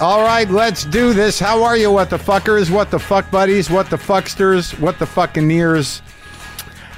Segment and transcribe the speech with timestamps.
[0.00, 1.38] All right, let's do this.
[1.38, 5.04] How are you, what the fuckers, what the fuck buddies, what the fucksters, what the
[5.04, 6.00] fucking ears?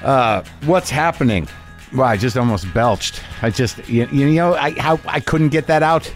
[0.04, 1.48] Uh, what's happening?
[1.92, 3.20] Well, I just almost belched.
[3.42, 6.14] I just, you, you know, I how I couldn't get that out.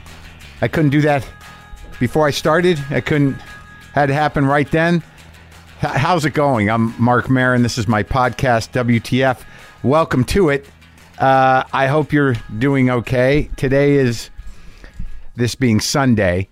[0.62, 1.28] I couldn't do that
[1.98, 2.78] before I started.
[2.90, 3.32] I couldn't.
[3.92, 5.02] Had to happen right then.
[5.82, 6.70] H- how's it going?
[6.70, 7.62] I'm Marc Maron.
[7.64, 9.42] This is my podcast, WTF.
[9.82, 10.66] Welcome to it.
[11.18, 13.50] Uh, I hope you're doing okay.
[13.56, 14.30] Today is
[15.34, 16.48] this being Sunday.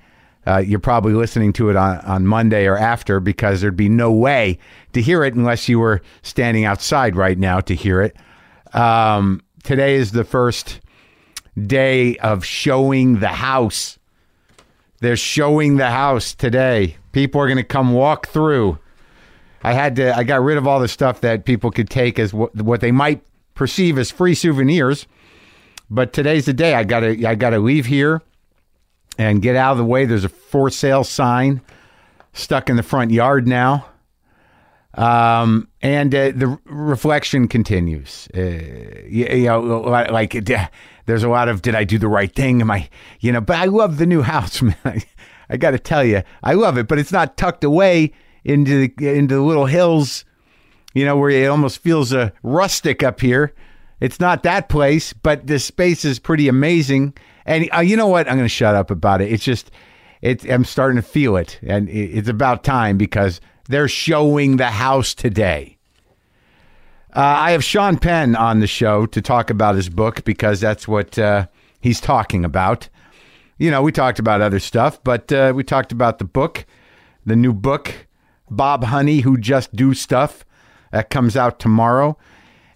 [0.46, 4.12] Uh, you're probably listening to it on, on Monday or after because there'd be no
[4.12, 4.58] way
[4.92, 8.16] to hear it unless you were standing outside right now to hear it.
[8.74, 10.80] Um, today is the first
[11.66, 13.98] day of showing the house.
[15.00, 16.96] They're showing the house today.
[17.12, 18.78] People are going to come walk through.
[19.62, 20.14] I had to.
[20.14, 22.92] I got rid of all the stuff that people could take as what, what they
[22.92, 23.22] might
[23.54, 25.06] perceive as free souvenirs.
[25.88, 26.74] But today's the day.
[26.74, 27.26] I got to.
[27.26, 28.20] I got to leave here
[29.18, 30.04] and get out of the way.
[30.04, 31.60] There's a for sale sign
[32.32, 33.86] stuck in the front yard now.
[34.94, 38.28] Um, and uh, the reflection continues.
[38.34, 38.40] Uh,
[39.08, 40.32] you, you know, like
[41.06, 42.60] there's a lot of did I do the right thing?
[42.60, 42.88] Am I,
[43.20, 43.40] you know?
[43.40, 44.76] But I love the new house, man.
[44.84, 45.02] I,
[45.48, 46.88] I got to tell you, I love it.
[46.88, 48.12] But it's not tucked away
[48.44, 50.24] into the into the little hills,
[50.94, 53.52] you know, where it almost feels uh, rustic up here.
[54.00, 57.14] It's not that place, but the space is pretty amazing.
[57.46, 58.28] And uh, you know what?
[58.28, 59.32] I'm going to shut up about it.
[59.32, 59.70] It's just,
[60.22, 64.66] it, I'm starting to feel it, and it, it's about time because they're showing the
[64.66, 65.78] house today.
[67.14, 70.88] Uh, I have Sean Penn on the show to talk about his book because that's
[70.88, 71.46] what uh,
[71.80, 72.88] he's talking about.
[73.56, 76.66] You know, we talked about other stuff, but uh, we talked about the book,
[77.24, 78.08] the new book,
[78.50, 80.44] Bob Honey, Who Just Do Stuff,
[80.90, 82.18] that comes out tomorrow.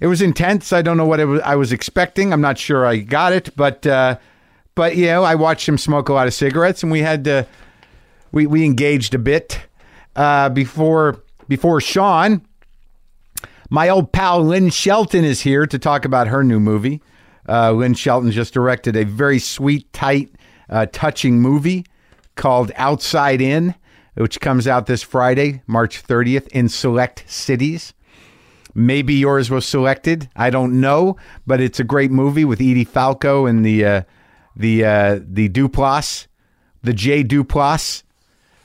[0.01, 0.73] It was intense.
[0.73, 2.33] I don't know what was, I was expecting.
[2.33, 4.19] I'm not sure I got it, but uh,
[4.79, 7.49] but you know, I watched him smoke a lot of cigarettes, and we had to
[8.31, 9.61] we we engaged a bit
[10.15, 12.43] uh, before before Sean.
[13.71, 17.03] My old pal Lynn Shelton is here to talk about her new movie.
[17.49, 20.31] Uh, Lynn Shelton just directed a very sweet, tight,
[20.71, 21.85] uh, touching movie
[22.37, 23.75] called Outside In,
[24.15, 27.95] which comes out this Friday, March 30th, in select cities.
[28.77, 30.31] Maybe yours was selected.
[30.37, 31.17] I don't know,
[31.49, 34.03] but it's a great movie with Edie Falco and the uh,
[34.59, 36.27] the uh, the Duplass,
[36.83, 38.03] the Jay Duplass.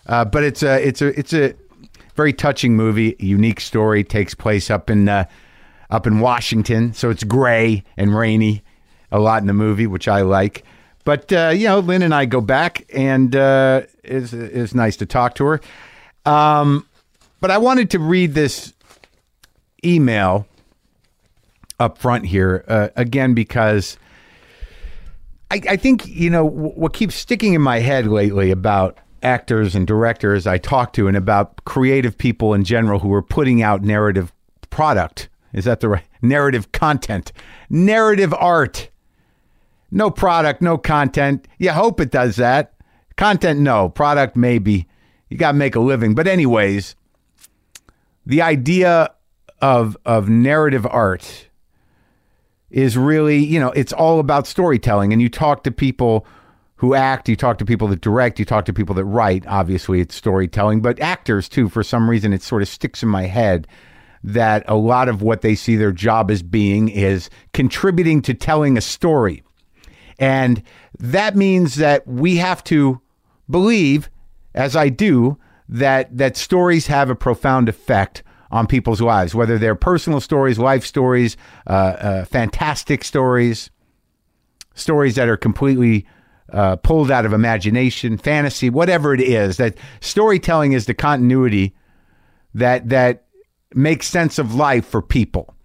[0.05, 1.53] Uh, but it's a it's a it's a
[2.15, 3.15] very touching movie.
[3.19, 5.25] Unique story takes place up in uh,
[5.89, 8.63] up in Washington, so it's gray and rainy
[9.11, 10.63] a lot in the movie, which I like.
[11.05, 15.05] But uh, you know, Lynn and I go back, and uh, it's it's nice to
[15.05, 15.61] talk to her.
[16.25, 16.87] Um,
[17.39, 18.73] but I wanted to read this
[19.85, 20.47] email
[21.79, 23.97] up front here uh, again because
[25.53, 29.85] I, I think you know what keeps sticking in my head lately about actors and
[29.85, 34.33] directors I talk to, and about creative people in general who are putting out narrative
[34.71, 35.29] product.
[35.53, 37.31] Is that the right narrative content?
[37.69, 38.89] Narrative art.
[39.91, 41.47] No product, no content.
[41.59, 42.73] You hope it does that.
[43.15, 43.89] Content, no.
[43.89, 44.87] Product, maybe.
[45.29, 46.15] You got to make a living.
[46.15, 46.95] But, anyways,
[48.25, 49.13] the idea
[49.61, 51.47] of of narrative art
[52.73, 55.13] is really, you know, it's all about storytelling.
[55.13, 56.25] And you talk to people
[56.77, 59.45] who act, you talk to people that direct, you talk to people that write.
[59.47, 61.69] Obviously, it's storytelling, but actors too.
[61.69, 63.67] For some reason, it sort of sticks in my head
[64.23, 68.77] that a lot of what they see their job as being is contributing to telling
[68.77, 69.43] a story.
[70.17, 70.63] And
[70.97, 73.01] that means that we have to
[73.49, 74.09] believe,
[74.55, 75.37] as I do,
[75.69, 78.23] that that stories have a profound effect
[78.53, 83.71] on people's lives, whether they're personal stories, life stories, uh, uh, fantastic stories,
[84.75, 86.05] stories that are completely
[86.51, 89.57] uh, pulled out of imagination, fantasy, whatever it is.
[89.57, 91.73] That storytelling is the continuity
[92.53, 93.25] that that
[93.73, 95.55] makes sense of life for people.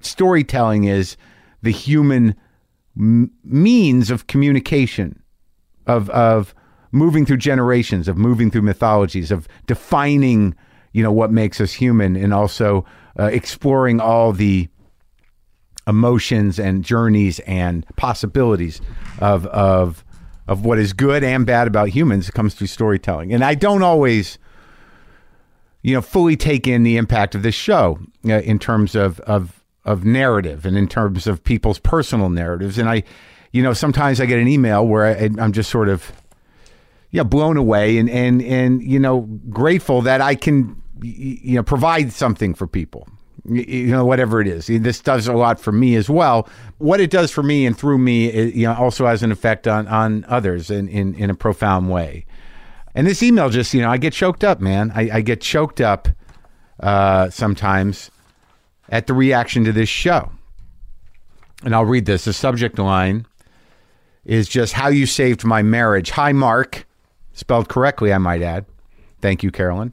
[0.00, 1.16] Storytelling is
[1.60, 2.36] the human
[2.96, 5.20] m- means of communication,
[5.88, 6.54] of of
[6.92, 10.54] moving through generations, of moving through mythologies, of defining
[10.94, 12.86] you know what makes us human and also
[13.18, 14.68] uh, exploring all the
[15.86, 18.80] emotions and journeys and possibilities
[19.18, 20.02] of of
[20.46, 23.34] of what is good and bad about humans comes through storytelling.
[23.34, 24.38] And i don't always
[25.82, 29.62] you know fully take in the impact of this show uh, in terms of of
[29.84, 32.78] of narrative and in terms of people's personal narratives.
[32.78, 33.02] And i
[33.52, 36.12] you know sometimes i get an email where I, i'm just sort of
[37.10, 39.20] yeah blown away and and and you know
[39.50, 43.08] grateful that i can you know provide something for people
[43.46, 46.48] You know, whatever it is, this does a lot for me as well.
[46.78, 49.68] What it does for me and through me, it, you know, also has an effect
[49.68, 52.24] on on others in in, in a profound way.
[52.94, 54.92] And this email just, you know, I get choked up, man.
[54.94, 56.08] I, I get choked up
[56.80, 58.10] uh, sometimes
[58.88, 60.30] at the reaction to this show.
[61.64, 62.24] And I'll read this.
[62.24, 63.26] The subject line
[64.24, 66.10] is just how you saved my marriage.
[66.10, 66.86] Hi, Marc.
[67.32, 68.64] Spelled correctly, I might add.
[69.20, 69.92] Thank you, Carolyn.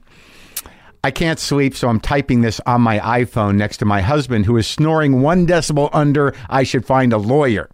[1.04, 4.56] I can't sleep, so I'm typing this on my iPhone next to my husband, who
[4.56, 6.32] is snoring one decibel under.
[6.48, 7.68] I should find a lawyer.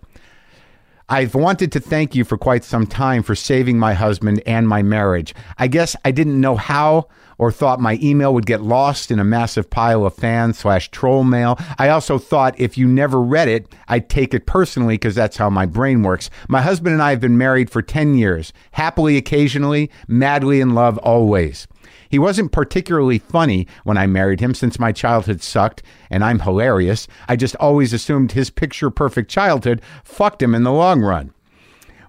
[1.10, 4.82] I've wanted to thank you for quite some time for saving my husband and my
[4.82, 5.34] marriage.
[5.58, 9.24] I guess I didn't know how or thought my email would get lost in a
[9.24, 11.58] massive pile of fan slash troll mail.
[11.78, 15.50] I also thought if you never read it, I'd take it personally because that's how
[15.50, 16.30] my brain works.
[16.48, 20.96] My husband and I have been married for 10 years, happily occasionally, madly in love
[20.98, 21.68] always.
[22.08, 27.06] He wasn't particularly funny when I married him since my childhood sucked and I'm hilarious.
[27.28, 31.32] I just always assumed his picture perfect childhood fucked him in the long run.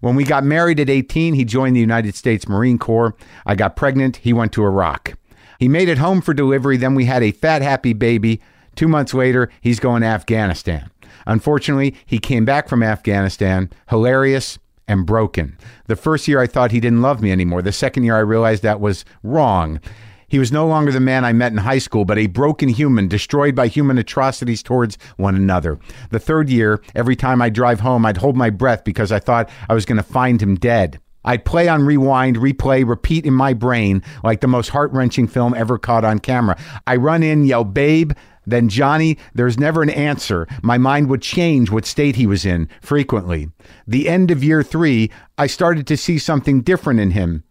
[0.02, 3.16] When we got married at 18, he joined the United States Marine Corps.
[3.46, 4.18] I got pregnant.
[4.18, 5.18] He went to Iraq.
[5.60, 6.78] He made it home for delivery.
[6.78, 8.40] Then we had a fat, happy baby.
[8.76, 10.90] Two months later, he's going to Afghanistan.
[11.28, 14.58] Unfortunately, he came back from Afghanistan, hilarious
[14.90, 15.58] and broken.
[15.86, 17.62] The first year, I thought he didn't love me anymore.
[17.62, 19.80] The second year, I realized that was wrong.
[20.28, 23.08] He was no longer the man I met in high school, but a broken human,
[23.08, 25.80] destroyed by human atrocities towards one another.
[26.12, 29.50] The third year, every time I drive home, I'd hold my breath because I thought
[29.70, 31.00] I was going to find him dead.
[31.26, 35.54] I'd play on rewind, replay, repeat in my brain like the most heart wrenching film
[35.54, 36.58] ever caught on camera.
[36.88, 38.14] I run in, yell, babe,
[38.50, 40.48] then Johnny, there's never an answer.
[40.62, 43.50] My mind would change what state he was in frequently.
[43.88, 47.44] The end of year three, I started to see something different in him.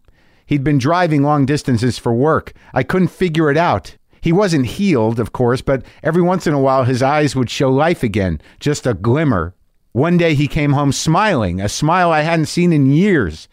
[0.45, 2.53] He'd been driving long distances for work.
[2.73, 3.95] I couldn't figure it out.
[4.21, 7.69] He wasn't healed, of course, but every once in a while his eyes would show
[7.69, 9.53] life again, just a glimmer.
[9.91, 13.47] One day he came home smiling, a smile I hadn't seen in years.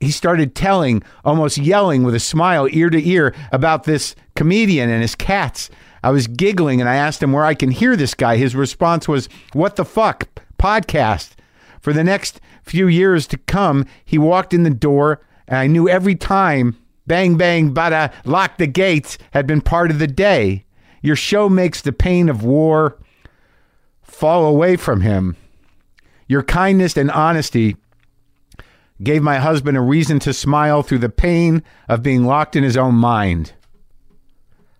[0.00, 5.00] He started telling, almost yelling with a smile ear to ear about this comedian and
[5.02, 5.70] his cats.
[6.04, 8.36] I was giggling and I asked him where I can hear this guy.
[8.36, 10.28] His response was, What the fuck?
[10.58, 11.30] Podcast.
[11.80, 15.88] For the next few years to come, he walked in the door and I knew
[15.88, 20.66] every time bang, bang, bada, lock the gates had been part of the day.
[21.00, 22.98] Your show makes the pain of war
[24.02, 25.38] fall away from him.
[26.28, 27.78] Your kindness and honesty
[29.02, 32.76] gave my husband a reason to smile through the pain of being locked in his
[32.76, 33.54] own mind.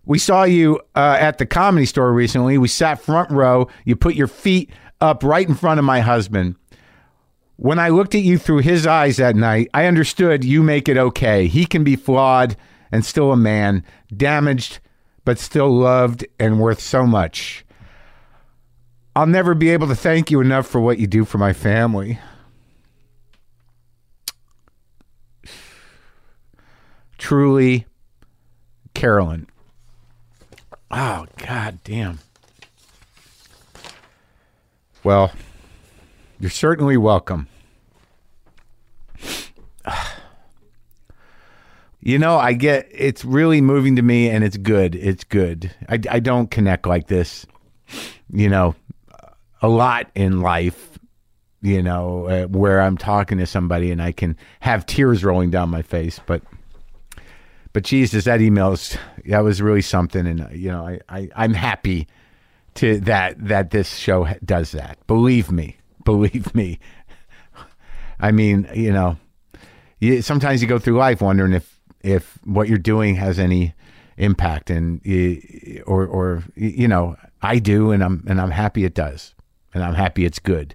[0.07, 2.59] We saw you uh, at the comedy store recently.
[2.59, 3.69] We sat front row.
[3.85, 4.71] You put your feet
[5.01, 6.57] up right in front of my husband.
[7.57, 10.97] When I looked at you through his eyes that night, I understood you make it
[10.97, 11.47] okay.
[11.47, 12.57] He can be flawed
[12.91, 13.85] and still a man,
[14.15, 14.81] damaged,
[15.25, 17.65] but still loved and worth so much.
[19.17, 22.19] I'll never be able to thank you enough for what you do for my family.
[27.17, 27.87] Truly,
[28.93, 29.47] Carolyn.
[30.97, 32.21] Oh, god damn.
[35.03, 35.33] Well,
[36.39, 37.49] you're certainly welcome.
[42.07, 44.95] You know, I get it's really moving to me and it's good.
[44.95, 45.75] It's good.
[45.89, 47.47] I, I don't connect like this,
[48.31, 48.75] you know,
[49.63, 50.99] a lot in life,
[51.63, 55.71] you know, uh, where I'm talking to somebody and I can have tears rolling down
[55.71, 56.21] my face.
[56.27, 56.43] But,
[57.75, 60.27] but Jesus, that email's, that was really something.
[60.27, 62.07] And, you know, I, I, I'm happy
[62.77, 65.05] to that, that this show does that.
[65.09, 66.79] Believe me, believe me.
[68.21, 69.19] I mean, you know,
[69.99, 73.75] you, sometimes you go through life wondering if if what you're doing has any
[74.19, 75.01] impact, and
[75.87, 79.35] or or you know, I do, and I'm and I'm happy it does,
[79.73, 80.75] and I'm happy it's good.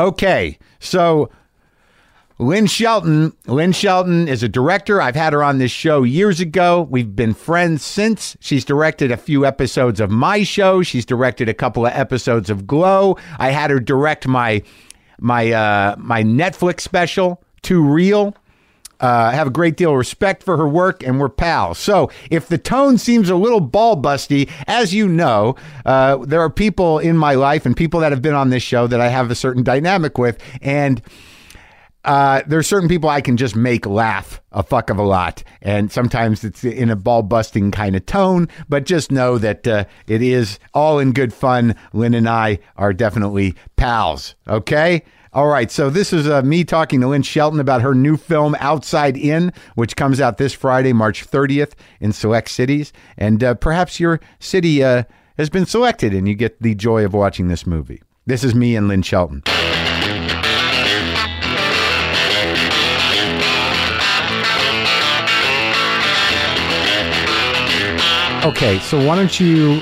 [0.00, 1.30] Okay, so
[2.38, 3.32] Lynn Shelton.
[3.46, 5.00] Lynn Shelton is a director.
[5.00, 6.82] I've had her on this show years ago.
[6.90, 8.36] We've been friends since.
[8.40, 10.82] She's directed a few episodes of my show.
[10.82, 13.16] She's directed a couple of episodes of Glow.
[13.38, 14.62] I had her direct my
[15.20, 18.34] my uh, my Netflix special, Too Real.
[19.00, 21.78] Uh, I have a great deal of respect for her work, and we're pals.
[21.78, 26.48] So, if the tone seems a little ball busty, as you know, uh, there are
[26.48, 29.30] people in my life and people that have been on this show that I have
[29.30, 31.02] a certain dynamic with, and
[32.04, 35.90] uh, there's certain people I can just make laugh a fuck of a lot, and
[35.90, 38.48] sometimes it's in a ball busting kind of tone.
[38.68, 41.74] But just know that uh, it is all in good fun.
[41.92, 44.34] Lynn and I are definitely pals.
[44.48, 45.02] Okay.
[45.32, 48.54] All right, so this is uh, me talking to Lynn Shelton about her new film
[48.60, 53.98] Outside In, which comes out this Friday, March 30th, in select cities, and uh, perhaps
[53.98, 55.02] your city uh,
[55.36, 58.00] has been selected, and you get the joy of watching this movie.
[58.24, 59.42] This is me and Lynn Shelton.
[68.44, 69.80] Okay, so why don't you?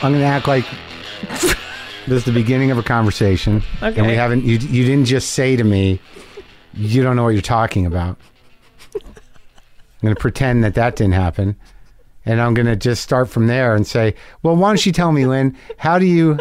[0.00, 0.64] I'm going to act like
[1.28, 1.56] this
[2.08, 4.44] is the beginning of a conversation, and we haven't.
[4.44, 5.98] You you didn't just say to me,
[6.72, 8.16] you don't know what you're talking about.
[8.94, 9.02] I'm
[10.02, 11.56] going to pretend that that didn't happen,
[12.24, 15.10] and I'm going to just start from there and say, well, why don't you tell
[15.10, 15.56] me, Lynn?
[15.76, 16.38] How do you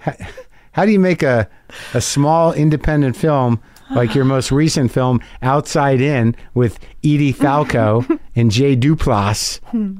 [0.00, 0.14] how,
[0.72, 1.46] how do you make a
[1.92, 3.60] a small independent film?
[3.90, 9.60] Like your most recent film, Outside In, with Edie Falco and Jay Duplass.
[9.64, 9.96] Hmm.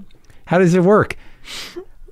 [0.47, 1.17] How does it work?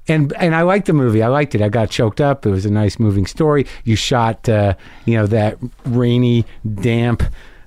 [0.09, 1.23] And and I liked the movie.
[1.23, 1.63] I liked it.
[1.63, 2.45] I got choked up.
[2.47, 3.67] It was a nice moving story.
[3.85, 6.45] You shot, uh, you know, that rainy,
[6.75, 7.23] damp,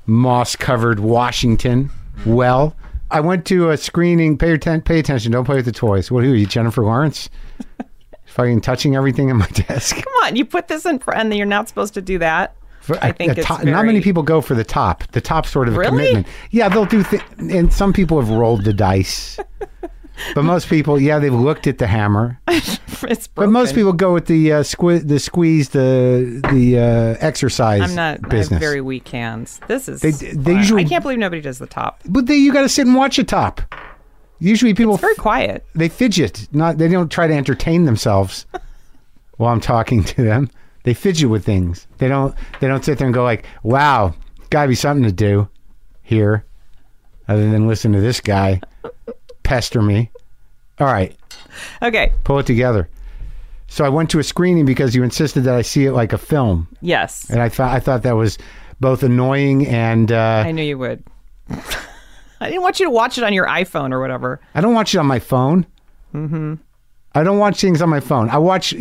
[0.07, 1.89] moss-covered Washington
[2.25, 2.75] well.
[3.11, 4.37] I went to a screening.
[4.37, 5.31] Pay atten- pay attention.
[5.31, 6.11] Don't play with the toys.
[6.11, 7.29] What are you, Jennifer Lawrence?
[8.25, 9.95] Fucking touching everything on my desk.
[9.95, 12.55] Come on, you put this in front, and you're not supposed to do that.
[12.81, 15.03] For- I think it's top- very, not many people go for the top.
[15.11, 15.89] The top sort of a Really?
[16.07, 16.27] commitment.
[16.51, 17.03] Yeah, they'll do.
[17.03, 19.39] Th- and some people have rolled the dice.
[20.35, 22.39] But most people, yeah, they've looked at the hammer.
[23.05, 27.81] It's But most people go with the uh, squi- the squeeze, the the uh, exercise
[27.81, 28.19] I'm not.
[28.23, 28.51] I business.
[28.51, 29.59] have very weak hands.
[29.67, 29.99] This is.
[29.99, 31.99] They- they usually- I can't believe nobody does the top.
[32.07, 33.59] but they, you got to sit and watch a top.
[34.39, 35.65] Usually, people Very quiet.
[35.75, 36.47] they fidget.
[36.53, 38.45] Not they don't try to entertain themselves
[39.37, 40.49] while I'm talking to them.
[40.83, 41.87] They fidget with things.
[41.97, 42.33] They don't.
[42.61, 44.15] They don't sit there and go like, "Wow,
[44.49, 45.49] got to be something to do
[46.03, 46.45] here,"
[47.27, 48.61] other than listen to this guy
[49.43, 50.09] pester me.
[50.79, 51.15] All right,
[51.81, 52.11] Okay.
[52.23, 52.89] pull it together.
[53.67, 56.17] So I went to a screening because you insisted that I see it like a
[56.17, 56.67] film.
[56.81, 57.29] Yes.
[57.29, 58.37] and I thought I thought that was
[58.79, 61.03] both annoying and uh, I knew you would.
[61.49, 64.41] I didn't want you to watch it on your iPhone or whatever.
[64.53, 65.65] I don't watch it on my phone.
[66.13, 66.55] Mm-hmm.
[67.15, 68.29] I don't watch things on my phone.
[68.29, 68.73] I watch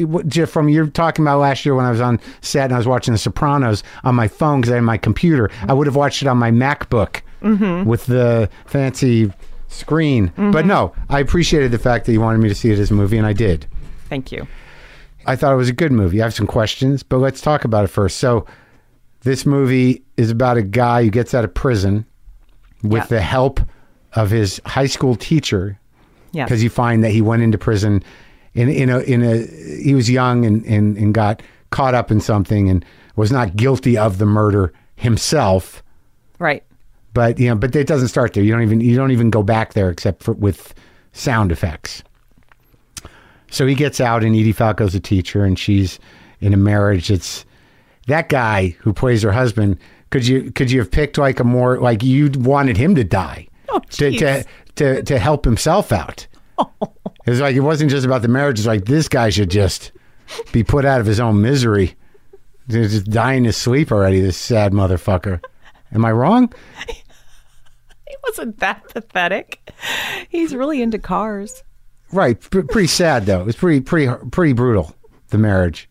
[0.49, 3.12] from you're talking about last year when I was on set and I was watching
[3.12, 5.50] The Sopranos on my phone because I had my computer.
[5.69, 7.21] I would have watched it on my MacBook
[7.87, 9.31] with the fancy
[9.73, 10.33] screen.
[10.37, 12.95] But no, I appreciated the fact that you wanted me to see it as a
[12.95, 13.67] movie, and I did.
[14.09, 14.47] Thank you.
[15.26, 16.21] I thought it was a good movie.
[16.21, 18.19] I have some questions, but let's talk about it first.
[18.19, 18.45] So,
[19.23, 22.05] this movie is about a guy who gets out of prison
[22.83, 23.07] with Yeah.
[23.07, 23.61] the help
[24.14, 25.79] of his high school teacher
[26.33, 26.49] Yes.
[26.49, 28.02] because you find that he went into prison
[28.55, 29.47] in in a in a
[29.83, 32.85] he was young and, and and got caught up in something and
[33.17, 35.83] was not guilty of the murder himself
[36.38, 36.64] right.
[37.14, 38.42] But you know but it doesn't start there.
[38.42, 40.75] You don't even you don't even go back there except for with
[41.12, 42.02] sound effects.
[43.50, 45.99] So he gets out and Edie Falco's a teacher and she's
[46.40, 47.45] in a marriage it's
[48.09, 49.78] that guy who plays her husband
[50.11, 53.47] could you could you have picked like a more like you wanted him to die
[53.69, 54.45] Oh, to, to
[54.76, 56.26] to to help himself out.
[57.25, 58.59] It was like it wasn't just about the marriage.
[58.59, 59.92] It's like this guy should just
[60.50, 61.95] be put out of his own misery.
[62.66, 65.40] He's just dying to sleep already this sad motherfucker.
[65.95, 66.52] Am i wrong
[68.26, 69.73] wasn't that pathetic.
[70.29, 71.62] He's really into cars.
[72.12, 73.41] Right, P- pretty sad though.
[73.41, 74.95] It was pretty, pretty, pretty brutal.
[75.29, 75.88] The marriage,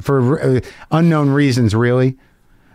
[0.00, 2.18] for uh, unknown reasons, really.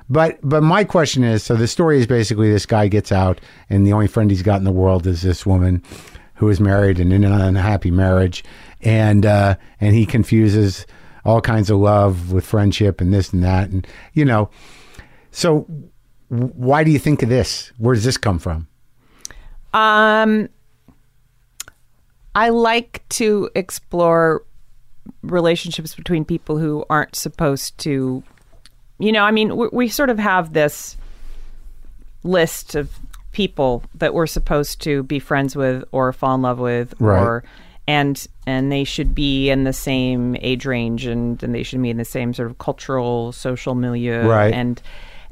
[0.10, 3.86] But, but my question is: so the story is basically this guy gets out, and
[3.86, 5.84] the only friend he's got in the world is this woman,
[6.36, 8.44] who is married and in an unhappy marriage,
[8.82, 10.88] and uh, and he confuses
[11.24, 14.50] all kinds of love with friendship and this and that, and you know.
[15.30, 15.62] So,
[16.30, 17.72] why do you think of this?
[17.78, 18.68] Where does this come from?
[19.74, 20.50] Um,
[22.36, 24.44] I like to explore
[25.24, 28.24] relationships between people who aren't supposed to,
[29.00, 30.96] you know, I mean, we, we sort of have this
[32.24, 32.92] list of
[33.32, 37.22] people that we're supposed to be friends with or fall in love with Right.
[37.22, 37.44] or
[37.88, 41.90] and and they should be in the same age range and, and they should be
[41.90, 44.54] in the same sort of cultural social milieu Right.
[44.54, 44.82] and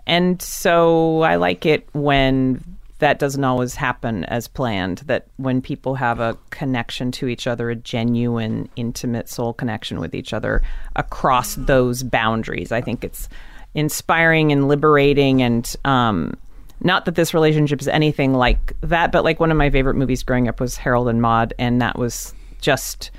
[0.08, 2.64] and so I like it when
[3.00, 5.00] that doesn't always happen as planned.
[5.00, 10.14] That when people have a connection to each other, a genuine, intimate soul connection with
[10.14, 10.62] each other
[10.96, 13.28] across those boundaries, I think it's
[13.74, 15.42] inspiring and liberating.
[15.42, 16.34] And um,
[16.82, 20.24] not that this relationship is anything like that, but like one of my favorite movies
[20.24, 23.12] growing up was Harold and Maude, and that was just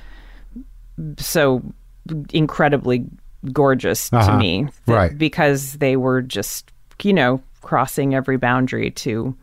[1.18, 1.62] so
[2.32, 3.06] incredibly
[3.52, 4.32] gorgeous Uh-huh.
[4.32, 5.16] to me Right.
[5.16, 6.70] because they were just
[7.02, 9.34] you know crossing every boundary to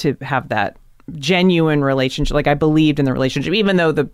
[0.00, 0.76] to have that
[1.18, 4.08] genuine relationship like i believed in the relationship even though the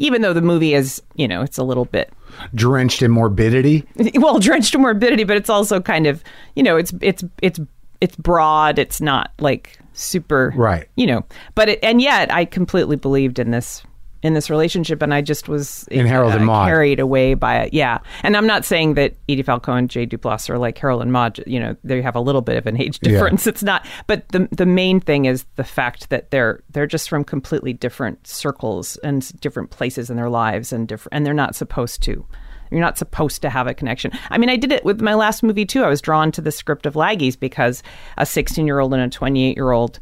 [0.00, 2.12] even though the movie is, you know, it's a little bit
[2.54, 3.86] Drenched in morbidity.
[4.14, 6.24] well drenched in morbidity, but it's also kind of,
[6.56, 7.60] you know, it's it's it's
[8.00, 8.78] it's broad.
[8.78, 10.88] It's not like super, Right.
[10.96, 13.82] You know, but it, and yet I completely believed in this
[14.22, 16.68] in this relationship, and I just was In Harold and uh, Maude.
[16.68, 17.72] carried away by it.
[17.72, 21.10] Yeah, and I'm not saying that Edie Falco and Jay Duplass are like Harold and
[21.12, 21.42] Maude.
[21.46, 23.12] You know, they have a little bit of an age Yeah.
[23.12, 23.46] difference.
[23.46, 27.24] It's not, but the the main thing is the fact that they're they're just from
[27.24, 32.02] completely different circles and different places in their lives, and different, and they're not supposed
[32.02, 32.26] to.
[32.70, 34.12] You're not supposed to have a connection.
[34.28, 35.82] I mean, I did it with my last movie too.
[35.82, 37.82] I was drawn to the script of Laggies because
[38.16, 39.98] a 16 year old and a 28 year old,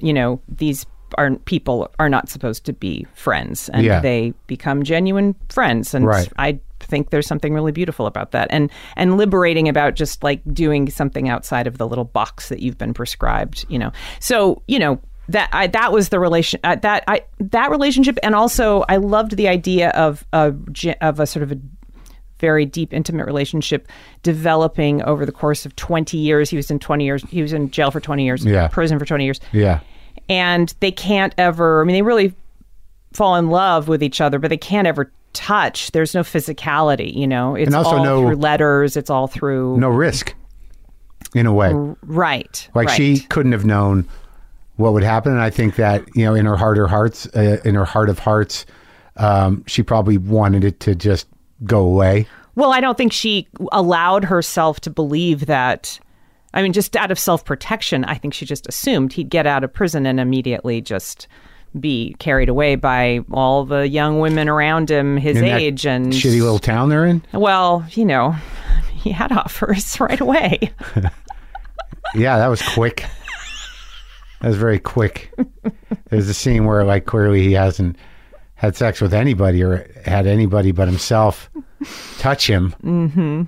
[0.00, 0.84] you know, these
[1.18, 4.00] are people are not supposed to be friends, and Yeah.
[4.00, 5.94] they become genuine friends.
[5.94, 6.28] And Right.
[6.38, 10.90] I think there's something really beautiful about that, and and liberating about just like doing
[10.90, 13.64] something outside of the little box that you've been prescribed.
[13.68, 17.70] You know, so you know that I, that was the relation uh, that I that
[17.70, 20.52] relationship, and also I loved the idea of a
[21.00, 21.58] of a sort of a
[22.40, 23.86] very deep intimate relationship
[24.24, 27.70] developing over the course of 20 years he was in 20 years he was in
[27.70, 28.66] jail for 20 years Yeah.
[28.66, 29.78] prison for 20 years Yeah.
[30.28, 32.34] And they can't ever i mean they really
[33.12, 37.26] fall in love with each other but they can't ever touch there's no physicality you
[37.26, 40.34] know it's And also all no- through letters it's all through No risk.
[41.34, 41.72] In a way.
[42.02, 42.96] right Like right.
[42.96, 44.06] she couldn't have known
[44.76, 45.32] what would happen.
[45.32, 48.08] And I think that, you know, in her heart of hearts, uh, in her heart
[48.10, 48.66] of hearts,
[49.16, 51.26] um, she probably wanted it to just
[51.64, 52.26] go away.
[52.54, 55.98] Well, I don't think she allowed herself to believe that.
[56.54, 59.64] I mean, just out of self protection, I think she just assumed he'd get out
[59.64, 61.26] of prison and immediately just
[61.80, 66.12] be carried away by all the young women around him his In that age and
[66.12, 67.22] shitty little town they're in.
[67.32, 68.32] well you know
[68.92, 70.70] he had offers right away
[72.14, 73.06] Yeah, that was quick.
[74.40, 75.32] That was very quick.
[76.10, 77.96] There's a scene where, like, clearly he hasn't
[78.54, 81.48] had sex with anybody or had anybody but himself
[82.18, 82.74] touch him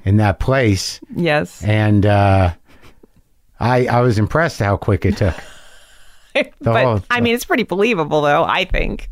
[0.04, 2.54] in that place, yes and uh,
[3.60, 5.34] I I was impressed how quick it took.
[6.60, 9.08] but whole- i mean it's pretty believable though i think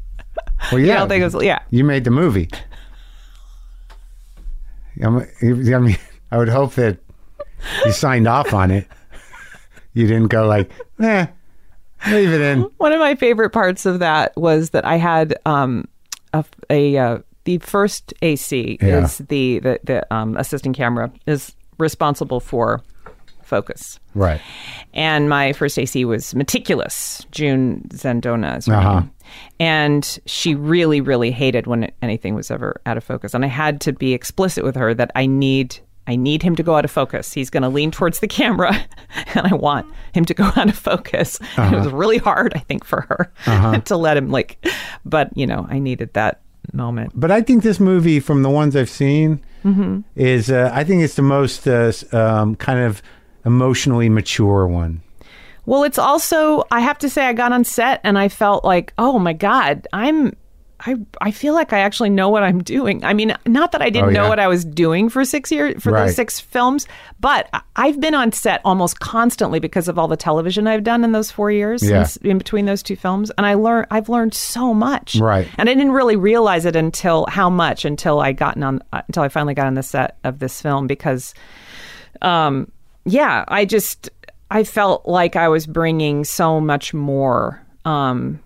[0.73, 2.49] Well, yeah, i don't think it was yeah you made the movie.
[5.05, 5.97] I mean, I mean,
[6.31, 6.99] I would hope that
[7.87, 8.87] you signed off on it.
[9.95, 11.27] You didn't go like, eh,
[12.11, 12.63] leave it in.
[12.79, 15.89] One of my favorite parts of that was that I had um,
[16.35, 19.05] a, a uh, the first AC Yeah.
[19.05, 22.83] is the the, the um, assistant camera is responsible for
[23.57, 24.41] focus, Right.
[24.95, 27.27] and my first AC was meticulous.
[27.31, 29.01] June Zandona is her Uh-huh.
[29.01, 29.11] name.
[29.61, 33.35] And she really, really hated when anything was ever out of focus.
[33.35, 36.65] And I had to be explicit with her that I need I need him to
[36.65, 37.33] go out of focus.
[37.33, 38.73] He's going to lean towards the camera,
[39.35, 41.39] and I want him to go out of focus.
[41.57, 44.59] And it was really hard, I think, for her to let him like.
[45.05, 46.41] But you know, I needed that
[46.73, 47.13] moment.
[47.15, 50.01] But I think this movie, from the ones I've seen, Mm-hmm.
[50.17, 53.01] is uh, I think it's the most uh, um, kind of
[53.45, 55.01] emotionally mature one.
[55.67, 58.93] Well, it's also I have to say I got on set and I felt like,
[58.99, 60.35] oh my god, I'm
[60.85, 63.05] I I feel like I actually know what I'm doing.
[63.05, 65.81] I mean, not that I didn't Oh, know what I was doing for 6 years
[65.81, 66.07] for Right.
[66.07, 66.89] those 6 films,
[67.21, 71.13] but I've been on set almost constantly because of all the television I've done in
[71.13, 72.03] those 4 years Yeah.
[72.03, 75.15] since in between those two films and I learned I've learned so much.
[75.21, 75.47] Right.
[75.57, 79.23] And I didn't really realize it until how much until I gotten on uh, until
[79.23, 81.33] I finally got on the set of this film because
[82.23, 82.73] um,
[83.05, 84.11] yeah, I just
[84.51, 88.41] I felt like I was bringing so much more um,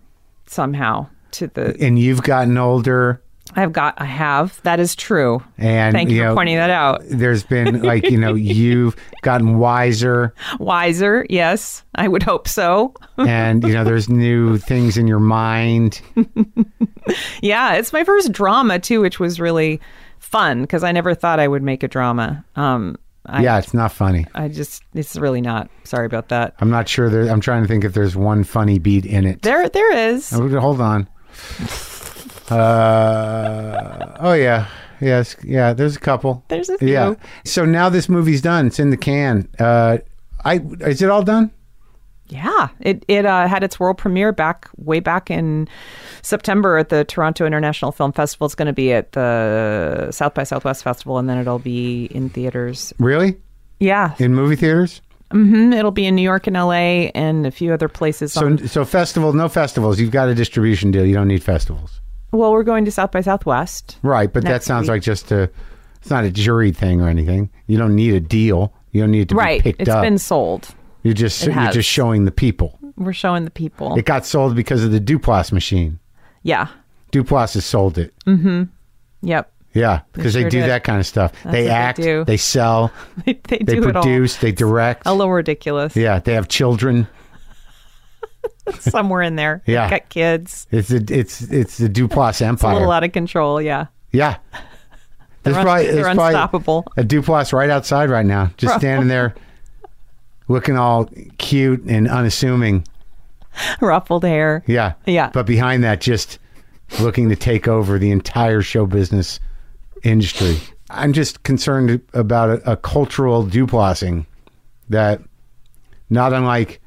[0.46, 1.76] somehow to the.
[1.80, 3.20] And you've gotten older,
[3.54, 5.42] I've got I have that is true.
[5.56, 7.00] and Thank you, you for know, pointing that out.
[7.08, 12.94] There's been like you know you've gotten wiser, Wiser, yes, I would hope so.
[13.16, 16.00] and you know there's new things in your mind.
[17.42, 19.80] yeah, it's my first drama too, which was really
[20.18, 22.44] fun because I never thought I would make a drama.
[22.56, 24.26] Um, I, yeah, it's not funny.
[24.34, 25.68] I just it's really not.
[25.84, 26.54] Sorry about that.
[26.60, 27.10] I'm not sure.
[27.10, 29.42] There, I'm trying to think if there's one funny beat in it.
[29.42, 30.30] There, there is.
[30.30, 31.08] Hold on.
[32.50, 34.68] Uh, oh yeah,
[35.00, 35.72] yes, yeah.
[35.72, 36.44] There's a couple.
[36.48, 36.88] There's a few.
[36.88, 37.14] Yeah.
[37.44, 38.68] So now this movie's done.
[38.68, 39.48] It's in the can.
[39.58, 39.98] Uh,
[40.44, 41.50] I is it all done?
[42.28, 45.68] Yeah, it it uh, had its world premiere back way back in
[46.22, 48.46] September at the Toronto International Film Festival.
[48.46, 52.28] It's going to be at the South by Southwest Festival, and then it'll be in
[52.30, 52.92] theaters.
[52.98, 53.36] Really?
[53.78, 55.02] Yeah, In movie theaters?
[55.32, 57.10] hmm it'll be in New York and L.A.
[57.10, 58.32] and a few other places.
[58.32, 59.98] So on- so festival, no festivals.
[60.00, 61.04] You've got a distribution deal.
[61.04, 62.00] You don't need festivals.
[62.32, 63.98] well, we're going to South by Southwest.
[64.02, 64.90] Right, but that sounds week.
[64.90, 65.50] like just a.
[66.00, 67.50] It's not a jury thing or anything.
[67.66, 68.72] You don't need a deal.
[68.92, 69.98] You don't need it to Right, be picked it's up.
[70.04, 70.68] It's been sold.
[71.06, 71.74] You're just it you're has.
[71.74, 72.78] just showing the people.
[72.96, 73.96] We're showing the people.
[73.96, 75.98] It got sold because of the Duplass machine.
[76.42, 76.68] yeah,
[77.12, 78.14] Duplass has sold it.
[78.26, 78.64] Mm-hmm.
[79.22, 79.52] Yep.
[79.74, 80.70] Yeah, because they, sure do did.
[80.70, 81.32] that kind of stuff.
[81.42, 82.24] they what they act, do.
[82.24, 82.90] they sell,
[83.26, 85.06] They, they, they do produce, they direct.
[85.06, 85.14] all.
[85.14, 85.94] A little ridiculous.
[85.94, 87.06] Yeah, they have children.
[88.78, 89.62] Somewhere in there.
[89.66, 89.88] Yeah.
[89.90, 90.66] Got kids.
[90.70, 92.74] It's a, it's it's the Duplass It's a empire.
[92.74, 93.60] little out of control.
[93.60, 93.86] Yeah.
[94.12, 94.38] yeah.
[95.42, 96.84] They're, un- probably, they're unstoppable.
[96.96, 99.34] a Duplass right outside right now, just standing there,
[100.48, 102.86] looking all cute and unassuming.
[103.80, 104.62] Ruffled hair.
[104.66, 105.30] Yeah, Yeah.
[105.32, 106.38] But behind that, just
[107.00, 109.40] looking to take over the entire show business
[110.02, 110.58] industry.
[110.90, 114.26] I'm just concerned about a, a cultural Duplassing
[114.88, 115.20] that,
[116.10, 116.80] not unlike,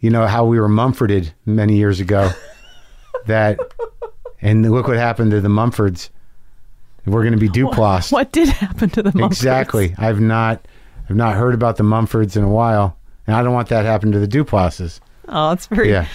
[0.00, 2.30] you know, how we were Mumforded many years ago.
[3.26, 3.58] that,
[4.42, 6.10] and look what happened to the Mumfords.
[7.06, 8.12] We're going to be Duplassed.
[8.12, 9.26] What did happen to the Mumfords?
[9.26, 9.94] Exactly.
[9.98, 10.66] I've not,
[11.08, 12.96] I've not heard about the Mumfords in a while,
[13.26, 15.00] and I don't want that happen to the Duplasses.
[15.28, 15.90] Oh, that's very.
[15.90, 16.06] Yeah.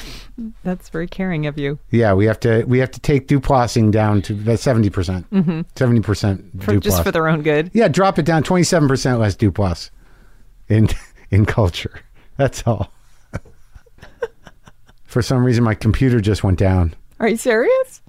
[0.64, 1.80] That's very caring of you.
[1.90, 5.62] Yeah, we have to we have to take duplassing down to seventy percent, mm-hmm.
[5.76, 7.72] seventy percent For, just for their own good.
[7.74, 9.90] yeah, drop it down twenty seven percent less duplass
[10.70, 10.88] in
[11.32, 12.00] in culture.
[12.38, 12.94] That's all.
[15.04, 16.96] for some reason, my computer just went down.
[17.20, 18.02] Are you serious?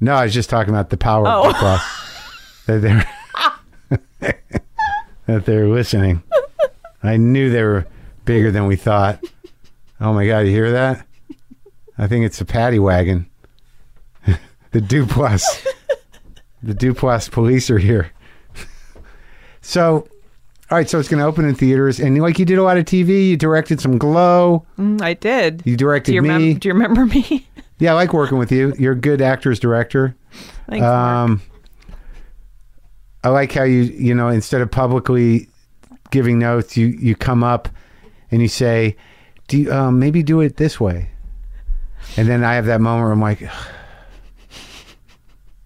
[0.00, 1.50] No, I was just talking about the power Oh.
[1.50, 2.64] of duplass.
[2.66, 2.78] that
[4.20, 4.32] they're
[5.26, 6.22] that they're listening.
[7.04, 7.86] I knew they were
[8.24, 9.22] bigger than we thought.
[10.00, 11.06] Oh my god, you hear that?
[11.98, 13.28] I think it's a paddy wagon.
[14.26, 15.64] the Duplass.
[16.62, 18.10] the Duplass police are here.
[19.60, 20.06] so,
[20.70, 22.78] all right, so it's going to open in theaters, and like you did a lot
[22.78, 25.62] of TV, you directed some Glow, Mm, I did.
[25.64, 26.54] you directed do you, me.
[26.54, 27.46] remem- do you remember me?
[27.78, 28.74] yeah, I like working with you.
[28.78, 30.16] You're a good actors director.
[30.68, 30.84] Thanks.
[30.84, 31.42] Um,
[33.24, 35.48] I like how you you know instead of publicly
[36.10, 37.68] giving notes, you you come up
[38.32, 38.96] and you say,
[39.46, 41.10] "Do you, um, maybe do it this way?"
[42.16, 43.48] And then I have that moment where I'm like,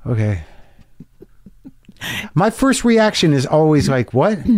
[0.06, 0.42] "Okay."
[2.34, 4.38] My first reaction is always like, "What?"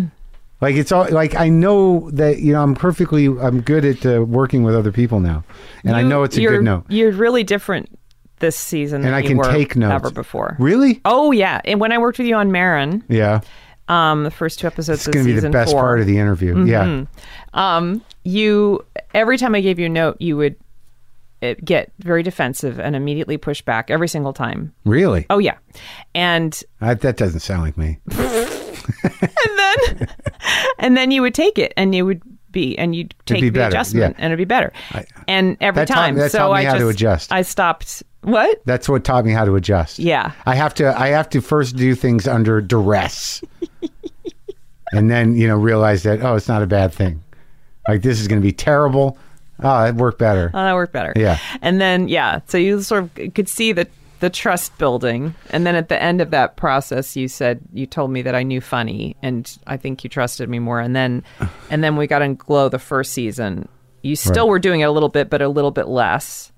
[0.61, 4.25] Like it's all like I know that you know I'm perfectly I'm good at uh,
[4.25, 5.44] working with other people now,
[5.85, 6.85] and I You- know it's a you're, good note.
[6.88, 7.97] You're really different
[8.40, 9.92] this season And than I you can were take notes.
[9.94, 10.57] ever before.
[10.59, 11.01] Really?
[11.05, 13.42] Oh yeah, and when I worked with you on Maron, Yeah.
[13.88, 16.18] Um, the first two episodes It's going to be the best four, part of the
[16.18, 16.64] interview.
[16.64, 17.05] Yeah.
[17.55, 20.57] um, you every time I gave you a note, you would
[21.42, 24.74] uh, get very defensive and immediately push back every single time.
[24.85, 25.27] Really?
[25.31, 25.57] Oh yeah,
[26.14, 27.98] and I, that doesn't sound like me.
[29.03, 30.09] and then
[30.79, 33.59] and then you would take it and you would be and you'd take be the
[33.59, 34.24] better, adjustment yeah.
[34.24, 34.72] and it'd be better.
[35.27, 37.33] and every taught- time, so taught me I how just to adjust.
[37.33, 38.03] I stopped.
[38.22, 38.61] What?
[38.64, 39.98] That's what taught me how to adjust.
[39.98, 40.33] Yeah.
[40.44, 43.42] I have to I have to first do things under duress.
[44.92, 47.22] And then, you know, realize that oh, it's not a bad thing.
[47.88, 49.18] Like this is going to be terrible.
[49.61, 50.51] Oh, it worked better.
[50.55, 51.12] Oh, that worked better.
[51.16, 51.38] Yeah.
[51.62, 53.88] And then yeah, so you sort of could see the
[54.20, 58.11] the trust building, and then at the end of that process, you said you told
[58.11, 60.81] me that I knew funny, and I think you trusted me more.
[60.81, 61.22] And then,
[61.70, 63.68] and then we got in Glow the first season.
[64.03, 64.51] You still Right.
[64.51, 66.51] were doing it a little bit, but a little bit less.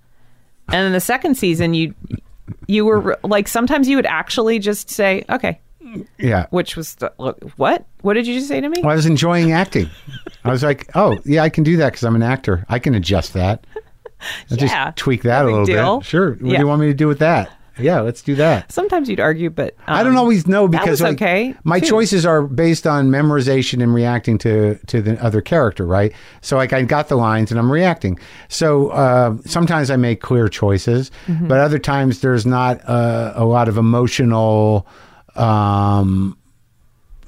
[0.69, 1.95] And then the second season, you
[2.67, 5.61] you were like sometimes you would actually just say okay,
[6.19, 6.47] yeah.
[6.51, 7.13] which was the,
[7.57, 7.87] what?
[8.03, 8.81] What did you just say to me?
[8.83, 9.89] Well, I was enjoying acting.
[10.45, 12.65] I was like, oh, yeah, I can do that because I'm an actor.
[12.69, 13.67] I can adjust that.
[14.51, 14.85] I'll Yeah.
[14.87, 15.99] just tweak that No a little deal.
[15.99, 16.07] bit.
[16.07, 16.31] Sure.
[16.33, 17.51] What do you want me to do with that?
[17.79, 18.71] Yeah, let's do that.
[18.71, 21.87] Sometimes you'd argue, but I don't um, always know because like, okay, my too.
[21.87, 26.13] choices are based on memorization and reacting to to the other character, right?
[26.43, 28.19] So like I got the lines and I'm reacting.
[28.49, 31.49] So uh, sometimes I make clear choices, Mm-hmm.
[31.49, 34.87] but other times there's not uh, a lot of emotional.
[35.37, 36.37] Um,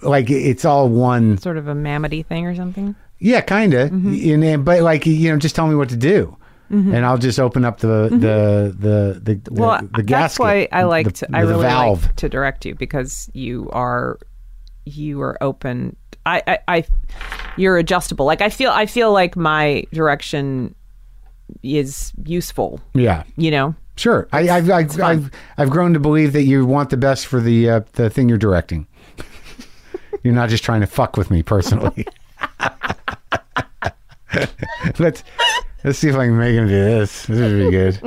[0.03, 2.95] like it's all one, sort of a mammoty thing or something.
[3.19, 3.91] yeah, kind of.
[3.91, 4.43] Mm-hmm.
[4.43, 6.37] And, but like you know, just tell me what to do,
[6.71, 10.69] and I'll just open up the the the the, the, well, the that's gasket, why
[10.73, 12.03] I like the, to, I really valve.
[12.03, 14.19] like to direct you because you are
[14.85, 15.97] you are open.
[16.25, 16.85] I, I I
[17.57, 18.27] you're adjustable.
[18.27, 20.75] Like I feel I feel like my direction
[21.63, 22.81] is useful.
[22.95, 23.25] Yeah.
[23.37, 23.75] You know.
[23.97, 27.41] Sure, I, I've I've, I've I've grown to believe that you want the best for
[27.41, 28.87] the uh, the thing you're directing.
[30.23, 32.07] you're not just trying to fuck with me personally.
[34.99, 35.23] let's
[35.85, 37.27] let's see if I can make him do this.
[37.27, 38.01] This would be good.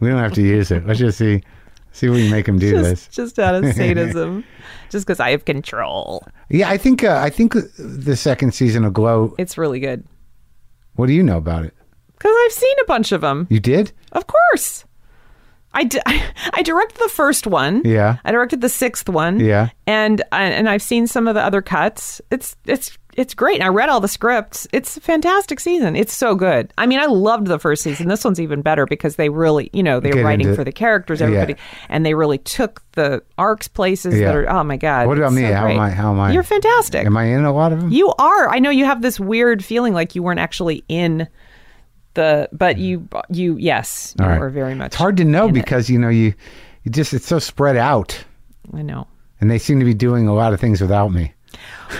[0.00, 0.86] We don't have to use it.
[0.86, 1.42] Let's just see
[1.90, 3.06] see if we can make him do this.
[3.06, 4.44] Just just out of sadism,
[4.90, 6.26] just because I have control.
[6.50, 9.34] Yeah, I think uh, I think the second season of Glow.
[9.38, 10.04] It's really good
[10.94, 11.74] What do you know about it?
[12.12, 13.48] because I've seen a bunch of them.
[13.50, 13.90] You did?
[14.12, 14.84] Of course.
[15.74, 16.00] I, di-
[16.52, 17.82] I directed the first one.
[17.84, 18.16] Yeah.
[18.24, 19.40] I directed the sixth one.
[19.40, 19.70] Yeah.
[19.86, 22.20] And I- and I've seen some of the other cuts.
[22.30, 23.56] It's it's it's great.
[23.56, 24.66] And I read all the scripts.
[24.72, 25.96] It's a fantastic season.
[25.96, 26.72] It's so good.
[26.78, 28.08] I mean, I loved the first season.
[28.08, 30.64] This one's even better because they really, you know, they Get were writing into- for
[30.64, 31.26] the characters, yeah.
[31.26, 31.56] everybody,
[31.90, 34.28] and they really took the arcs places Yeah.
[34.28, 34.50] that are.
[34.50, 35.08] Oh my god!
[35.08, 35.42] What about me?
[35.42, 35.78] so How am.
[35.78, 37.04] I- how am I- You're fantastic.
[37.04, 37.90] Am I in a lot of them?
[37.90, 38.48] You are.
[38.48, 41.28] I know you have this weird feeling like you weren't actually in
[42.14, 44.40] the, but you, you, yes, you All right.
[44.40, 44.86] were very much.
[44.88, 45.52] It's hard to know in it.
[45.60, 46.34] because you know you,
[46.84, 48.22] you just it's so spread out,
[48.74, 49.06] I know.
[49.40, 51.32] and they seem to be doing a lot of things without me.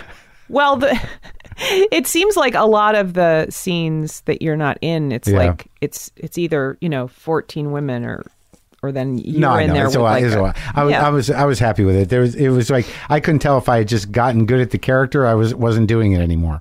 [0.49, 1.01] Well, the,
[1.59, 5.39] it seems like a lot of the scenes that you're not in, it's Yeah.
[5.39, 8.23] like it's it's either you know 14 women or
[8.83, 10.11] or then you no, were in no, there it's with a lot.
[10.13, 10.59] like it's a a- lot.
[10.75, 11.07] I was, Yeah.
[11.07, 12.09] I was, I was happy with it.
[12.11, 14.73] There was, it was like I couldn't tell if I had just gotten good at
[14.73, 15.27] the character.
[15.27, 16.61] I was, wasn't doing it anymore.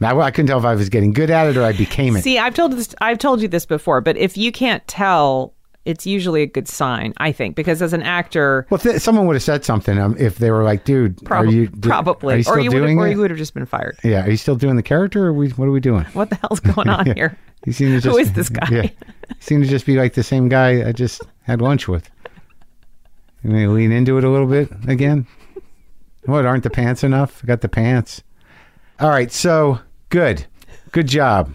[0.00, 2.22] Now I couldn't tell if I was getting good at it or I became it.
[2.24, 5.52] See, I've told this I've told you this before, but if you can't tell,
[5.84, 9.34] it's usually a good sign, I think, because as an actor, well, if someone would
[9.36, 12.36] have said something, um, if they were like, "Dude, prob- are you do- probably, Are
[12.38, 13.98] you still or you would doing or you would have just been fired.
[14.04, 16.04] yeah, are you still doing the character, or are we, what are we doing?
[16.12, 17.36] What the hell's going on here?
[17.66, 18.68] You seem to just, Who is this guy?
[18.70, 18.90] Yeah, you
[19.40, 22.10] seem to just be like the same guy I just had lunch with.
[23.42, 25.26] You may lean into it a little bit again.
[26.24, 27.40] What aren't the pants enough?
[27.42, 28.22] I got the pants.
[28.98, 29.78] All right, so
[30.10, 30.46] good,
[30.92, 31.54] good job.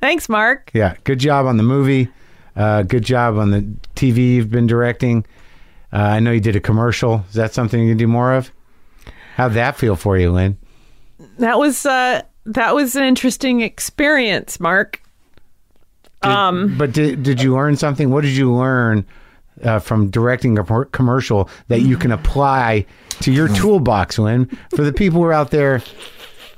[0.00, 0.70] Thanks, Marc.
[0.74, 2.08] Yeah, good job on the movie.
[2.54, 3.62] Uh, good job on the
[3.94, 5.26] TV you've been directing.
[5.92, 7.24] Uh, I know you did a commercial.
[7.28, 8.50] Is that something you can do more of?
[9.36, 10.58] How'd that feel for you, Lynn?
[11.38, 15.00] That was uh that was an interesting experience, Mark.
[16.22, 18.10] Did- but did, did you learn something?
[18.10, 19.04] What did you learn
[19.62, 22.86] uh, from directing a commercial that you can apply
[23.20, 24.46] to your toolbox, Lynn?
[24.74, 25.82] For the people who are out there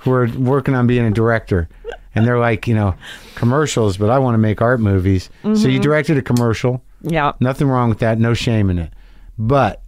[0.08, 1.68] who are working on being a director
[2.14, 2.94] and they're like, you know,
[3.34, 5.30] commercials, but I want to make art movies.
[5.42, 5.80] So you mm-hmm.
[5.82, 6.82] directed a commercial.
[7.02, 7.32] Yeah.
[7.40, 8.18] Nothing wrong with that.
[8.18, 8.92] No shame in it.
[9.38, 9.82] But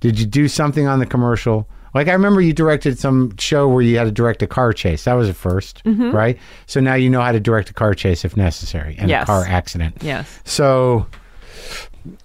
[0.00, 1.68] did you do something on the commercial?
[1.94, 5.04] Like I remember you directed some show where you had to direct a car chase.
[5.04, 6.10] That was a 1st mm-hmm.
[6.10, 6.38] right?
[6.66, 9.22] So now you know how to direct a car chase if necessary and Yes.
[9.22, 10.02] a car accident.
[10.02, 10.40] Yes.
[10.44, 11.06] So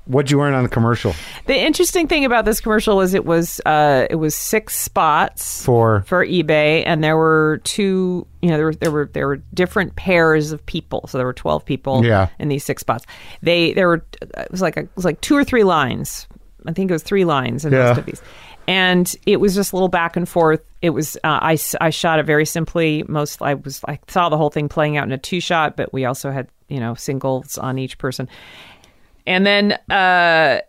[0.05, 1.13] what'd you learn on the commercial
[1.45, 6.01] The interesting thing about this commercial was it was uh, it was six spots for
[6.07, 8.25] for eBay, and there were two.
[8.41, 11.05] You know, there were there were there were different pairs of people.
[11.07, 12.27] So there were twelve people Yeah.
[12.39, 13.05] in these six spots.
[13.41, 16.27] They there were it was like a, it was like two or three lines.
[16.65, 17.89] I think it was three lines in Yeah.
[17.89, 18.21] most of these.
[18.67, 20.61] And it was just a little back and forth.
[20.83, 23.03] It was uh, I, I shot it very simply.
[23.07, 25.91] Most I was I saw the whole thing playing out in a two shot, but
[25.91, 28.29] we also had you know singles on each person.
[29.29, 30.59] And then uh,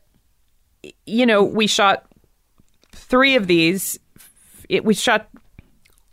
[1.06, 2.06] you know we shot
[2.92, 3.98] three of these.
[4.68, 5.28] It, we shot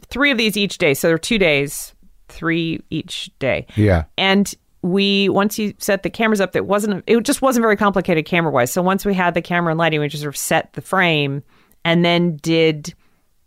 [0.07, 1.93] three of these each day, so there were two days,
[2.29, 3.67] three each day.
[3.75, 7.75] yeah And we once you set the cameras up, that wasn't it just wasn't very
[7.75, 8.71] complicated camera wise.
[8.71, 11.43] So once we had the camera and lighting, we just sort of set the frame
[11.83, 12.93] and then did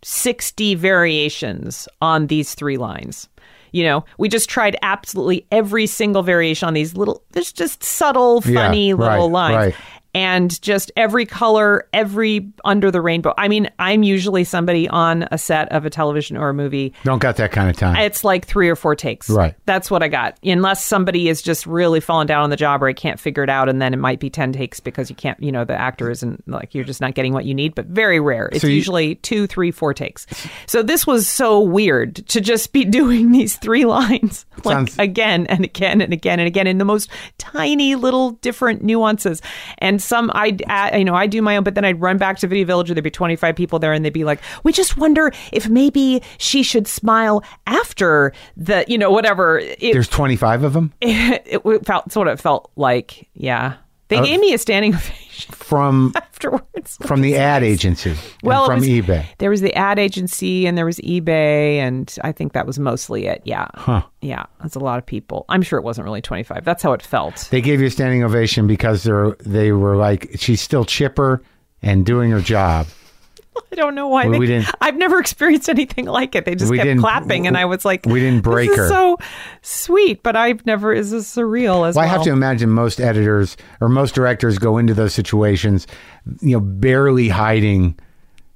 [0.03, 3.27] sixty variations on these three lines.
[3.71, 7.23] You know, we just tried absolutely every single variation on these little.
[7.31, 9.75] There's just subtle, Yeah, funny little right, lines right.
[10.13, 13.33] And just every color, every under the rainbow.
[13.37, 16.93] I mean, I'm usually somebody on a set of a television or a movie.
[17.03, 19.29] don't got that kind of time It's like three or four takes.
[19.29, 19.55] Right.
[19.65, 20.37] That's what I got.
[20.43, 23.49] Unless somebody is just really falling down on the job or I can't figure it
[23.49, 26.09] out, and then it might be 10 takes because you can't, you know, the actor
[26.09, 28.49] isn't like you're just not getting what you need, but very rare.
[28.51, 30.25] It's So you- usually two, three, four takes.
[30.67, 35.45] So this was so weird to just be doing these three lines like Sounds- again
[35.47, 39.41] and again and again and again in the most tiny little different nuances.
[39.77, 42.37] And some I'd add, you know I do my own, but then I'd run back
[42.39, 42.89] to Video Village.
[42.89, 45.69] Where there'd be twenty five people there, and they'd be like, "We just wonder if
[45.69, 51.61] maybe she should smile after the you know whatever." It, there's 25 of them it,
[51.65, 53.27] it felt sort of felt like.
[53.33, 53.75] Yeah,
[54.11, 56.97] they Uh, gave me a standing ovation from afterwards.
[57.07, 60.85] from the ad agency well, from was- eBay There was the ad agency and there
[60.85, 63.41] was eBay, and I think that was mostly it.
[63.45, 65.45] Yeah, huh yeah, that's a lot of people.
[65.49, 66.63] I'm sure it wasn't really 25.
[66.63, 67.47] That's how it felt.
[67.49, 71.41] they gave you a standing ovation because they're they were like she's still chipper
[71.81, 72.85] and doing her job
[73.71, 74.25] I don't know why.
[74.27, 76.45] We- they, we didn't- I've never experienced anything like it.
[76.45, 79.17] They just kept clapping, and I was like, we didn't break this her." So
[79.61, 80.93] sweet, but I've never.
[80.93, 82.05] Is this surreal as Well, well?
[82.05, 85.87] I have to imagine most editors or most directors go into those situations,
[86.41, 87.97] you know, barely hiding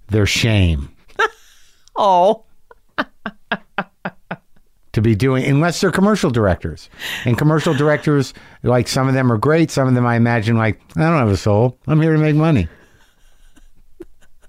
[0.10, 0.89] their shame
[1.95, 2.43] Oh,
[4.93, 6.89] to be doing, unless they're commercial directors.
[7.25, 9.69] And commercial directors, like some of them are great.
[9.71, 11.77] Some of them, I imagine, like I don't have a soul.
[11.88, 12.67] I'm here to make money.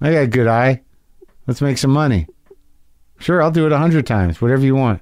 [0.01, 0.83] I got a good eye.
[1.47, 2.27] Let's make some money.
[3.19, 4.41] Sure, I'll do it a hundred times.
[4.41, 5.01] Whatever you want.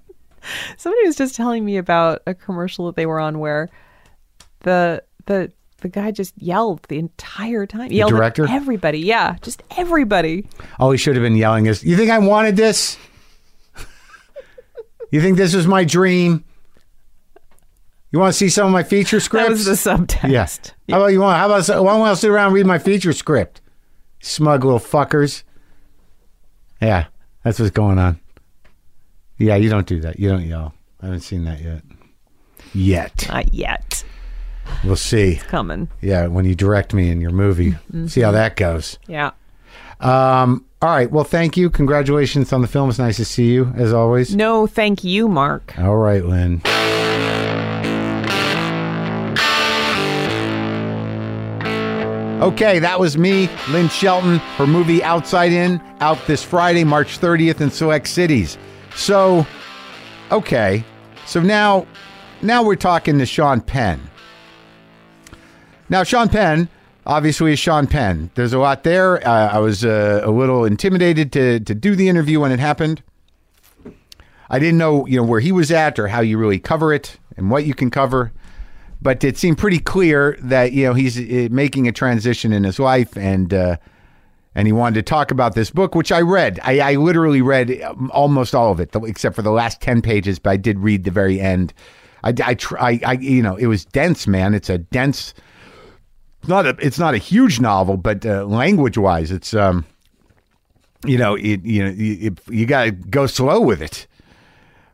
[0.76, 3.68] somebody was just telling me about a commercial that they were on where
[4.60, 7.90] the the the guy just yelled the entire time.
[7.92, 8.46] Yelled at director?
[8.48, 9.00] everybody.
[9.00, 10.46] Yeah, just everybody.
[10.78, 12.96] All he should have been yelling is, "You think I wanted this?
[15.10, 16.44] you think this was my dream?
[18.12, 20.30] You want to see some of my feature scripts?" That was the subtext.
[20.30, 20.60] Yes.
[20.88, 21.38] How about you want?
[21.38, 23.60] How about why don't I sit around and read my feature script?
[24.24, 25.42] Smug little fuckers.
[26.80, 27.06] Yeah,
[27.42, 28.18] that's what's going on.
[29.36, 30.18] Yeah, you don't do that.
[30.18, 30.72] You don't yell.
[31.02, 31.82] I haven't seen that yet.
[32.72, 33.26] Yet.
[33.28, 34.02] Not yet.
[34.82, 35.32] We'll see.
[35.32, 35.90] It's Coming.
[36.00, 37.74] Yeah, when you direct me in your movie,
[38.06, 38.98] see how that goes.
[39.06, 39.32] Yeah.
[40.00, 41.10] Um, all right.
[41.10, 41.68] Well, thank you.
[41.68, 42.88] Congratulations on the film.
[42.88, 44.34] It's nice to see you as always.
[44.34, 45.78] No, thank you, Marc.
[45.78, 46.62] All right, Lynn.
[52.44, 54.36] Okay, that was me, Lynn Shelton.
[54.36, 58.58] Her movie Outside In out this Friday, March 30th in select cities.
[58.94, 59.46] So,
[60.30, 60.84] okay.
[61.24, 61.86] So now
[62.42, 63.98] now we're talking to Sean Penn.
[65.88, 66.68] Now, Sean Penn,
[67.06, 68.30] obviously, is Sean Penn.
[68.34, 69.26] There's a lot there.
[69.26, 73.02] Uh, I was uh, a little intimidated to to do the interview when it happened.
[74.50, 77.16] I didn't know, you know, where he was at or how you really cover it
[77.38, 78.32] and what you can cover.
[79.04, 82.78] But it seemed pretty clear that you know he's uh, making a transition in his
[82.78, 83.76] life, and uh,
[84.54, 86.58] and he wanted to talk about this book, which I read.
[86.62, 90.38] I, I literally read um, almost all of it, except for the last ten pages.
[90.38, 91.74] But I did read the very end.
[92.24, 94.54] I, I, I, I you know, it was dense, man.
[94.54, 95.34] It's a dense.
[96.48, 96.74] Not a.
[96.80, 99.84] It's not a huge novel, but uh, language wise, it's um,
[101.04, 104.06] you know, it, you know, you, you got to go slow with it.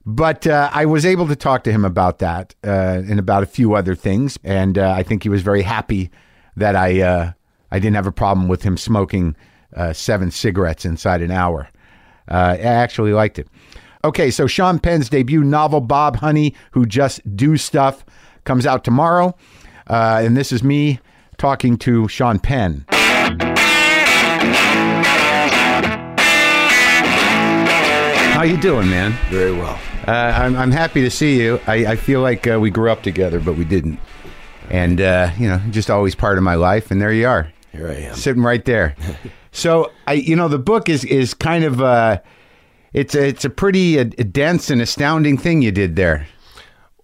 [0.07, 3.47] But uh, I was able to talk to him about that uh, and about a
[3.47, 6.11] few other things, and uh, I think he was very happy
[6.57, 7.33] that I uh,
[7.71, 9.37] I didn't have a problem with him smoking
[9.77, 11.69] uh, seven cigarettes inside an hour.
[12.29, 13.49] Uh, I actually liked it.
[14.03, 18.05] Okay, so Sean Penn's debut novel, Bob Honey, Who Just Do Stuff,
[18.45, 19.37] comes out tomorrow,
[19.87, 21.01] and this is me
[21.37, 22.87] talking to Sean Penn.
[28.41, 29.13] How you doing, man?
[29.29, 29.79] Very well.
[30.09, 31.61] Uh, I'm, I'm happy to see you.
[31.67, 34.01] I, I feel like uh, we grew up together, but we didn't.
[34.71, 36.91] And, uh, you know, just always part of my life.
[36.91, 38.15] And there you are, Here I am.
[38.15, 38.97] sitting right there.
[39.53, 42.23] so, I, you know, the book is, is kind of, uh,
[42.95, 46.27] it's a, it's a pretty uh, dense and astounding thing you did there.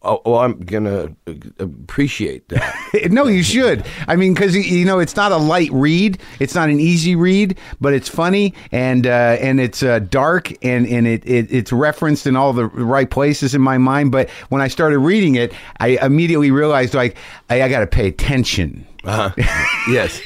[0.02, 2.76] Oh, well, I'm gonna uh, appreciate that.
[3.10, 3.84] no, you should.
[4.06, 6.18] I mean, because you know, it's not a light read.
[6.38, 10.86] It's not an easy read, but it's funny and uh, and it's uh, dark and
[10.86, 14.12] and it, it it's referenced in all the right places in my mind.
[14.12, 17.16] But when I started reading it, I immediately realized like
[17.50, 18.86] I, I got to pay attention.
[19.04, 19.30] Uh-huh.
[19.88, 20.20] yes,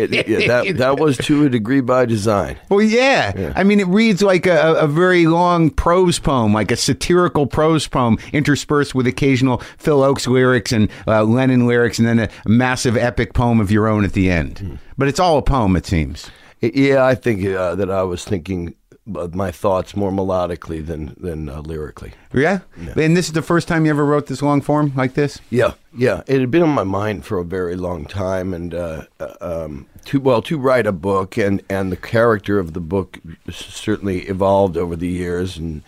[0.00, 2.56] It- yeah, that that was to a degree by design.
[2.68, 3.52] Well, yeah.
[3.56, 7.86] I mean, it reads like a, a very long prose poem, like a satirical prose
[7.86, 12.96] poem, interspersed with occasional Phil Ochs lyrics and uh, Lennon lyrics, and then a massive
[12.96, 14.78] epic poem of your own at the end.
[14.98, 16.30] But it's all a poem, it seems.
[16.60, 18.74] Yeah, I think uh, that I was thinking
[19.06, 22.12] my thoughts more melodically than than uh, lyrically.
[22.32, 22.60] Yeah?
[22.96, 25.38] And this is the first time you ever wrote this long form like this?
[25.48, 26.22] Yeah, yeah.
[26.26, 29.86] It had been on my mind for a very long time, and uh, uh, um,
[30.06, 33.18] to well to write a book, and and the character of the book
[33.50, 35.82] certainly evolved over the years, and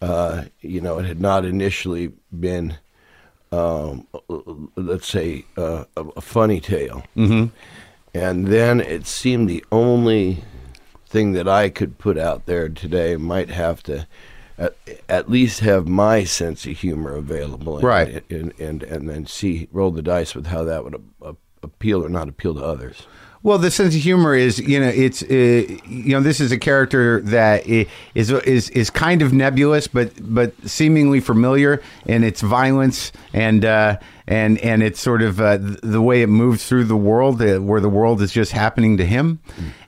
[0.00, 2.78] uh, you know, it had not initially been,
[3.52, 4.06] um,
[4.76, 7.46] let's say, uh, a, a funny tale, mm-hmm.
[8.14, 10.42] and then it seemed the only
[11.16, 14.06] thing that I could put out there today might have to.
[14.58, 14.74] At,
[15.06, 18.24] at least have my sense of humor available, and, Right.
[18.30, 20.94] And, and and then see roll the dice with how that would
[21.62, 23.06] appeal or not appeal to others.
[23.42, 26.58] Well, the sense of humor is, you know, it's, uh, you know, this is a
[26.58, 32.40] character that is is is is kind of nebulous, but but seemingly familiar in its
[32.40, 36.96] violence and uh, and and it's sort of uh, the way it moves through the
[36.96, 39.38] world, uh, where the world is just happening to him,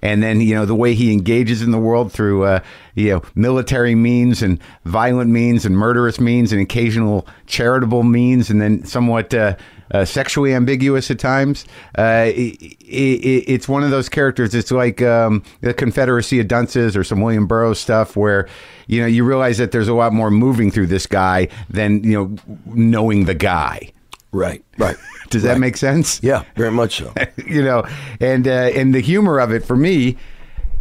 [0.01, 2.61] and then you know the way he engages in the world through uh,
[2.95, 8.61] you know military means and violent means and murderous means and occasional charitable means, and
[8.61, 9.33] then somewhat.
[9.35, 9.57] Uh,
[9.91, 11.65] uh, sexually ambiguous at times.
[11.97, 14.55] Uh, it, it, it's one of those characters.
[14.55, 18.47] It's like um, the Confederacy of Dunces or some William Burroughs stuff, where
[18.87, 22.13] you know you realize that there's a lot more moving through this guy than you
[22.13, 23.93] know knowing the guy.
[24.33, 24.97] Right, right.
[25.31, 26.23] Does that make sense?
[26.23, 27.13] Yeah, very much so.
[27.47, 27.85] you know,
[28.21, 30.17] and uh, and the humor of it for me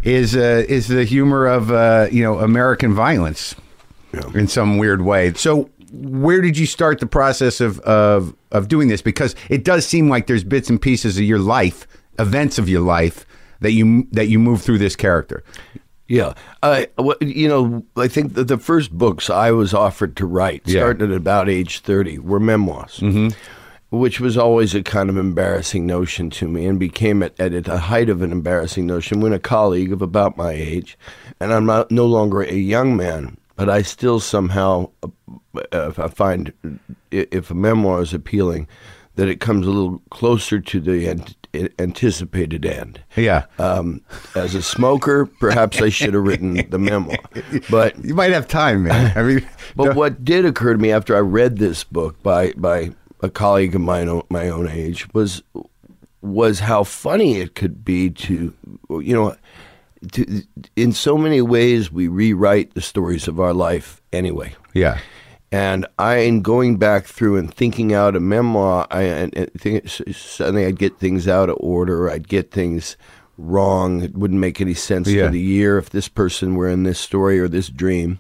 [0.04, 3.56] is uh, is the humor of uh, you know American violence
[4.14, 4.30] Yeah.
[4.34, 5.34] in some weird way.
[5.34, 9.02] So where did you start the process of, of of doing this?
[9.02, 11.88] Because it does seem like there's bits and pieces of your life,
[12.20, 13.26] events of your life
[13.62, 15.44] that you that you move through this character.
[16.08, 16.34] Yeah,
[16.64, 20.62] I well, you know I think that the first books I was offered to write,
[20.66, 20.80] Yeah.
[20.82, 23.30] starting at about age thirty, were memoirs, mm-hmm.
[23.90, 27.78] which was always a kind of embarrassing notion to me and became at, at the
[27.78, 30.98] height of an embarrassing notion when a colleague of about my age,
[31.42, 34.90] and I'm not, no longer a young man, but I still somehow
[35.74, 36.54] uh, I find
[37.12, 38.68] if a memoir is appealing,
[39.18, 43.02] that it comes a little closer to the an- anticipated end.
[43.16, 43.46] Yeah.
[43.60, 44.02] Um,
[44.36, 47.18] as a smoker, perhaps I should have written the memoir,
[47.70, 49.12] but you might have time, man.
[49.18, 52.92] I mean, but what did occur to me after I read this book by by
[53.22, 55.42] a colleague of mine my own age was
[56.22, 58.54] was how funny it could be to
[58.90, 59.36] you know
[60.12, 60.44] to,
[60.76, 64.56] in so many ways we rewrite the stories of our life anyway.
[64.74, 65.00] yeah.
[65.52, 69.88] And I, in going back through and thinking out a memoir, I, and, and think,
[69.88, 72.10] suddenly I'd get things out of order.
[72.10, 72.98] I'd get things
[73.38, 74.02] wrong.
[74.02, 75.28] It wouldn't make any sense Yeah.
[75.28, 78.20] for the year if this person were in this story or this dream.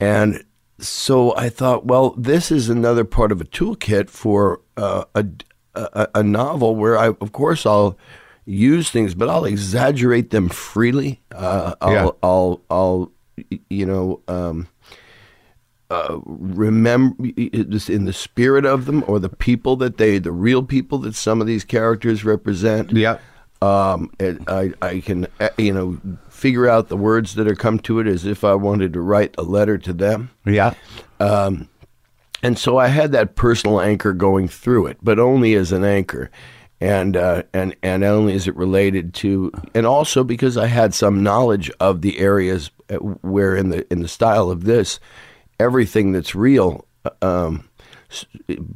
[0.00, 0.42] And
[0.80, 5.26] so I thought, well, this is another part of a toolkit for uh, a,
[5.74, 7.96] a a novel where I, of course, I'll
[8.44, 11.20] use things, but I'll exaggerate them freely.
[11.30, 12.08] Uh, I'll, Yeah.
[12.24, 13.12] I'll, I'll,
[13.68, 14.20] you know.
[14.26, 14.66] Um,
[16.24, 17.16] remember
[17.68, 21.14] just in the spirit of them or the people that they the real people that
[21.14, 23.18] some of these characters represent Yeah.
[23.60, 24.10] um
[24.46, 28.06] i i can uh, you know figure out the words that are come to it
[28.06, 30.74] as if i wanted to write a letter to them Yeah.
[32.42, 36.30] and so I had that personal anchor going through it, but only as an anchor,
[36.80, 41.22] and uh, and and only as it related to, and also because I had some
[41.22, 44.98] knowledge of the areas uh, where in the in the style of this,
[45.60, 46.86] everything that's real.
[47.22, 47.70] Um,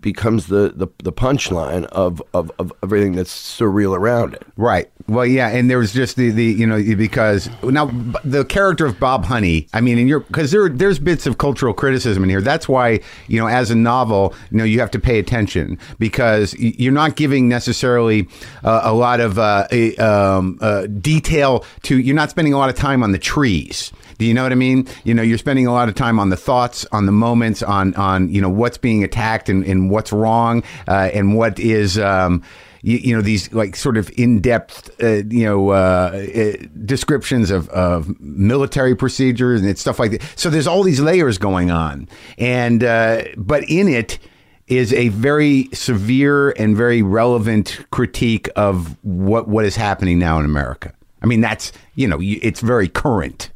[0.00, 4.46] becomes the, the, the punchline of, of, of everything that's surreal around it.
[4.56, 4.90] Right.
[5.08, 7.86] Well, yeah, and there was just the, the you know because now
[8.24, 9.68] the character of Bob Honey.
[9.74, 12.40] I mean, and you're because there there's bits of cultural criticism in here.
[12.40, 16.54] That's why you know as a novel, you know you have to pay attention because
[16.54, 18.26] you're not giving necessarily
[18.62, 21.98] uh, a lot of uh, a, um, uh, detail to.
[21.98, 23.92] You're not spending a lot of time on the trees.
[24.18, 24.86] Do you know what I mean?
[25.04, 27.94] You know, you're spending a lot of time on the thoughts, on the moments, on
[27.94, 31.98] on you know what's being attacked and, and what's wrong, uh, and what is.
[31.98, 32.42] Um,
[32.84, 36.52] you, you know these like sort of in-depth uh, you know uh, uh,
[36.84, 41.70] descriptions of, of military procedures and stuff like that so there's all these layers going
[41.70, 42.06] on
[42.36, 44.18] and uh, but in it
[44.66, 50.44] is a very severe and very relevant critique of what what is happening now in
[50.44, 50.92] America
[51.22, 53.50] I mean that's you know it's very current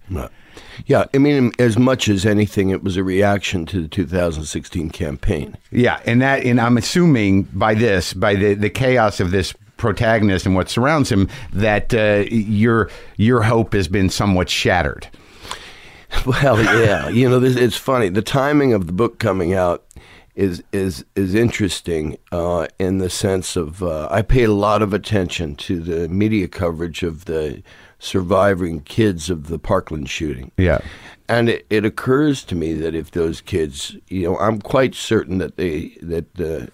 [0.87, 5.57] Yeah, I mean, as much as anything, it was a reaction to the 2016 campaign.
[5.71, 10.45] Yeah, and that, and I'm assuming by this, by the the chaos of this protagonist
[10.47, 15.09] and what surrounds him, that uh, your your hope has been somewhat shattered.
[16.25, 18.09] Well, yeah, you know, this, it's funny.
[18.09, 19.85] The timing of the book coming out
[20.35, 24.95] is is is interesting uh, in the sense of uh, I paid a lot of
[24.95, 27.63] attention to the media coverage of the
[27.99, 30.51] surviving kids of the Parkland shooting.
[30.57, 30.79] Yeah.
[31.29, 35.39] And it, it occurs to me that if those kids, you know, I'm quite certain
[35.39, 36.67] that they that uh,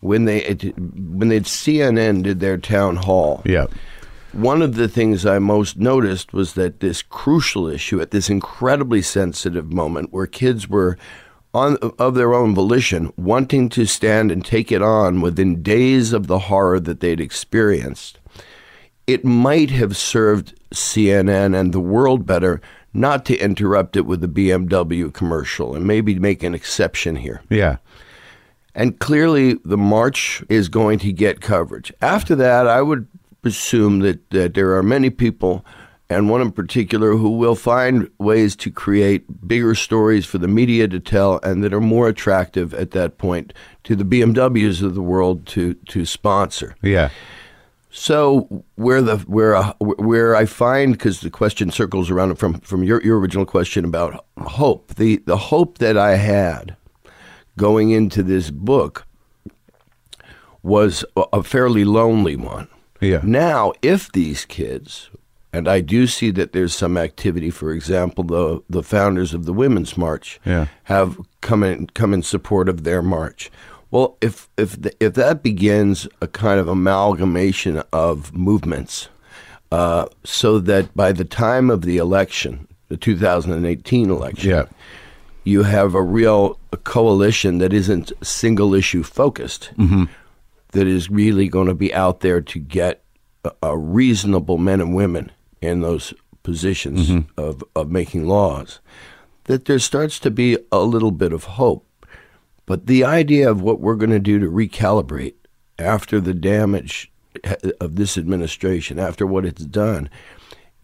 [0.00, 3.66] when they it, when they CNN did their town hall, Yeah.
[4.32, 9.02] one of the things I most noticed was that this crucial issue at this incredibly
[9.02, 10.96] sensitive moment where kids were
[11.52, 16.28] on of their own volition wanting to stand and take it on within days of
[16.28, 18.19] the horror that they'd experienced
[19.12, 22.60] it might have served CNN and the world better
[22.92, 27.42] not to interrupt it with a BMW commercial and maybe make an exception here.
[27.48, 27.76] Yeah.
[28.74, 31.92] And clearly, the march is going to get coverage.
[32.00, 33.06] After that, I would
[33.44, 35.64] assume that, that there are many people,
[36.08, 40.86] and one in particular, who will find ways to create bigger stories for the media
[40.88, 43.52] to tell and that are more attractive at that point
[43.84, 46.76] to the BMWs of the world to, to sponsor.
[46.82, 47.10] Yeah.
[47.92, 52.84] So where the where uh, where I find because the question circles around from from
[52.84, 56.76] your your original question about hope the the hope that I had
[57.56, 59.06] going into this book
[60.62, 62.68] was a- a fairly lonely one.
[63.00, 63.20] Yeah.
[63.24, 65.10] Now, if these kids,
[65.52, 69.52] and I do see that there's some activity, for example, the the founders of the
[69.52, 70.66] Women's March Yeah.
[70.84, 73.50] have come in come in support of their march.
[73.90, 79.08] Well, if if the, if that begins a kind of amalgamation of movements,
[79.72, 84.64] uh, so that by the time of the election, the 2018 election, Yeah.
[85.44, 89.70] you have a real coalition that isn't single issue focused,
[90.72, 93.02] that is really going to be out there to get
[93.44, 96.14] a, a reasonable men and women in those
[96.44, 98.78] positions of, of making laws,
[99.44, 101.84] that there starts to be a little bit of hope.
[102.70, 105.34] But the idea of what we're going to do to recalibrate
[105.76, 107.10] after the damage
[107.80, 110.08] of this administration, after what it's done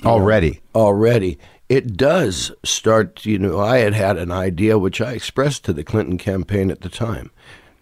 [0.05, 0.62] Already.
[0.74, 3.24] already, it does start.
[3.24, 6.80] You know, I had had an idea which I expressed to the Clinton campaign at
[6.80, 7.30] the time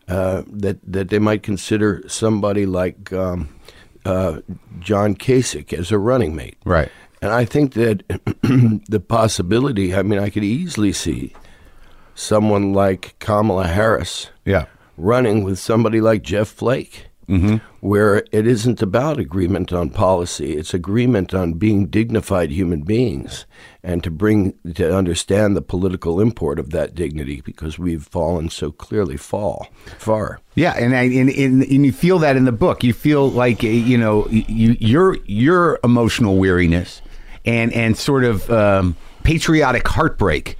[0.06, 3.58] uh, that that they might consider somebody like um,
[4.04, 4.40] uh,
[4.80, 6.58] John Kasich as a running mate.
[6.66, 6.92] Right.
[7.22, 8.02] And I think that
[8.86, 9.94] the possibility.
[9.94, 11.32] I mean, I could easily see
[12.14, 14.66] someone like Kamala Harris Yeah.
[14.96, 17.06] running with somebody like Jeff Flake,
[17.80, 23.46] where it isn't about agreement on policy; it's agreement on being dignified human beings,
[23.82, 28.70] and to bring to understand the political import of that dignity, because we've fallen so
[28.70, 30.38] clearly fall far.
[30.54, 32.84] Yeah, and I, and, and and you feel that in the book.
[32.84, 37.00] You feel like uh, you know you, your your emotional weariness
[37.46, 40.56] and and sort of um, patriotic heartbreak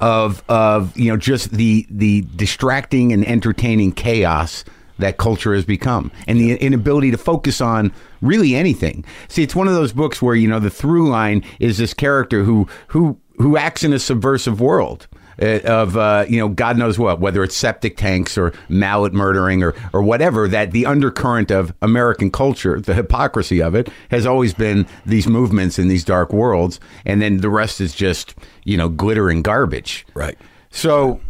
[0.00, 4.64] of of you know just the the distracting and entertaining chaos
[4.98, 9.04] that culture has become and the inability to focus on really anything.
[9.28, 12.44] See, it's one of those books where you know the through line is this character
[12.44, 15.08] who who who acts in a subversive world
[15.40, 19.74] of uh, you know God knows what, whether it's septic tanks or mallet murdering or
[19.92, 20.48] or whatever.
[20.48, 25.78] That the undercurrent of American culture, the hypocrisy of it, has always been these movements
[25.78, 28.34] in these dark worlds, and then the rest is just
[28.64, 30.06] you know glitter and garbage.
[30.14, 30.38] Right.
[30.70, 31.20] So,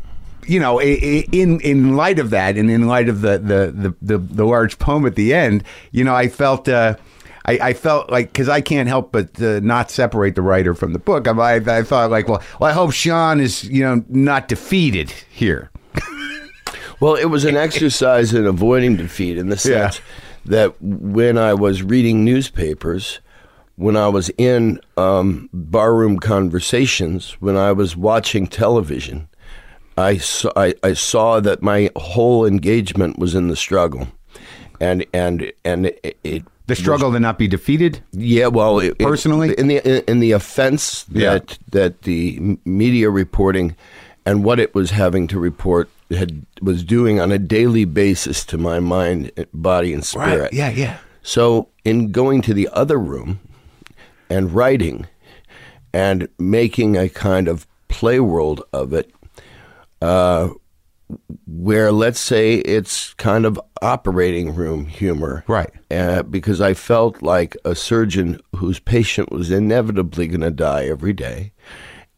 [0.46, 4.18] you know, in in light of that, and in light of the the the, the,
[4.18, 6.68] the large poem at the end, you know, I felt.
[6.68, 6.96] Uh,
[7.46, 10.92] I, I felt like because I can't help but uh, not separate the writer from
[10.92, 11.26] the book.
[11.26, 15.70] I, I, thought like, well, well, I hope Sean is you know not defeated here.
[17.00, 20.02] Well, it was an exercise in avoiding defeat in the sense
[20.44, 23.20] that when I was reading newspapers,
[23.76, 29.28] when I was in um, barroom conversations, when I was watching television,
[29.96, 34.08] I saw, I, I saw that my whole engagement was in the struggle,
[34.78, 38.00] and and and it, it The struggle to not be defeated.
[38.12, 39.54] yeah, well, it, Personally?
[39.58, 41.34] in the in the offense Yeah.
[41.34, 43.76] that that the media reporting
[44.26, 48.58] and what it was having to report had was doing on a daily basis to
[48.58, 50.52] my mind, body, and spirit.
[50.52, 50.98] Yeah, yeah.
[51.22, 53.40] So, in going to the other room
[54.28, 55.06] and writing
[55.92, 59.12] and making a kind of play world of it,
[60.02, 60.48] uh,
[61.46, 65.44] where let's say it's kind of operating room humor.
[65.48, 65.70] Right.
[65.90, 71.12] Uh, because I felt like a surgeon whose patient was inevitably going to die every
[71.12, 71.52] day.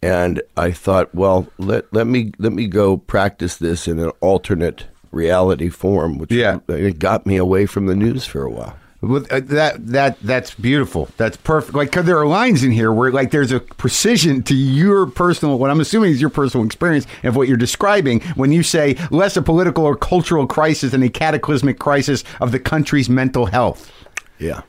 [0.02, 4.86] And I thought, well, let, let me let me go practice this in an alternate
[5.12, 6.58] reality form, which Yeah.
[6.68, 8.76] it got me away from the news for a while.
[9.02, 11.08] With uh, that that that's beautiful.
[11.16, 11.74] That's perfect.
[11.74, 15.58] Like 'cause there are lines in here where like there's a precision to your personal
[15.58, 19.36] what I'm assuming is your personal experience of what you're describing when you say less
[19.36, 23.90] a political or cultural crisis than a cataclysmic crisis of the country's mental health.
[24.38, 24.62] Yeah.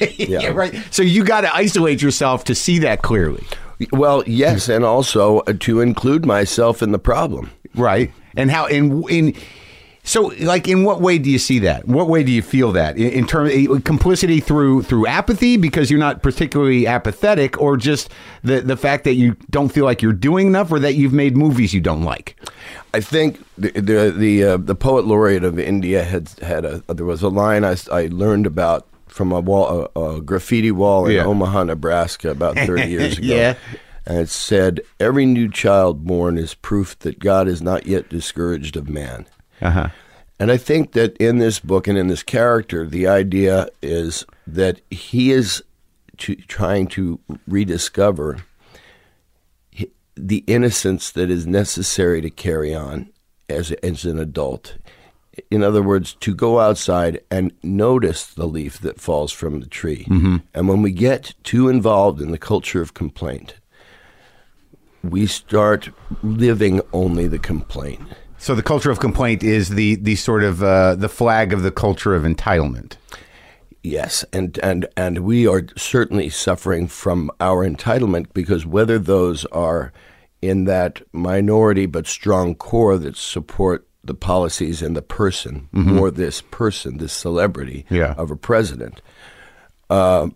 [0.16, 0.48] yeah.
[0.48, 0.74] right.
[0.90, 3.44] So you got to isolate yourself to see that clearly.
[3.92, 7.50] Well, yes, and also uh, to include myself in the problem.
[7.76, 8.12] Right.
[8.36, 9.36] And how in in
[10.08, 11.86] so like in what way do you see that?
[11.86, 15.90] What way do you feel that in, in terms of complicity through through apathy because
[15.90, 18.10] you're not particularly apathetic, or just
[18.42, 21.36] the the fact that you don't feel like you're doing enough, or that you've made
[21.36, 22.36] movies you don't like?
[22.94, 27.04] I think the the the, uh, the poet laureate of India had had a there
[27.06, 31.12] was a line I, I learned about from a wall a, a graffiti wall in
[31.16, 31.24] Yeah.
[31.24, 33.26] Omaha, Nebraska, about thirty years ago.
[33.26, 33.54] Yeah.
[34.06, 38.74] and it said, "Every new child born is proof that God is not yet discouraged
[38.76, 39.26] of man."
[39.60, 39.88] Uh huh.
[40.40, 44.80] And I think that in this book and in this character, the idea is that
[44.90, 45.64] he is
[46.18, 48.44] to, trying to rediscover
[50.16, 53.10] the innocence that is necessary to carry on
[53.48, 54.76] as, as an adult.
[55.50, 60.06] In other words, to go outside and notice the leaf that falls from the tree.
[60.54, 63.54] And when we get too involved in the culture of complaint,
[65.04, 65.90] we start
[66.22, 68.02] living only the complaint.
[68.38, 71.70] So the culture of complaint is the the sort of uh, the flag of the
[71.72, 72.94] culture of entitlement.
[73.82, 79.92] Yes, and, and and we are certainly suffering from our entitlement because whether those are
[80.42, 86.40] in that minority but strong core that support the policies and the person, more this
[86.40, 88.14] person, this celebrity Yeah.
[88.16, 89.02] of a president,
[89.90, 90.28] uh,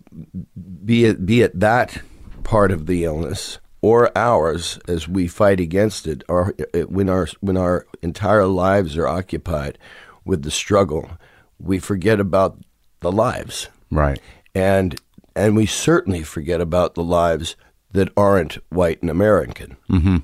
[0.85, 2.01] be it be it that
[2.43, 6.55] part of the illness or ours as we fight against it, or
[6.87, 9.77] when our when our entire lives are occupied
[10.25, 11.11] with the struggle,
[11.59, 12.57] we forget about
[13.01, 14.19] the lives, Right.
[14.55, 14.99] and
[15.35, 17.57] and we certainly forget about the lives
[17.91, 20.17] that aren't white and American, mm-hmm.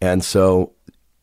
[0.00, 0.72] and so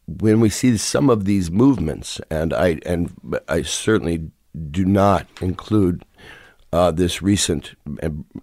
[0.05, 3.11] when we see some of these movements, and I and
[3.49, 4.29] I certainly
[4.69, 6.03] do not include
[6.73, 7.75] uh, this recent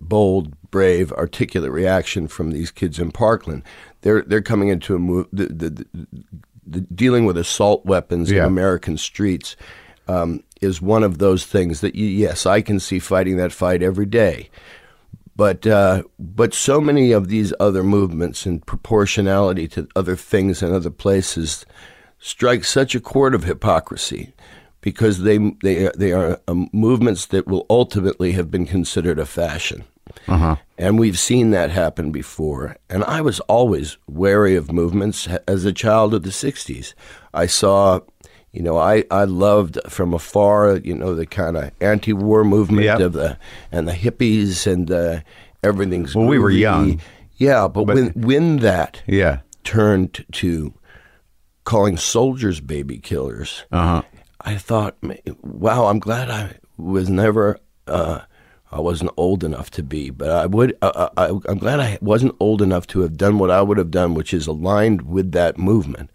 [0.01, 3.63] bold, brave, articulate reaction from these kids in Parkland.
[4.03, 5.27] They're they're coming into a move.
[5.33, 5.87] The, the, the,
[6.67, 8.41] the dealing with assault weapons Yeah.
[8.41, 9.57] in American streets
[10.07, 13.83] um, is one of those things that you, yes, I can see fighting that fight
[13.83, 14.51] every day.
[15.35, 20.75] But uh, but so many of these other movements in proportionality to other things and
[20.75, 21.65] other places
[22.19, 24.33] strike such a chord of hypocrisy
[24.91, 29.85] because they they they are um, movements that will ultimately have been considered a fashion.
[30.79, 32.77] And we've seen that happen before.
[32.89, 36.95] And I was always wary of movements as a child of the 60s.
[37.35, 38.01] I saw,
[38.53, 42.85] you know, I, I loved from afar, you know, the kind of anti war movement
[42.85, 43.01] Yep.
[43.01, 43.39] of the,
[43.73, 45.21] and the hippies and uh,
[45.63, 46.15] everything's.
[46.15, 47.01] Well, we were young.
[47.37, 49.41] Yeah, but, when, when that Yeah.
[49.65, 50.73] turned to
[51.65, 54.03] calling soldiers baby killers, Uh huh.
[54.49, 54.97] I thought,
[55.43, 58.21] wow, I'm glad I was never, uh,
[58.73, 62.35] I wasn't old enough to be, but I would, uh, I, I'm glad I wasn't
[62.41, 65.59] old enough to have done what I would have done, which is aligned with that
[65.59, 66.09] movement.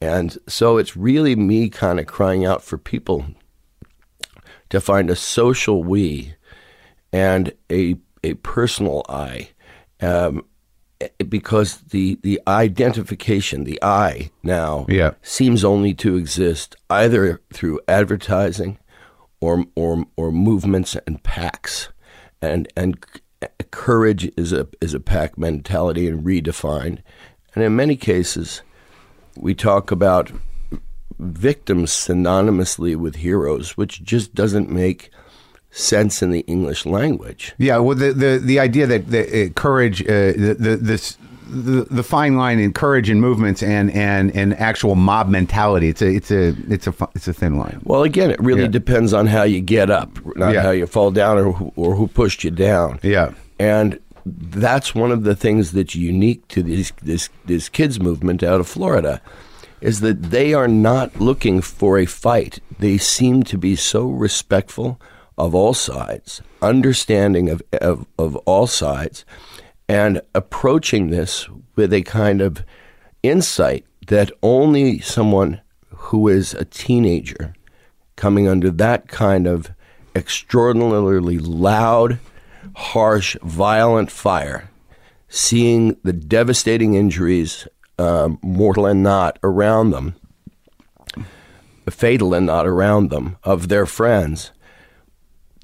[0.00, 3.26] And so it's really me kind of crying out for people
[4.70, 6.34] to find a social we
[7.12, 9.50] and a a personal I,
[10.00, 10.46] um,
[11.28, 15.12] because the the identification, the I now, Yeah.
[15.22, 18.78] seems only to exist either through advertising,
[19.40, 21.88] or or or movements and packs,
[22.40, 22.96] and and
[23.70, 26.98] courage is a is a pack mentality and redefined,
[27.54, 28.62] and in many cases,
[29.36, 30.30] we talk about
[31.18, 35.10] victims synonymously with heroes, which just doesn't make
[35.76, 37.54] sense in the English language.
[37.58, 41.18] Yeah, well, the the, the idea that the uh, courage, uh, the, the this
[41.48, 45.88] the, the fine line in courage and movements and, and, and actual mob mentality.
[45.88, 47.80] It's a it's a it's a it's a thin line.
[47.84, 48.68] Well, again, it really Yeah.
[48.80, 50.62] depends on how you get up, not Yeah.
[50.62, 52.98] how you fall down or who, or who pushed you down.
[53.02, 53.30] Yeah.
[53.60, 53.98] and
[54.28, 58.66] that's one of the things that's unique to this this this kids movement out of
[58.66, 59.20] Florida,
[59.80, 62.58] is that they are not looking for a fight.
[62.80, 64.98] They seem to be so respectful
[65.38, 69.24] of all sides, understanding of of, of all sides,
[69.88, 72.64] and approaching this with a kind of
[73.22, 77.54] insight that only someone who is a teenager
[78.16, 79.70] coming under that kind of
[80.14, 82.18] extraordinarily loud,
[82.74, 84.70] harsh, violent fire,
[85.28, 87.68] seeing the devastating injuries,
[87.98, 90.14] um, mortal and not, around them,
[91.90, 94.52] fatal and not around them, of their friends,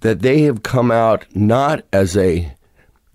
[0.03, 2.55] that they have come out not as a,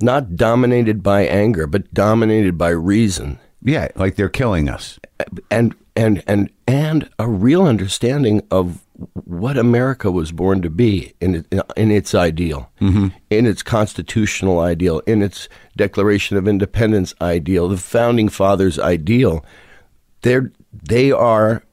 [0.01, 4.99] not dominated by anger, but dominated by reason Yeah, like they're killing us.
[5.49, 8.83] and and and and a real understanding of
[9.25, 13.07] what America was born to be in in its ideal, mm-hmm.
[13.29, 19.43] in its constitutional ideal, in its Declaration of Independence ideal, the founding fathers' ideal.
[20.21, 21.63] They're they are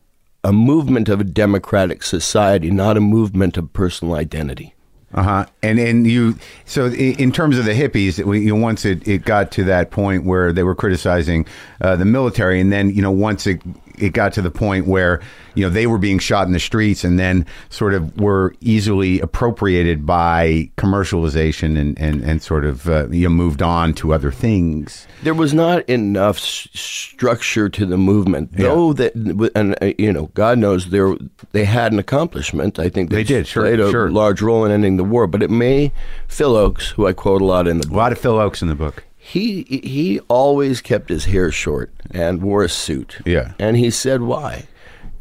[0.42, 4.74] a movement of a democratic society, not a movement of personal identity.
[5.14, 5.46] Uh huh.
[5.62, 9.24] And and you so in terms of the hippies, we, you know, once it, it
[9.24, 11.46] got to that point where they were criticizing
[11.80, 13.62] uh, the military, and then you know once it
[13.98, 15.20] it got to the point where
[15.54, 19.20] you know they were being shot in the streets, and then sort of were easily
[19.20, 24.30] appropriated by commercialization and and and sort of uh, you know moved on to other
[24.32, 25.06] things.
[25.22, 28.92] There was not enough s- structure to the movement, though.
[28.92, 29.14] That
[29.54, 31.14] and uh, you know, God knows there
[31.52, 32.78] they had an accomplishment.
[32.78, 34.10] I think They did, sure, played a sure.
[34.10, 35.26] large role in ending the war.
[35.26, 35.92] But it may
[36.28, 38.62] Phil Ochs, who I quote a lot in the A book, lot of Phil Ochs
[38.62, 39.04] in the book.
[39.26, 43.18] He he always kept his hair short and wore a suit.
[43.24, 43.52] Yeah.
[43.58, 44.64] and he said why.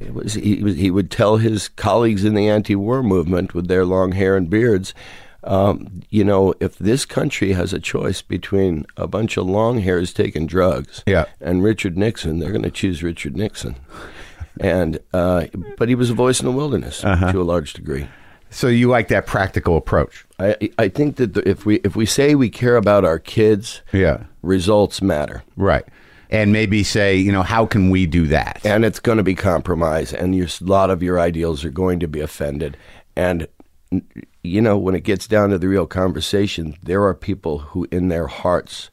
[0.01, 3.85] It was he was he would tell his colleagues in the anti-war movement with their
[3.85, 4.93] long hair and beards.
[5.45, 10.13] Um, you know, if this country has a choice between a bunch of long hairs
[10.13, 11.25] taking drugs Yeah.
[11.41, 13.75] and Richard Nixon, they're going to choose Richard Nixon.
[14.59, 15.45] And uh,
[15.77, 17.31] but he was a voice in the wilderness Uh-huh.
[17.31, 18.07] to a large degree.
[18.49, 20.25] So you like that practical approach?
[20.43, 23.81] I I think that the, if we if we say we care about our kids,
[23.91, 24.23] Yeah.
[24.41, 25.43] results matter.
[25.55, 25.85] Right.
[26.29, 28.59] And maybe say, you know, how can we do that?
[28.65, 31.99] and it's going to be compromise, and your, a lot of your ideals are going
[31.99, 32.75] to be offended.
[33.15, 33.47] And
[34.41, 38.07] you know, when it gets down to the real conversation, there are people who, in
[38.09, 38.89] their hearts,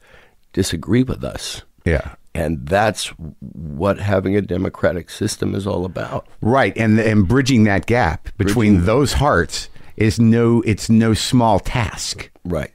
[0.53, 2.13] disagree with us, yeah.
[2.35, 3.07] and that's
[3.39, 6.27] what having a democratic system is all about.
[6.41, 12.29] Right, and and bridging that gap between those hearts is no it's no small task.
[12.45, 12.71] Right.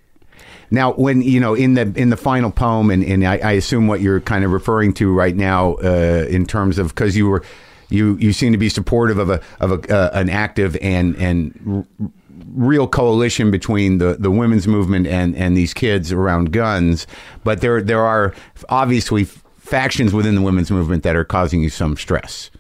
[0.71, 3.87] Now, when you know in the in the final poem, and, and I, I assume
[3.87, 7.45] what you're kind of referring to right now uh, in terms of because you were
[7.89, 11.87] you you seem to be supportive of a of a uh, an active and and
[12.01, 12.09] r-
[12.53, 17.07] real coalition between the, the women's movement and, and these kids around guns,
[17.45, 18.35] but there there are
[18.69, 22.51] obviously factions within the women's movement that are causing you some stress.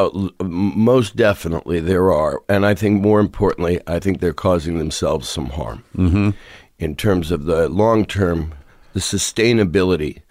[0.00, 5.28] Oh, most definitely there are, and I think more importantly, I think they're causing themselves
[5.28, 6.30] some harm mm-hmm.
[6.78, 8.54] in terms of the long term,
[8.92, 10.22] the sustainability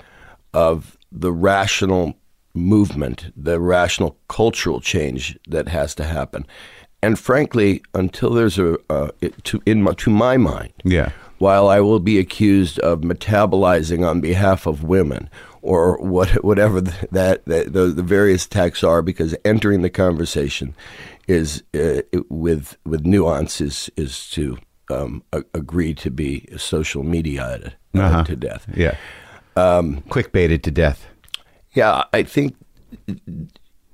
[0.53, 2.13] of the rational
[2.53, 6.45] movement, the rational cultural change that has to happen,
[7.01, 11.11] and frankly, until there's a uh, it, to in my, to my mind, Yeah.
[11.39, 15.29] while I will be accused of metabolizing on behalf of women
[15.61, 20.75] or what, whatever that, that the, the various attacks are, because entering the conversation
[21.27, 24.57] is uh, with with nuance is is to
[24.89, 28.23] um, a- agree to be social media uh, Uh-huh.
[28.23, 28.65] to death.
[28.73, 28.95] Yeah.
[29.57, 31.07] Um, Clickbaited to death.
[31.73, 32.55] Yeah, I think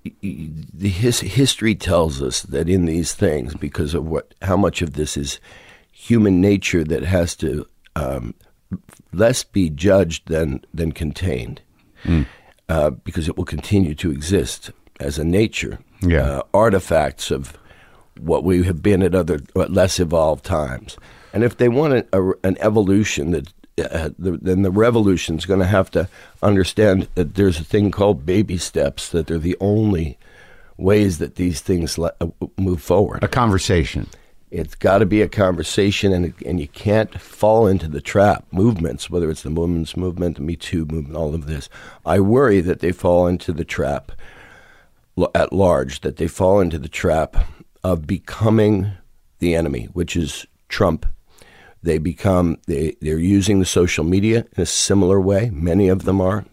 [0.03, 4.93] the his, history tells us that in these things, because of what how much of
[4.93, 5.39] this is
[5.91, 8.33] human nature that has to um,
[9.11, 11.61] less be judged than than contained,
[12.69, 15.79] uh, because it will continue to exist as a nature.
[16.01, 16.39] Yeah.
[16.39, 17.57] Uh, artifacts of
[18.19, 20.97] what we have been at other less evolved times,
[21.33, 23.53] and if they want a, a, an evolution that.
[23.75, 26.07] Uh, the, then the revolution's going to have to
[26.43, 29.09] understand that there's a thing called baby steps.
[29.09, 30.19] That they're the only
[30.77, 32.27] ways that these things le- uh,
[32.59, 33.23] move forward.
[33.23, 34.07] A conversation.
[34.53, 38.45] It's got to be a conversation, and and you can't fall into the trap.
[38.51, 41.69] Movements, whether it's the women's movement, the Me Too movement, all of this,
[42.05, 44.11] I worry that they fall into the trap
[45.33, 46.01] at large.
[46.01, 47.35] That they fall into the trap
[47.83, 48.91] of becoming
[49.39, 51.07] the enemy, which is Trump.
[51.81, 55.49] They become they they're using the social media in a similar way.
[55.49, 56.45] Many of them are,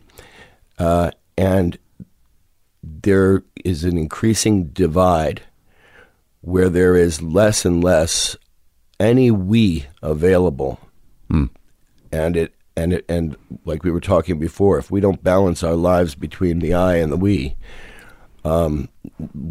[0.78, 1.76] uh, and
[2.82, 5.42] there is an increasing divide
[6.40, 8.36] where there is less and less
[8.98, 10.78] any we available,
[11.30, 11.46] hmm.
[12.12, 15.74] and it and it and like we were talking before, if we don't balance our
[15.74, 17.56] lives between the I and the we,
[18.44, 18.88] um,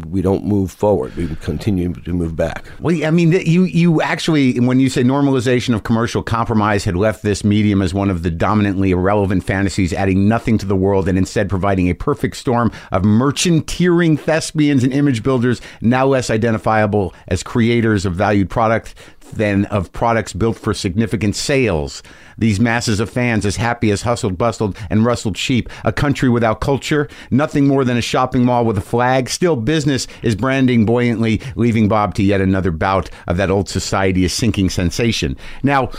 [0.08, 1.14] we don't move forward.
[1.16, 2.66] We continue to move back.
[2.80, 7.22] Well, I mean, you you actually, when you say normalization of commercial compromise had left
[7.22, 11.16] this medium as one of the dominantly irrelevant fantasies, adding nothing to the world, and
[11.16, 17.42] instead providing a perfect storm of merchanteering thespians and image builders, now less identifiable as
[17.42, 18.94] creators of valued product
[19.30, 22.02] than of products built for significant sales.
[22.38, 25.68] These masses of fans as happy as hustled, bustled, and rustled sheep.
[25.84, 29.28] A country without culture, nothing more than a shopping mall with a flag.
[29.28, 34.24] Still, business is branding buoyantly, leaving Bob to yet another bout of that old society
[34.24, 35.36] is sinking sensation.
[35.62, 35.90] Now,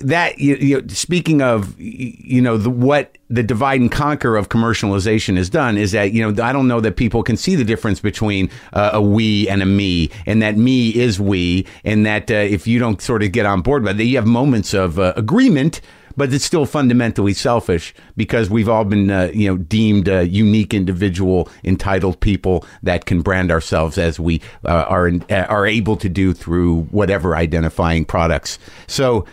[0.00, 5.36] that you, you speaking of you know the what the divide and conquer of commercialization
[5.36, 8.00] has done is that you know I don't know that people can see the difference
[8.00, 12.34] between uh, a we and a me and that me is we and that uh,
[12.34, 15.12] if you don't sort of get on board with it you have moments of uh,
[15.16, 15.80] agreement
[16.16, 21.48] but it's still fundamentally selfish because we've all been uh, you know deemed unique individual
[21.64, 26.08] entitled people that can brand ourselves as we uh, are in, uh, are able to
[26.08, 28.58] do through whatever identifying products.
[28.86, 29.24] So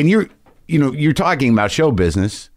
[0.00, 0.28] and you're
[0.66, 2.50] you know you're talking about show business.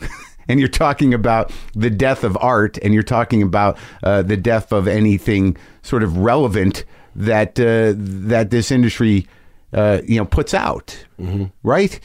[0.48, 4.72] And you're talking about the death of art and you're talking about uh, the death
[4.72, 9.28] of anything sort of relevant that uh, that this industry
[9.72, 11.04] uh, you know puts out.
[11.62, 12.00] Right?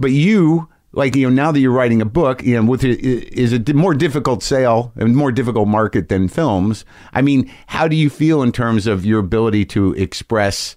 [0.00, 3.00] But you like you know now that you're writing a book you know with it
[3.02, 6.86] is a more difficult sale and more difficult market than films.
[7.12, 10.74] I mean how do you feel in terms of your ability to express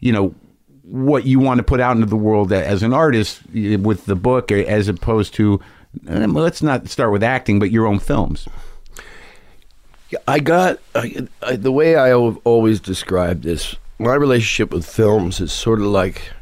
[0.00, 0.34] you know
[0.90, 4.50] what you want to put out into the world as an artist with the book
[4.50, 5.60] as opposed to
[6.08, 8.48] eh, let's not start with acting but your own films
[10.26, 13.76] I got I, I, the way I always described this.
[13.98, 16.32] My relationship with films is sort of like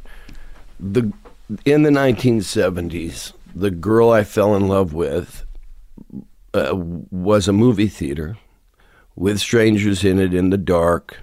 [0.81, 1.13] the
[1.65, 3.33] in the 1970s.
[3.55, 5.45] The girl I fell in love with
[6.55, 8.39] uh, was a movie theater
[9.17, 11.19] with strangers in it in the dark,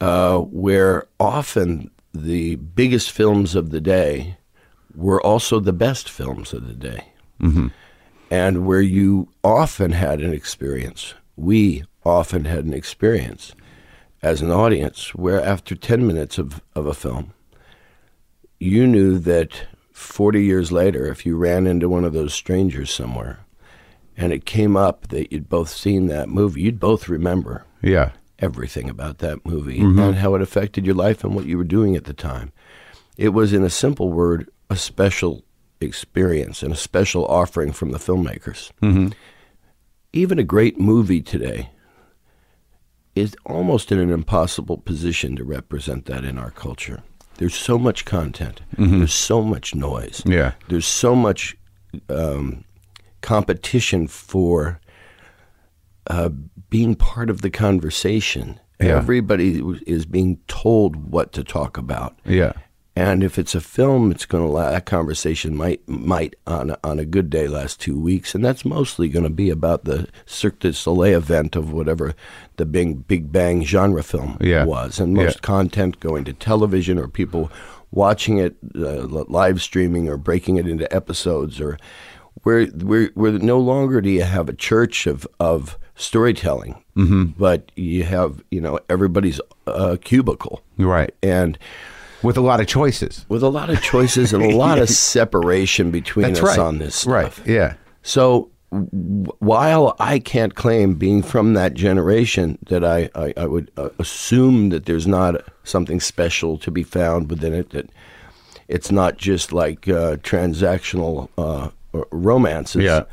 [0.00, 4.36] uh, where often the biggest films of the day
[4.94, 7.08] were also the best films of the day.
[7.40, 7.68] Mm-hmm.
[8.30, 13.54] And where you often had an experience, we often had an experience
[14.22, 17.34] as an audience where after 10 minutes of, of a film,
[18.60, 23.40] you knew that 40 years later, if you ran into one of those strangers somewhere
[24.16, 27.66] and it came up that you'd both seen that movie, you'd both remember.
[27.82, 31.64] Yeah everything about that movie and how it affected your life and what you were
[31.64, 32.52] doing at the time.
[33.16, 35.44] It was, in a simple word, a special
[35.80, 38.72] experience and a special offering from the filmmakers.
[38.82, 39.08] Mm-hmm.
[40.12, 41.70] Even a great movie today
[43.14, 47.02] is almost in an impossible position to represent that in our culture.
[47.36, 48.60] There's so much content.
[48.98, 50.22] There's so much noise.
[50.24, 50.52] Yeah.
[50.68, 51.56] There's so much
[52.08, 52.64] um,
[53.22, 54.80] competition for
[56.08, 56.28] uh,
[56.70, 58.58] being part of the conversation.
[58.80, 58.96] Yeah.
[58.96, 62.18] Everybody is being told what to talk about.
[62.24, 62.52] Yeah.
[62.96, 66.78] And if it's a film, it's going to la that conversation might might on a,
[66.84, 70.06] on a good day last two weeks, and that's mostly going to be about the
[70.26, 72.14] Cirque du Soleil event of whatever
[72.56, 74.64] the big Big Bang genre film Yeah.
[74.64, 75.40] was, and most Yeah.
[75.40, 77.50] content going to television or people
[77.90, 81.78] watching it uh, live streaming or breaking it into episodes or
[82.44, 87.24] where where where no longer do you have a church of of storytelling, mm-hmm.
[87.38, 91.14] but you have you know everybody's uh, cubicle Right.
[91.22, 91.58] and
[92.22, 93.24] With a lot of choices.
[93.28, 96.58] with a lot of choices and a lot of separation between That's us right.
[96.58, 97.38] on this stuff.
[97.38, 97.46] Right.
[97.46, 97.74] Yeah.
[98.02, 103.70] So w- while I can't claim being from that generation that I, I, I would
[103.76, 107.88] uh, assume that there's not something special to be found within it, that
[108.68, 111.68] it's not just like uh, transactional uh,
[112.10, 112.82] romances.
[112.82, 113.04] Yeah.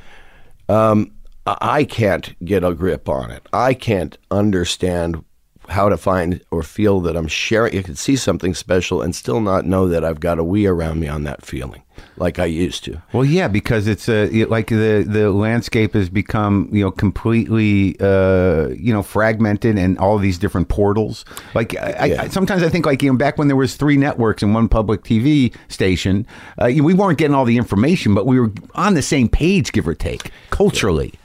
[0.69, 1.11] I
[1.47, 3.47] I can't get a grip on it.
[3.51, 5.23] I can't understand
[5.69, 7.73] how to find or feel that I'm sharing.
[7.73, 10.99] You can see something special and still not know that I've got a we around
[10.99, 11.83] me on that feeling
[12.17, 13.01] like I used to.
[13.13, 17.95] Well, yeah, because it's a it- like the the landscape has become you know completely
[17.99, 21.23] uh, you know fragmented and all these different portals.
[21.55, 22.21] Like I, Yeah.
[22.23, 24.67] I, sometimes I think like you know back when there was three networks and one
[24.67, 26.27] public TV station,
[26.57, 29.87] uh, we weren't getting all the information, but we were on the same page, give
[29.87, 31.07] or take, culturally.
[31.13, 31.19] Yeah,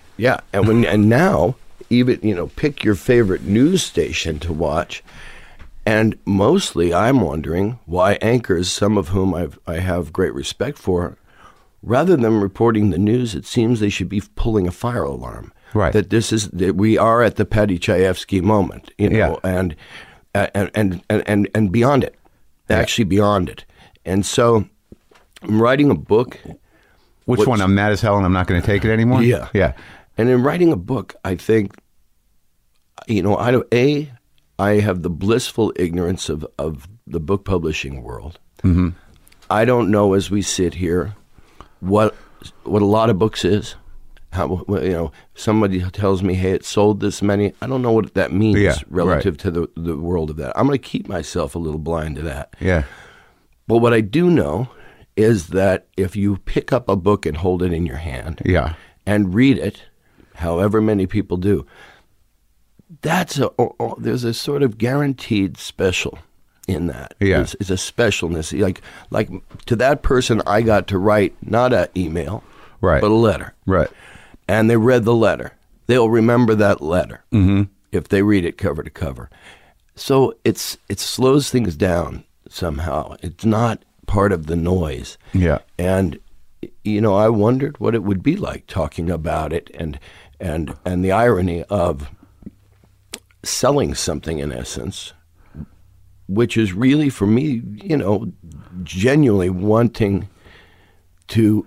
[0.53, 1.57] and when and now
[1.91, 5.03] even you know pick your favorite news station to watch,
[5.85, 11.17] and mostly I'm wondering why anchors, some of whom I've I have great respect for,
[11.83, 15.53] rather than reporting the news, it seems they should be pulling a fire alarm.
[15.75, 15.93] Right.
[15.93, 19.77] That this is that we are at the Paddy Chayefsky moment, you know, and,
[20.35, 22.14] uh, and and and and and beyond it,
[22.71, 23.64] actually beyond it,
[24.05, 24.67] and so
[25.43, 26.39] I'm writing a book.
[27.27, 27.61] Which one?
[27.61, 29.23] I'm mad as hell and I'm not going to take it anymore.
[29.23, 29.49] Yeah.
[29.53, 29.73] yeah,
[30.19, 31.77] And in writing a book, I think,
[33.07, 34.11] you know, I don't, a,
[34.59, 38.39] I have the blissful ignorance of, of the book publishing world.
[38.62, 38.91] Mm-hmm.
[39.51, 41.14] I don't know as we sit here
[41.81, 42.14] what
[42.64, 43.77] what a lot of books is.
[44.33, 48.14] How you know somebody tells me, "Hey, it sold this many." I don't know what
[48.14, 50.53] that means Yeah, relative to the the world of that.
[50.59, 52.55] I'm going to keep myself a little blind to that.
[52.61, 52.85] yeah,
[53.69, 54.69] But what I do know
[55.17, 58.75] is that if you pick up a book and hold it in your hand, yeah,
[59.07, 59.83] and read it,
[60.37, 61.66] however many people do,
[63.03, 63.51] that's a
[63.99, 66.18] there's a sort of guaranteed special
[66.68, 67.14] in that.
[67.20, 67.43] Yeah.
[67.43, 68.59] it's, it's a specialness.
[68.61, 68.80] Like
[69.11, 69.30] like
[69.66, 72.43] to that person, I got to write not an email,
[72.80, 73.01] Right.
[73.01, 73.89] but a letter, right.
[74.49, 75.53] and they read the letter.
[75.87, 77.64] They'll remember that letter mm-hmm.
[77.93, 79.30] if they read it cover to cover.
[79.95, 83.16] So it's it slows things down somehow.
[83.22, 85.18] It's not part of the noise.
[85.32, 85.59] Yeah.
[85.78, 86.18] And
[86.84, 89.99] you know, I wondered what it would be like talking about it and
[90.41, 92.11] and and the irony of
[93.43, 95.12] selling something in essence
[96.28, 98.32] which is really for me, you know,
[98.82, 100.28] genuinely wanting
[101.28, 101.64] to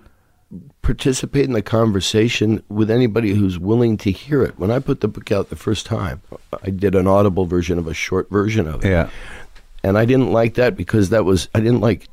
[0.82, 4.58] participate in the conversation with anybody who's willing to hear it.
[4.58, 6.20] When I put the book out the first time,
[6.62, 9.08] I did an audible version of a short version of it Yeah.
[9.82, 12.08] and I didn't like that because that was I didn't like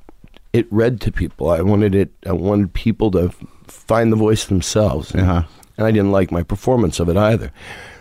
[0.54, 1.50] it read to people.
[1.50, 2.12] I wanted it.
[2.26, 3.30] I wanted people to
[3.68, 5.44] find the voice themselves, Uh-huh.
[5.78, 7.52] And I didn't like my performance of it either.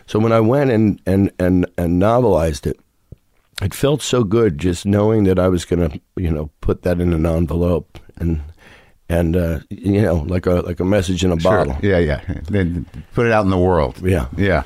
[0.07, 2.79] So when I went and and and and novelized it,
[3.63, 7.01] it felt so good just knowing that I was going to you know put that
[7.01, 8.41] in an envelope and
[9.09, 11.65] and uh, you know like a like a message in a Sure.
[11.65, 11.77] bottle.
[11.83, 12.21] Yeah, yeah.
[12.49, 14.01] Then put it out in the world.
[14.03, 14.27] Yeah.
[14.37, 14.63] yeah.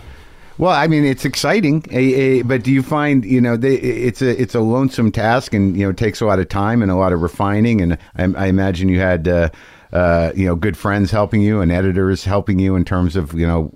[0.58, 4.38] Well, I mean, it's exciting, eh, eh, but do you find you know it's a
[4.40, 6.96] it's a lonesome task, and you know it takes a lot of time and a
[6.96, 9.48] lot of refining, and I, I imagine you had uh,
[9.92, 13.46] uh, you know good friends helping you and editors helping you in terms of you
[13.46, 13.70] know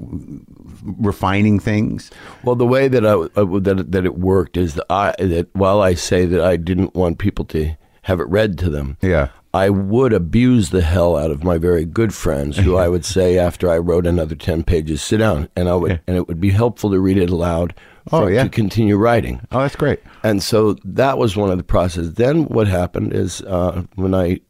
[0.83, 2.11] refining things.
[2.43, 5.81] Well, the way that I uh, that that it worked is that I that while
[5.81, 9.29] I say that I didn't want people to have it read to them, Yeah.
[9.55, 13.39] I would abuse the hell out of my very good friends, who I would say
[13.39, 16.51] after I wrote another ten pages, sit down, and I would, and it would be
[16.51, 17.73] helpful to read it aloud.
[18.13, 18.43] Oh, for- yeah.
[18.45, 19.41] to continue writing.
[19.51, 20.01] Oh, that's great.
[20.23, 22.15] And so that was one of the processes.
[22.15, 24.41] Then what happened is uh, when I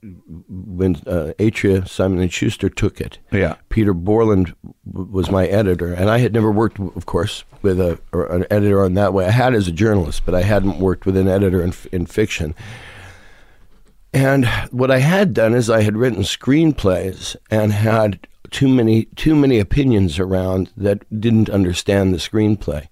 [0.48, 3.18] when uh, Atria Simon and Schuster took it.
[3.30, 3.54] Yeah.
[3.68, 4.54] Peter Borland
[4.90, 8.44] w- was my editor, and I had never worked, of course, with a or an
[8.50, 9.26] editor on that way.
[9.26, 12.54] I had as a journalist, but I hadn't worked with an editor in, in fiction.
[14.12, 19.34] And what I had done is I had written screenplays and had too many too
[19.34, 22.86] many opinions around that didn't understand the screenplay.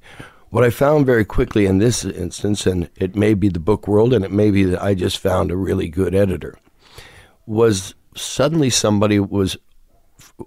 [0.53, 4.13] What I found very quickly in this instance, and it may be the book world,
[4.13, 6.59] and it may be that I just found a really good editor,
[7.47, 9.57] was suddenly somebody was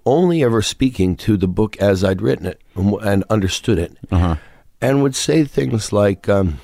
[0.04, 3.96] only ever speaking to the book as I'd written it and, and understood it,
[4.80, 6.60] and would say things like, um,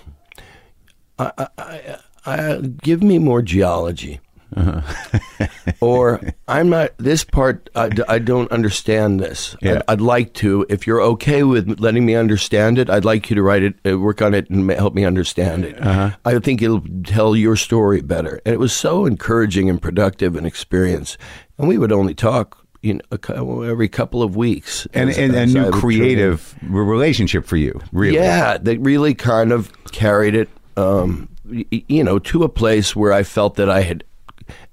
[1.18, 4.20] I, I, I, I, "Give me more geology."
[5.80, 7.68] or I'm not this part.
[7.74, 9.56] I don't understand this.
[9.62, 9.76] Yeah.
[9.76, 10.66] I'd, I'd like to.
[10.68, 13.98] If you're okay with letting me understand it, I'd like you to write it, uh,
[13.98, 15.76] work on it, and help me understand it.
[15.82, 18.40] I think it'll tell your story better.
[18.44, 21.16] And it was so encouraging and productive and experience.
[21.58, 22.58] And we would only talk.
[22.84, 26.52] You know, a every couple of weeks, And, as- and a as I new creative
[26.64, 28.16] relationship for you, really.
[28.16, 33.12] Yeah, that really kind of carried it, um, y- you know, to a place where
[33.12, 34.02] I felt that I had,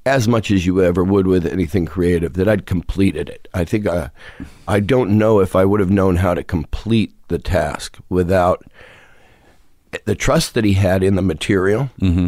[0.06, 3.47] as much as you ever would with anything creative, that I'd completed it.
[3.54, 4.10] I think I,
[4.68, 8.64] I don't know if I would have known how to complete the task without
[10.06, 12.28] the trust that he had in the material, mm-hmm.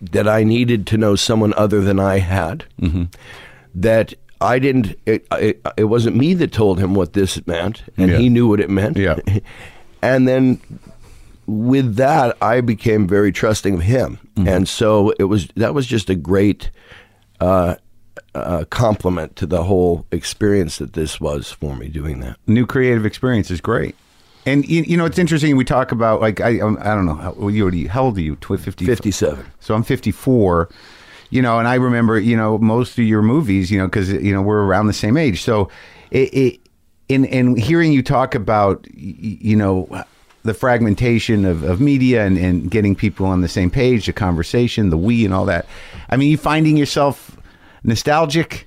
[0.00, 3.04] that I needed to know someone other than I had, mm-hmm.
[3.74, 4.98] that I didn't.
[5.06, 8.18] It, it, it wasn't me that told him what this meant, and Yeah.
[8.18, 8.96] he knew what it meant.
[8.96, 9.18] Yeah.
[10.02, 10.60] and then
[11.46, 14.48] with that, I became very trusting of him, mm-hmm.
[14.48, 15.48] and so it was.
[15.56, 16.70] That was just a great.
[17.40, 17.76] Uh,
[18.34, 22.36] uh, compliment to the whole experience that this was for me doing that.
[22.46, 23.96] new creative experience is great.
[24.46, 25.56] And you, you know, it's interesting.
[25.56, 28.20] We talk about like I um, I don't know how, you you- how old are
[28.20, 28.36] you?
[28.36, 29.44] Tw- 50, 57.
[29.60, 30.68] So I'm 54.
[31.30, 33.70] You know, and I remember you know most of your movies.
[33.70, 35.42] You know, because you know we're around the same age.
[35.42, 35.68] So
[36.10, 36.60] it, it
[37.08, 39.88] in in hearing you talk about you know
[40.42, 44.90] the fragmentation of, of media and, and getting people on the same page, the conversation,
[44.90, 45.66] the we and all that.
[46.08, 47.36] I mean, you finding yourself
[47.84, 48.66] nostalgic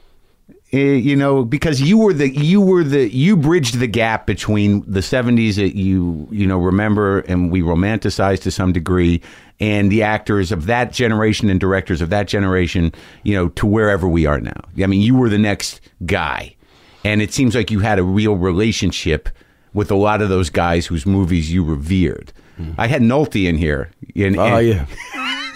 [0.73, 4.81] Eh, you know because you were the you were the you bridged the gap between
[4.91, 9.21] the 70s that you you know remember and we romanticize to some degree
[9.59, 14.07] and the actors of that generation and directors of that generation you know to wherever
[14.07, 16.55] we are now i mean you were the next guy
[17.03, 19.29] and it seems like you had a real relationship
[19.73, 22.31] with a lot of those guys whose movies you revered
[22.77, 24.85] i had nolte in here and, Oh and yeah,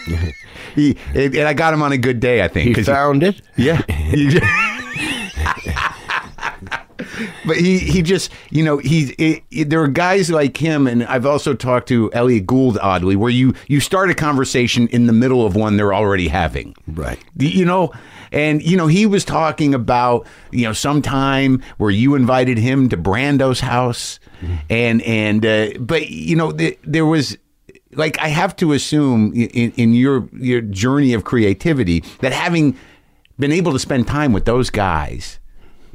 [0.75, 2.75] he, and I got him on a good day, I think.
[2.75, 3.41] he found it.
[3.55, 3.81] yeah.
[7.47, 11.25] but he he just you know it, it- there are guys like him and I've
[11.25, 15.45] also talked to Elliot Gould oddly where you you start a conversation in the middle
[15.45, 17.17] of one they're already having Right.
[17.37, 17.91] you know
[18.31, 22.89] and you know he was talking about you know some time where you invited him
[22.89, 24.19] to Brando's house
[24.69, 27.37] and and uh, but you know th- there was
[27.93, 32.75] like I have to assume in, in your your journey of creativity that having
[33.39, 35.39] been able to spend time with those guys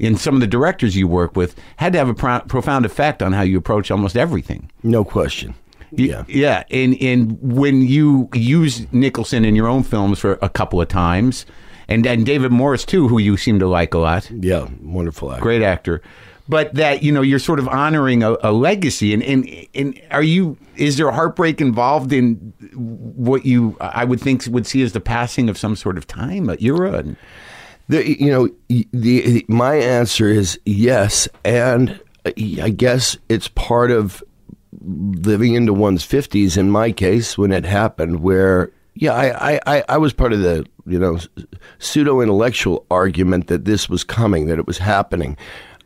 [0.02, 3.22] and some of the directors you work with had to have a pro- profound effect
[3.22, 4.70] on how you approach almost everything.
[4.82, 5.54] No question.
[5.94, 6.24] Yeah.
[6.26, 10.88] yeah, and and when you use Nicholson in your own films for a couple of
[10.88, 11.44] times,
[11.86, 14.68] and and David Morse too, who you seem to like a lot, Yeah.
[14.80, 15.42] Wonderful actor.
[15.42, 16.00] great actor.
[16.48, 20.22] But that you know you're sort of honoring a, a legacy, and, and and are
[20.24, 20.56] you?
[20.76, 25.00] Is there a heartbreak involved in what you I would think would see as the
[25.00, 27.04] passing of some sort of time, a era?
[27.92, 33.90] The, you know, the, the my answer is yes, and uh, I guess it's part
[33.90, 34.24] of
[34.80, 36.56] living into one's fifties.
[36.56, 40.40] In my case, when it happened, where yeah, I, I, I, I was part of
[40.40, 41.18] the you know
[41.80, 45.36] pseudo intellectual argument that this was coming, that it was happening.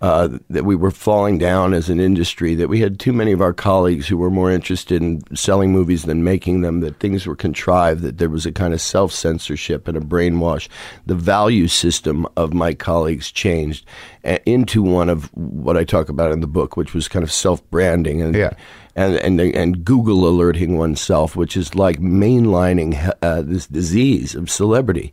[0.02, 3.40] Uh, that we were falling down as an industry, that we had too many of
[3.40, 7.34] our colleagues who were more interested in selling movies than making them, that things were
[7.34, 10.68] contrived, that there was a kind of self censorship and a brainwash.
[11.06, 13.86] The value system of my colleagues changed
[14.22, 17.32] uh, into one of what I talk about in the book, which was kind of
[17.32, 18.50] self branding and, Yeah.
[18.96, 25.10] and, and, and Google alerting oneself, which is like mainlining uh, this disease of celebrity.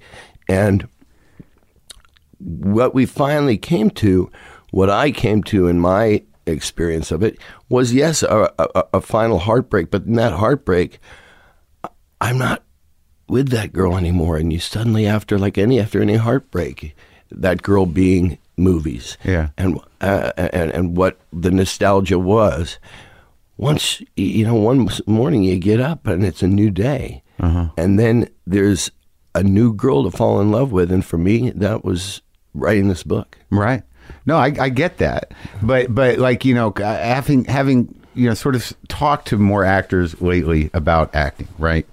[0.50, 0.90] And
[2.40, 4.30] what we finally came to,
[4.74, 7.38] what I came to in my experience of it,
[7.70, 9.92] was yes, a, a, a final heartbreak.
[9.92, 11.00] But in that heartbreak,
[12.20, 12.64] I'm not
[13.28, 14.38] with that girl anymore.
[14.38, 16.96] And you suddenly, after like any after any heartbreak,
[17.32, 19.50] that girl being movies, Yeah.
[19.58, 22.80] and uh, and and what the nostalgia was.
[23.58, 28.28] Once you know, one morning you get up and it's a new day, and then
[28.48, 28.90] there's
[29.36, 32.22] a new girl to fall in love with, and for me, that was
[32.56, 33.38] writing this book.
[33.52, 33.84] Right.
[34.26, 38.34] No, I, I get that, but but like you know, uh, having having you know
[38.34, 41.86] sort of talked to more actors lately about acting, right?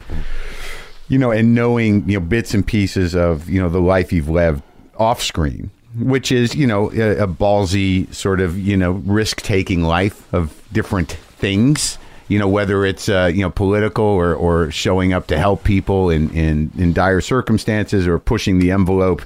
[1.11, 4.31] you know, and knowing you know bits and pieces of you know the life you've
[4.31, 4.62] lived
[4.97, 9.83] off screen, which is you know a, a ballsy sort of you know risk taking
[9.83, 11.99] life of different things.
[12.28, 16.11] You know whether it's uh, you know political or, or showing up to help people
[16.11, 19.22] in, in, in dire circumstances or pushing the envelope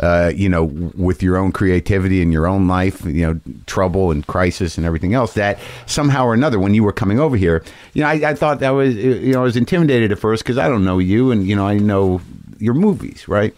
[0.00, 0.64] uh, you know,
[0.96, 5.14] with your own creativity and your own life, you know, trouble and crisis and everything
[5.14, 8.34] else, that somehow or another, when you were coming over here, you know, I, I
[8.34, 11.30] thought that was, you know, I was intimidated at first because I don't know you
[11.30, 12.20] and, you know, I know
[12.58, 13.54] your movies, right?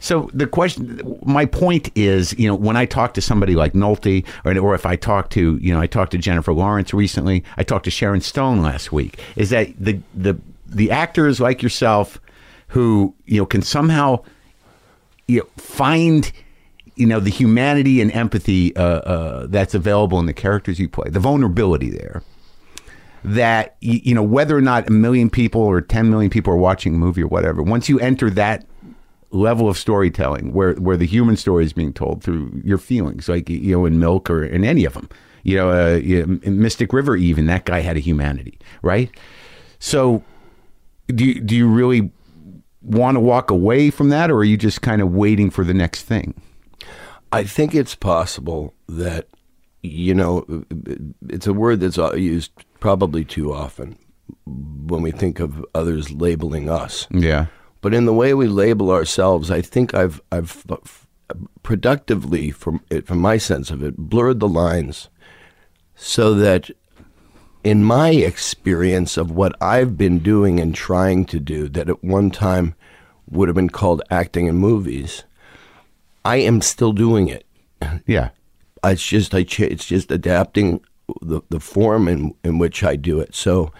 [0.00, 4.26] So the question, my point is, you know, when I talk to somebody like Nolte,
[4.44, 7.64] or, or if I talk to, you know, I talked to Jennifer Lawrence recently, I
[7.64, 12.18] talked to Sharon Stone last week, is that the the the actors like yourself
[12.68, 14.24] who you know can somehow
[15.30, 16.32] you know, find
[16.96, 21.08] you know the humanity and empathy uh, uh, that's available in the characters you play,
[21.10, 22.22] the vulnerability there.
[23.22, 26.94] That you know whether or not a million people or ten million people are watching
[26.94, 27.62] a movie or whatever.
[27.62, 28.66] Once you enter that
[29.30, 33.48] level of storytelling, where where the human story is being told through your feelings, like
[33.48, 35.08] you know in Milk or in any of them,
[35.42, 39.10] you know, uh, you know, in Mystic River, even that guy had a humanity, right?
[39.78, 40.22] So,
[41.08, 42.10] do you, do you really
[42.82, 45.74] want to walk away from that, or are you just kind of waiting for the
[45.74, 46.34] next thing?
[47.32, 49.28] I think it's possible that,
[49.82, 50.64] you know,
[51.28, 53.96] it's a word that's uh, used probably too often
[54.46, 57.06] when we think of others labeling us.
[57.10, 57.46] Yeah.
[57.80, 60.66] But in the way we label ourselves, I think I've I've
[61.62, 65.08] productively, from it, from my sense of it, blurred the lines
[65.94, 66.70] so that
[67.62, 72.30] in my experience of what I've been doing and trying to do, that at one
[72.30, 72.74] time
[73.28, 75.24] would have been called acting in movies,
[76.24, 77.46] I am still doing it.
[78.06, 78.30] Yeah.
[78.84, 80.80] It's just I ch- it's just adapting
[81.20, 83.34] the the form in in which I do it.
[83.34, 83.72] So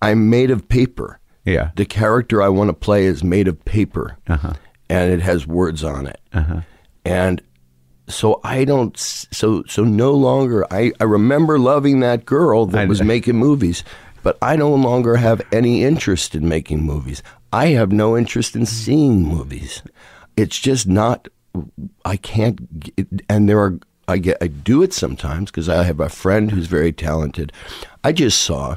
[0.00, 1.18] I'm made of paper.
[1.44, 1.70] Yeah.
[1.76, 4.54] The character I want to play is made of paper, Uh-huh.
[4.88, 6.20] and it has words on it.
[7.04, 7.40] And
[8.08, 8.96] so I don't.
[8.98, 10.66] So so no longer.
[10.72, 13.82] I I remember loving that girl that I- was making movies,
[14.22, 17.22] but I no longer have any interest in making movies.
[17.52, 19.82] I have no interest in seeing movies.
[20.36, 21.28] It's just not.
[22.04, 22.60] I can't.
[23.28, 23.78] And there are.
[24.08, 24.36] I get.
[24.40, 27.52] I do it sometimes because I have a friend who's very talented.
[28.04, 28.76] I just saw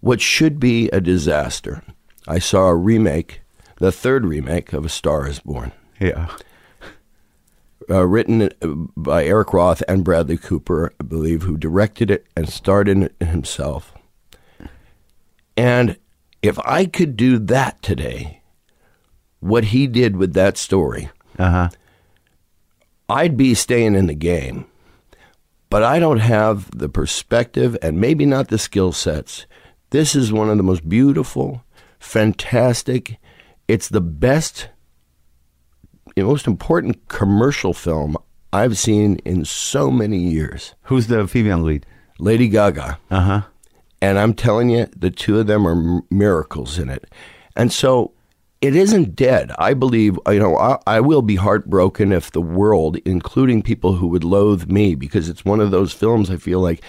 [0.00, 1.82] what should be a disaster.
[2.28, 3.40] I saw a remake,
[3.78, 6.28] the third remake of A Star Is Born Yeah.
[7.90, 8.66] Uh, written uh,
[8.96, 13.14] by Eric Roth and Bradley Cooper, I believe, who directed it and starred in it
[13.22, 13.94] himself.
[15.56, 15.96] And
[16.42, 18.42] if I could do that today,
[19.40, 21.68] what he did with that story, Uh huh.
[23.08, 24.66] I'd be staying in the game.
[25.70, 29.46] But I don't have the perspective and maybe not the skill sets.
[29.90, 31.62] This is one of the most beautiful,
[31.98, 33.18] fantastic,
[33.66, 34.68] it's the best,
[36.24, 38.16] most important commercial film
[38.52, 40.74] I've seen in so many years.
[40.84, 41.84] Who's the female lead?
[42.18, 42.98] Lady Gaga.
[43.10, 43.42] Uh huh.
[44.00, 47.04] And I'm telling you, the two of them are miracles in it.
[47.56, 48.12] And so
[48.60, 49.52] it isn't dead.
[49.58, 54.06] I believe, you know, I, I will be heartbroken if the world, including people who
[54.08, 56.82] would loathe me, because it's one of those films I feel like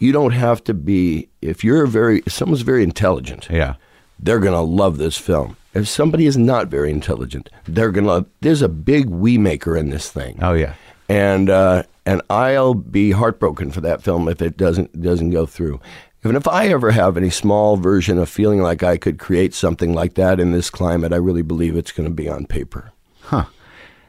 [0.00, 3.74] you don't have to be, if you're very, if someone's very intelligent, Yeah.
[4.20, 5.56] they're going to love this film.
[5.74, 9.90] If somebody is not very intelligent, they're going to, there's a big we maker in
[9.90, 10.74] this thing Oh yeah.
[11.08, 15.80] and uh, and I'll be heartbroken for that film if it doesn't doesn't go through.
[16.24, 19.92] Even if I ever have any small version of feeling like I could create something
[19.92, 22.92] like that in this climate, I really believe it's going to be on paper.
[23.20, 23.44] Huh.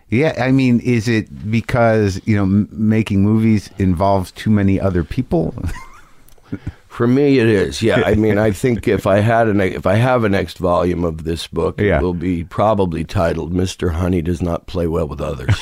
[0.09, 5.03] Yeah, I mean, is it because you know m- making movies involves too many other
[5.03, 5.53] people?
[6.95, 7.81] For me, it is.
[7.81, 11.03] Yeah, I mean, I think if I had an if I have a next volume
[11.03, 11.97] of this book, Yeah.
[11.99, 13.91] it will be probably titled "Mr.
[13.91, 15.59] Honey Does Not Play Well with Others."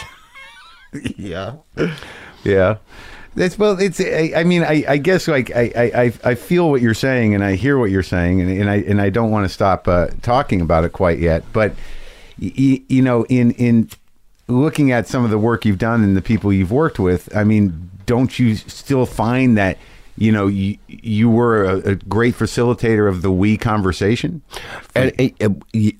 [1.18, 1.56] yeah,
[2.44, 2.78] yeah.
[3.36, 3.80] That's well.
[3.80, 4.00] It's.
[4.00, 7.34] I, I mean, I, I guess like I, I, I- I feel what you're saying,
[7.34, 9.88] and I hear what you're saying, and, and I and I don't want to stop
[9.88, 11.44] uh, talking about it quite yet.
[11.52, 11.72] But
[12.40, 13.90] y- you know, in in
[14.48, 17.44] looking at some of the work you've done and the people you've worked with, I
[17.44, 19.80] mean, don't you still find that
[20.18, 24.42] you know you you were a, a great facilitator of the we conversation?
[24.96, 25.34] and I,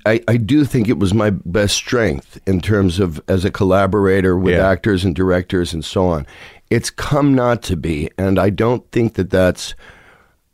[0.06, 4.38] I, I do think it was my best strength in terms of as a collaborator
[4.38, 4.70] with Yeah.
[4.70, 6.26] actors and directors and so on.
[6.70, 9.76] It's come not to be, and I don't think that that's.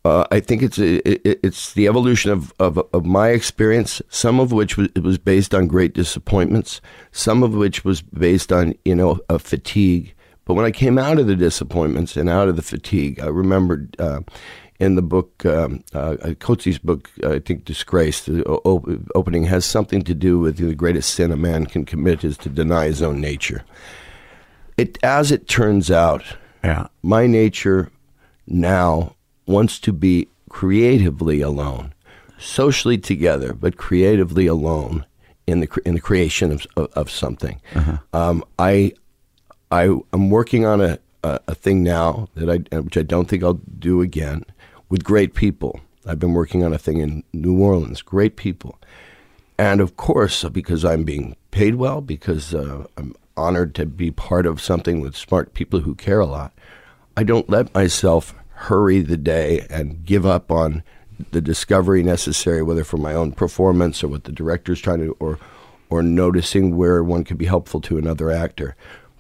[0.05, 1.03] Uh, I think it's it,
[1.43, 4.01] it's the evolution of, of of my experience.
[4.09, 6.79] Some of which was, was based on great disappointments.
[7.11, 10.13] Some of which was based on you know a fatigue.
[10.49, 13.95] But when I came out of the disappointments and out of the fatigue, I remembered
[13.99, 14.21] uh,
[14.79, 20.01] in the book, um, uh, Coetzee's book, I think Disgrace, the o- opening has something
[20.01, 23.21] to do with the greatest sin a man can commit is to deny his own
[23.21, 23.63] nature.
[24.75, 26.23] It, as it turns out,
[26.63, 26.87] Yeah.
[27.03, 27.91] my nature
[28.47, 29.13] now
[29.45, 31.93] wants to be creatively alone,
[32.39, 35.05] socially together, but creatively alone
[35.45, 37.61] in the cre- in the creation of of, of something.
[38.13, 38.93] Um, I
[39.71, 39.83] I
[40.13, 43.61] am working on a, a a thing now that I which I don't think I'll
[43.79, 44.45] do again
[44.89, 45.79] with great people.
[46.05, 48.79] I've been working on a thing in New Orleans, great people.
[49.57, 54.45] And of course, because I'm being paid well, because uh, I'm honored to be part
[54.45, 56.53] of something with smart people who care a lot,
[57.17, 60.83] I don't let myself hurry the day and give up on
[61.31, 65.37] the discovery necessary, whether for my own performance or what the director's trying to, or
[65.89, 68.75] or noticing where one could be helpful to another actor.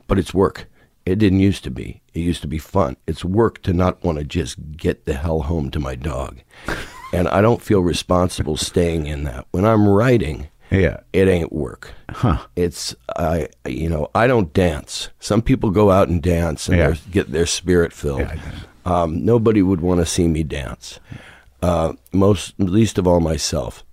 [0.09, 0.65] But it's work.
[1.05, 2.01] It didn't used to be.
[2.13, 2.97] It used to be fun.
[3.07, 6.39] It's work to not want to just get the hell home to my dog.
[7.13, 9.45] and I don't feel responsible staying in that.
[9.51, 10.99] When I'm writing, Yeah.
[11.13, 11.93] it ain't work.
[12.09, 12.39] Huh.
[12.55, 15.09] It's I you know I don't dance.
[15.19, 16.95] Some people go out and dance and Yeah.
[17.11, 18.19] get their spirit filled.
[18.21, 18.39] Yeah,
[18.85, 20.99] um, nobody would want to see me dance.
[21.61, 23.83] Uh, most least of all myself.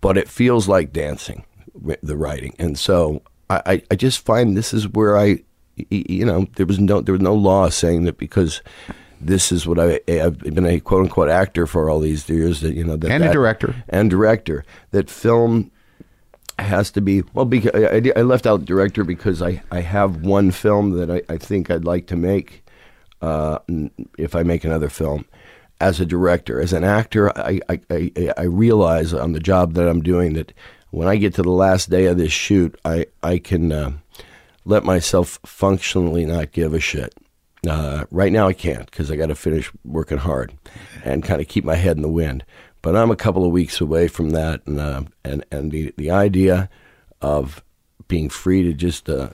[0.00, 1.44] But it feels like dancing,
[2.02, 5.40] the writing, and so I, I, just find this is where I,
[5.90, 8.62] you know, there was no there was no law saying that because
[9.20, 12.74] this is what I I've been a quote unquote actor for all these years that
[12.74, 13.74] you know that And a director.
[13.88, 15.70] and director that film
[16.58, 20.22] has to be well because I, I- I left out director because I, I have
[20.22, 22.64] one film that I, I think I'd like to make
[23.22, 23.58] uh,
[24.18, 25.24] if I make another film
[25.80, 29.88] as a director as an actor I, I, I, I realize on the job that
[29.88, 30.52] I'm doing that
[30.94, 33.92] when I get to the last day of this shoot I, I can uh,
[34.64, 37.14] let myself functionally not give a shit
[37.68, 40.52] uh, right now I can't because I got to finish working hard
[41.04, 42.44] and kind of keep my head in the wind.
[42.82, 46.10] But I'm a couple of weeks away from that, and uh, and and the the
[46.10, 46.68] idea
[47.22, 47.64] of
[48.08, 49.30] being free to just uh,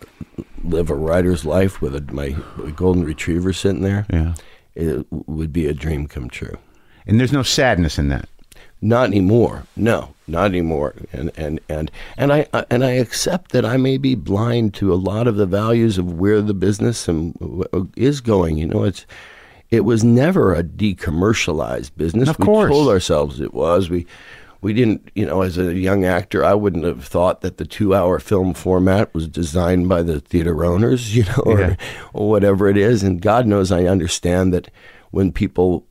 [0.63, 2.37] live a writer's life with a, my
[2.77, 4.35] golden retriever sitting there, Yeah.
[4.77, 6.57] it would be a dream come true.
[7.09, 8.29] And there's no sadness in that.
[8.81, 9.65] Not anymore.
[9.75, 10.95] No, not anymore.
[11.13, 14.93] And and and and I I- and I accept that I may be blind to
[14.93, 18.57] a lot of the values of where the business and w- is going.
[18.59, 19.07] You know, it's
[19.71, 22.29] it was never a decommercialized business.
[22.29, 22.71] Of course.
[22.71, 23.91] we told ourselves it was.
[23.91, 24.07] We
[24.63, 28.19] we didn't, you know, as a young actor, I wouldn't have thought that the two-hour
[28.19, 31.77] film format was designed by the theater owners, you know, or, Yeah.
[32.13, 33.03] or whatever it is.
[33.03, 34.69] And God knows, I understand that
[35.13, 35.87] when people,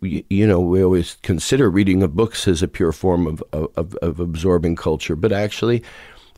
[0.00, 4.20] you know, we always consider reading of books as a pure form of, of, of
[4.20, 5.82] absorbing culture, but actually,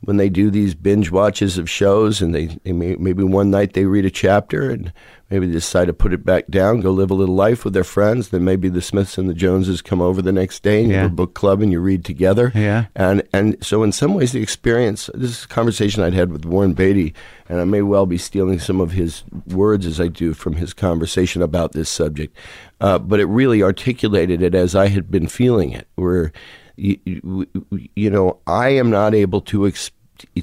[0.01, 3.73] when they do these binge watches of shows and they, they may, maybe one night
[3.73, 4.93] they read a chapter and
[5.29, 7.83] maybe they decide to put it back down, go live a little life with their
[7.83, 10.95] friends, then maybe the Smiths and the Joneses come over the next day and you
[10.97, 12.51] have a book club and you read together.
[12.53, 12.85] Yeah.
[12.95, 16.45] And and so in some ways the experience this is a conversation I'd had with
[16.45, 17.15] Warren Beatty
[17.49, 20.73] and I may well be stealing some of his words as I do from his
[20.73, 22.37] conversation about this subject.
[22.79, 26.31] Uh, but it really articulated it as I had been feeling it where
[26.75, 27.47] you,
[27.95, 29.89] you, know I am not able to ex-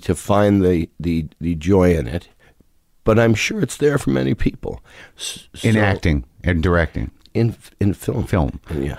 [0.00, 2.28] to find the, the the joy in it
[3.04, 4.80] but I'm sure it's there for many people
[5.62, 7.12] In acting and directing.
[7.34, 8.60] in in film Film.
[8.74, 8.96] yeah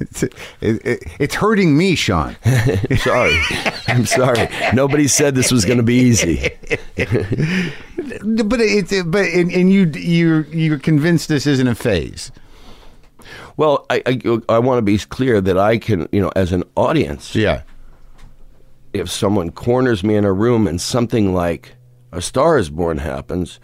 [0.00, 2.36] it's, it, it, it's hurting me, Sean.
[2.98, 3.40] sorry
[3.86, 6.50] I'm sorry nobody said this was going to be easy
[6.96, 12.30] but it, but and, and you you you're convinced this isn't a phase.
[13.56, 16.64] Well, I, I, I want to be clear that I can, you know, as an
[16.76, 17.62] audience, Yeah.
[18.92, 21.74] if someone corners me in a room and something like
[22.12, 23.60] A Star is Born happens,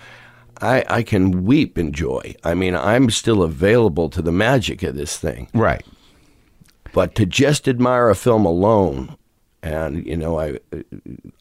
[0.61, 2.35] I, I can weep in joy.
[2.45, 5.49] I mean, I'm still available to the magic of this thing.
[5.55, 5.85] Right.
[6.93, 9.17] But to just admire a film alone,
[9.65, 10.59] and you know, I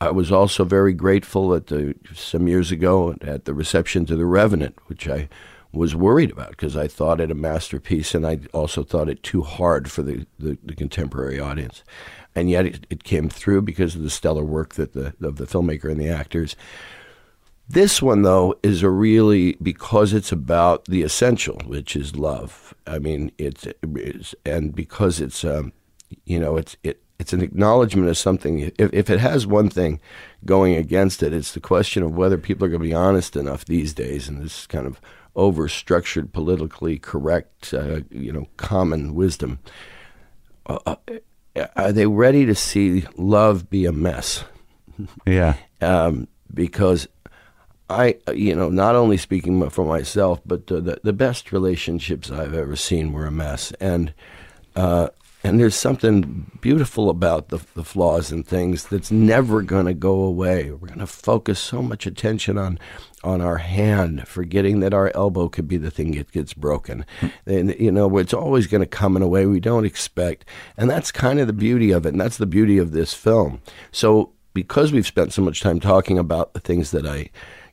[0.01, 4.25] I was also very grateful at the some years ago at the reception to The
[4.25, 5.29] Revenant, which I
[5.73, 9.41] was worried about because I thought it a masterpiece, and I also thought it too
[9.41, 11.83] hard for the, the, the contemporary audience,
[12.35, 15.45] and yet it, it came through because of the stellar work that the of the
[15.45, 16.55] filmmaker and the actors.
[17.67, 22.73] This one, though, is a really because it's about the essential, which is love.
[22.85, 25.73] I mean, it's, it's and because it's, um,
[26.25, 28.71] you know, it's it it's an acknowledgement of something.
[28.77, 30.01] If if it has one thing
[30.45, 33.65] going against it, it's the question of whether people are going to be honest enough
[33.65, 34.99] these days in this kind of
[35.35, 39.59] over-structured, politically correct, uh, you know, common wisdom.
[40.65, 40.95] Uh,
[41.55, 44.43] uh, are they ready to see love be a mess?
[45.25, 45.55] Yeah.
[45.81, 47.07] um, because
[47.89, 52.53] I, you know, not only speaking for myself, but uh, the the best relationships I've
[52.53, 54.13] ever seen were a mess, and
[54.75, 55.09] uh,
[55.43, 60.21] and there's something beautiful about the, the flaws and things that's never going to go
[60.21, 60.71] away.
[60.71, 62.79] We're going to focus so much attention on
[63.23, 67.05] on our hand, forgetting that our elbow could be the thing that gets broken.
[67.45, 70.45] and you know, it's always going to come in a way we don't expect,
[70.75, 73.61] and that's kind of the beauty of it, and that's the beauty of this film.
[73.91, 77.29] So because we've spent so much time talking about the things that I,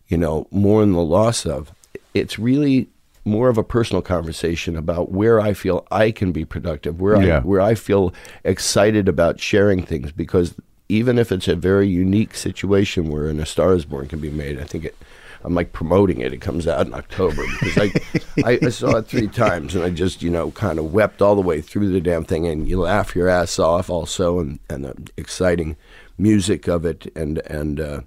[0.09, 1.73] you know, mourn the loss of,
[2.15, 2.89] it's really
[3.25, 7.39] more of a personal conversation about where I feel I can be productive, where Yeah.
[7.39, 8.15] I where I feel
[8.45, 10.55] excited about sharing things because
[10.89, 14.31] even if it's a very unique situation where an A Star Is Born can be
[14.31, 14.97] made, I think it.
[15.43, 16.35] I'm like promoting it.
[16.35, 19.89] It comes out in October because I, I, I saw it three times and I
[19.89, 22.81] just you know kind of wept all the way through the damn thing and you
[22.81, 25.77] laugh your ass off also and and the exciting
[26.19, 28.01] music of it and and uh,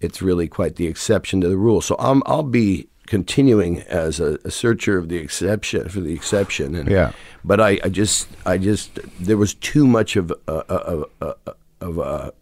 [0.00, 1.80] it's really quite the exception to the rule.
[1.80, 6.76] So I'm I'll be continuing as a, a searcher of the exception for the exception.
[6.76, 7.12] And, Yeah.
[7.44, 11.34] But I, I just I just there was too much of a, of a,
[11.80, 12.32] of a,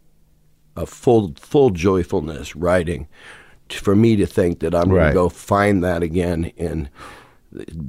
[0.77, 3.09] a full full joyfulness writing
[3.70, 6.90] for me to think that I'm going to go find that again in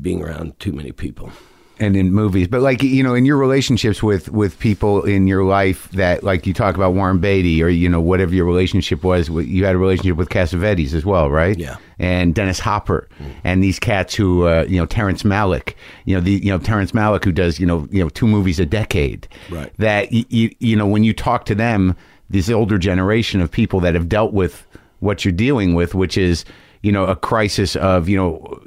[0.01, 1.31] being around too many people.
[1.79, 5.43] And in movies, but like you know, in your relationships with with people in your
[5.43, 9.29] life that like you talk about Warren Beatty or you know whatever your relationship was,
[9.29, 11.57] you had a relationship with Cassavetes as well, right?
[11.57, 11.77] Yeah.
[11.97, 13.09] And Dennis Hopper
[13.43, 15.75] and these cats who uh, you know Terrence Malick,
[16.05, 18.59] you know the you know Terrence Malick who does you know you know two movies
[18.59, 19.71] a decade, Right.
[19.77, 21.95] That you, you you know when you talk to them,
[22.29, 24.65] this older generation of people that have dealt with
[24.99, 26.45] what you're dealing with, which is
[26.81, 28.61] you know a crisis of you know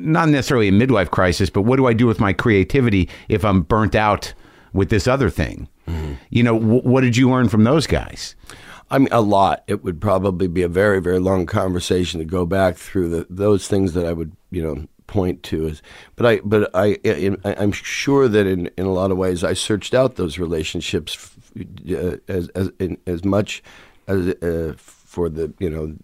[0.00, 3.62] not necessarily a midlife crisis, but what do I do with my creativity if I'm
[3.62, 4.34] burnt out
[4.72, 5.68] with this other thing?
[6.28, 8.36] You know, wh- what did you learn from those guys?
[8.92, 9.64] I mean, a lot.
[9.66, 13.66] It would probably be a very, very long conversation to go back through the, those
[13.66, 15.66] things that I would, you know, point to.
[15.66, 15.82] As,
[16.14, 19.52] but I, but I, I, I'm sure that in, in a lot of ways, I
[19.52, 21.36] searched out those relationships f-
[21.90, 23.62] uh, as as in, as much
[24.06, 25.96] as uh, for the, you know,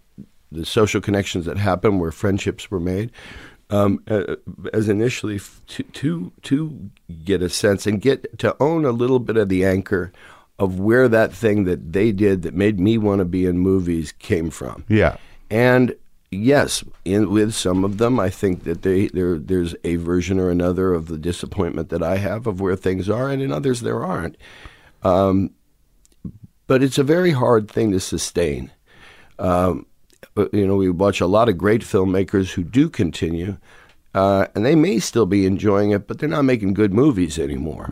[0.51, 3.11] the social connections that happened where friendships were made.
[3.69, 4.37] Um, uh,
[4.71, 6.89] as initially f- to, to to
[7.25, 10.13] get a sense and get to own a little bit of the anchor
[10.59, 14.13] of where that thing that they did that made me want to be in movies
[14.13, 14.85] came from.
[14.87, 15.17] Yeah.
[15.49, 15.95] And
[16.31, 20.49] yes, in with some of them, I think that they there there's a version or
[20.49, 24.03] another of the disappointment that I have of where things are, and in others there
[24.03, 24.37] aren't.
[25.03, 25.51] Um,
[26.67, 28.71] but it's a very hard thing to sustain.
[29.39, 29.85] Um,
[30.51, 33.57] you know, we watch a lot of great filmmakers who do continue,
[34.13, 37.89] uh, and they may still be enjoying it, but they're not making good movies anymore.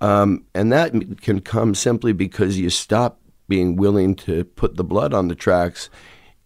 [0.00, 0.92] Um, and that
[1.22, 3.18] can come simply because you stop
[3.48, 5.88] being willing to put the blood on the tracks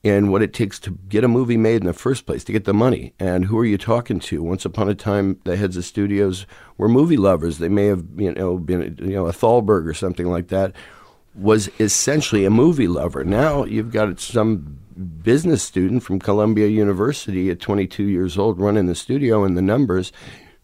[0.02, 2.64] and what it takes to get a movie made in the first place, to get
[2.64, 3.12] the money.
[3.18, 4.42] And who are you talking to?
[4.42, 6.46] Once upon a time, the heads of studios
[6.78, 7.58] were movie lovers.
[7.58, 10.72] They may have, you know, been, you know, a Thalberg or something like that
[11.34, 13.24] was essentially a movie lover.
[13.24, 18.94] Now you've got some business student from Columbia University at 22 years old running the
[18.94, 20.12] studio and the numbers,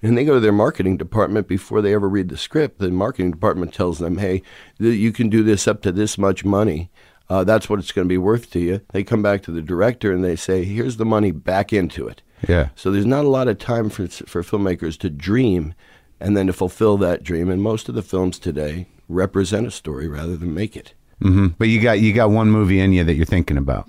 [0.03, 2.79] and they go to their marketing department before they ever read the script.
[2.79, 4.43] The marketing department tells them, "Hey,
[4.79, 6.91] th- you can do this up to this much money.
[7.29, 9.63] Uh, that's what it's going to be worth to you." They come back to the
[9.63, 12.69] director and they say, "Here's the money back into it." Yeah.
[12.77, 15.75] So there's not a lot of time for for filmmakers to dream
[16.21, 17.51] and then to fulfill that dream.
[17.51, 20.93] And most of the films today represent a story rather than make it.
[21.23, 23.89] hmm But you got you got one movie in you that you're thinking about.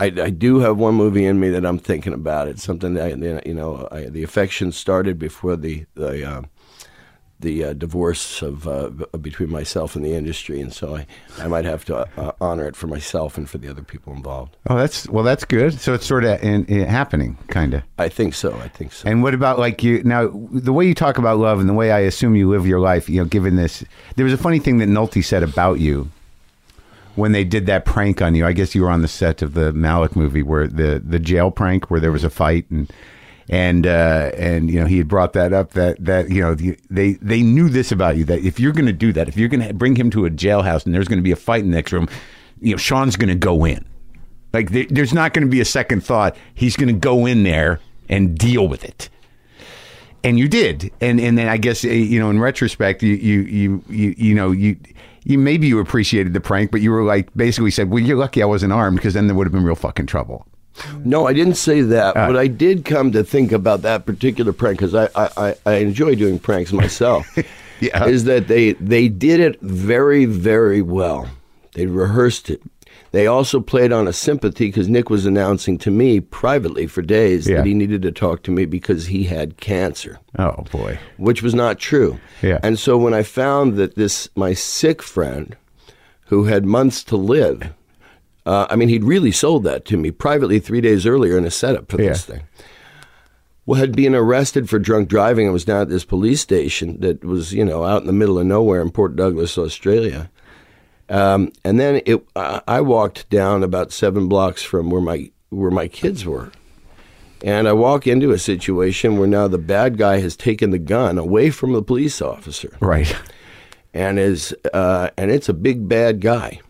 [0.00, 2.48] I, I do have one movie in me that I'm thinking about.
[2.48, 6.42] It's something that you know I, the affection started before the the uh,
[7.40, 11.06] the uh, divorce of uh, between myself and the industry, and so I,
[11.38, 14.56] I might have to uh, honor it for myself and for the other people involved.
[14.68, 15.80] Oh, that's well, that's good.
[15.80, 17.82] So it's sort of in, in happening, kind of.
[17.98, 18.56] I think so.
[18.58, 19.08] I think so.
[19.08, 20.28] And what about like you now?
[20.52, 23.08] The way you talk about love and the way I assume you live your life,
[23.08, 23.84] you know, given this,
[24.16, 26.10] there was a funny thing that Nolte said about you
[27.16, 28.46] when they did that prank on you.
[28.46, 31.50] I guess you were on the set of the Malick movie where the the jail
[31.50, 32.90] prank where there was a fight and
[33.48, 37.12] and uh, and you know he had brought that up that that you know they
[37.14, 39.66] they knew this about you that if you're going to do that if you're going
[39.66, 41.76] to bring him to a jailhouse and there's going to be a fight in the
[41.76, 42.08] next room,
[42.60, 43.84] you know Sean's going to go in.
[44.52, 46.36] Like there, there's not going to be a second thought.
[46.54, 49.08] He's going to go in there and deal with it.
[50.24, 50.90] And you did.
[51.00, 54.34] And and then I guess eh, you know in retrospect you you you you, you
[54.34, 54.76] know you
[55.24, 58.42] you maybe you appreciated the prank, but you were like basically said, "Well, you're lucky
[58.42, 60.46] I wasn't armed because then there would have been real fucking trouble."
[61.04, 62.26] No, I didn't say that, uh.
[62.26, 65.74] but I did come to think about that particular prank because I, I, I, I
[65.76, 67.26] enjoy doing pranks myself.
[67.80, 68.06] Yeah.
[68.06, 71.28] Is that they they did it very very well.
[71.74, 72.60] They rehearsed it.
[73.10, 77.48] They also played on a sympathy because Nick was announcing to me privately for days
[77.48, 77.56] Yeah.
[77.58, 80.98] that he needed to talk to me because he had cancer, Oh boy.
[81.16, 82.18] which was not true.
[82.42, 82.58] Yeah.
[82.62, 85.56] And so when I found that this my sick friend,
[86.26, 87.72] who had months to live,
[88.44, 91.50] uh, I mean, he'd really sold that to me privately three days earlier in a
[91.50, 92.42] setup for this thing.
[93.66, 95.46] Well, had been arrested for drunk driving.
[95.46, 98.38] and was down at this police station that was, you know, out in the middle
[98.38, 100.30] of nowhere in Port Douglas, Australia.
[101.10, 105.70] Um, and then it, I I walked down about seven blocks from where my where
[105.70, 106.50] my kids were,
[107.42, 111.16] and I walk into a situation where now the bad guy has taken the gun
[111.18, 113.14] away from the police officer, Right.
[113.94, 116.60] and is uh, and it's a big bad guy,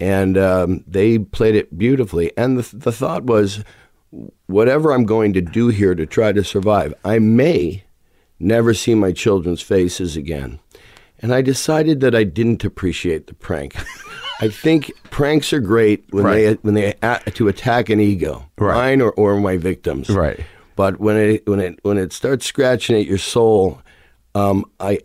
[0.00, 2.32] and um, they played it beautifully.
[2.36, 3.62] And the the thought was,
[4.46, 7.84] whatever I'm going to do here to try to survive, I may
[8.40, 10.58] never see my children's faces again.
[11.22, 13.74] And I decided that I didn't appreciate the prank.
[14.40, 16.64] I think pranks are great when they Right.
[16.64, 18.74] when they a to attack an ego, Right.
[18.74, 20.08] mine or, or my victims.
[20.08, 20.40] Right.
[20.76, 23.82] But when it when it when it starts scratching at your soul,
[24.34, 25.00] um, I,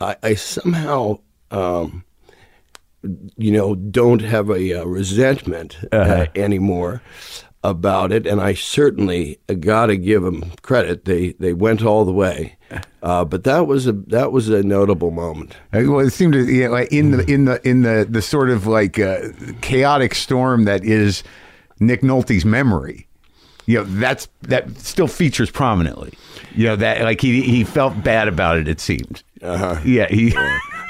[0.00, 1.18] I I somehow
[1.52, 2.04] um,
[3.36, 7.00] you know don't have a uh, resentment uh, anymore
[7.62, 11.04] about it, and I certainly got to give them credit.
[11.04, 12.56] They they went all the way,
[13.02, 15.56] uh, but that was a that was a notable moment.
[15.72, 18.98] Well, it seemed to like in the in the in the the sort of like
[18.98, 19.28] uh,
[19.60, 21.22] chaotic storm that is
[21.80, 23.06] Nick Nolte's memory.
[23.66, 26.12] You know, that's that still features prominently.
[26.54, 28.66] You know that like he he felt bad about it.
[28.68, 29.22] It seemed.
[29.42, 29.80] Uh-huh.
[29.84, 30.06] Yeah.
[30.08, 30.34] He.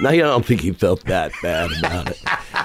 [0.03, 2.19] Now, I don't think he felt that bad about it.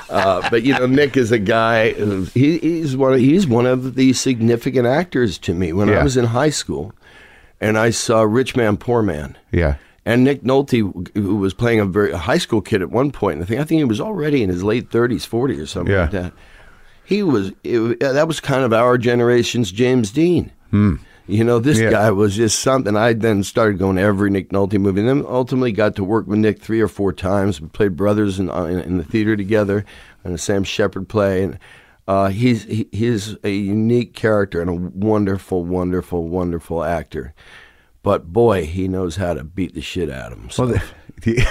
[0.10, 1.92] Uh, but you know, Nick is a guy.
[2.34, 3.14] He, he's one.
[3.14, 5.74] Of, he's one of the significant actors to me.
[5.74, 6.00] When Yeah.
[6.00, 6.94] I was in high school,
[7.62, 9.38] and I saw Rich Man, Poor Man.
[9.52, 9.76] Yeah.
[10.06, 13.42] And Nick Nolte, who was playing a very a high school kid at one point,
[13.42, 16.02] I think I think he was already in his late thirties, forty or something Yeah.
[16.02, 16.34] like that.
[17.04, 20.52] He was it, that was kind of our generation's James Dean.
[21.28, 21.86] You know, this Hmm.
[21.86, 21.90] Yeah.
[21.92, 22.96] guy was just something.
[22.96, 26.28] I then started going to every Nick Nolte movie, and then ultimately got to work
[26.28, 27.60] with Nick three or four times.
[27.60, 29.86] We played brothers in, uh, in, in the theater together,
[30.24, 31.58] in a Sam Shepard play, and
[32.08, 37.34] uh, he's he, he's a unique character and a wonderful, wonderful, wonderful actor.
[38.04, 40.70] But boy, he knows how to beat the shit out of himself.
[40.70, 40.80] Well,
[41.22, 41.48] the,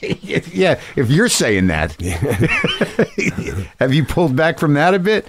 [0.52, 0.80] yeah.
[0.96, 1.92] If you're saying that,
[3.78, 5.26] have you pulled back from that a bit?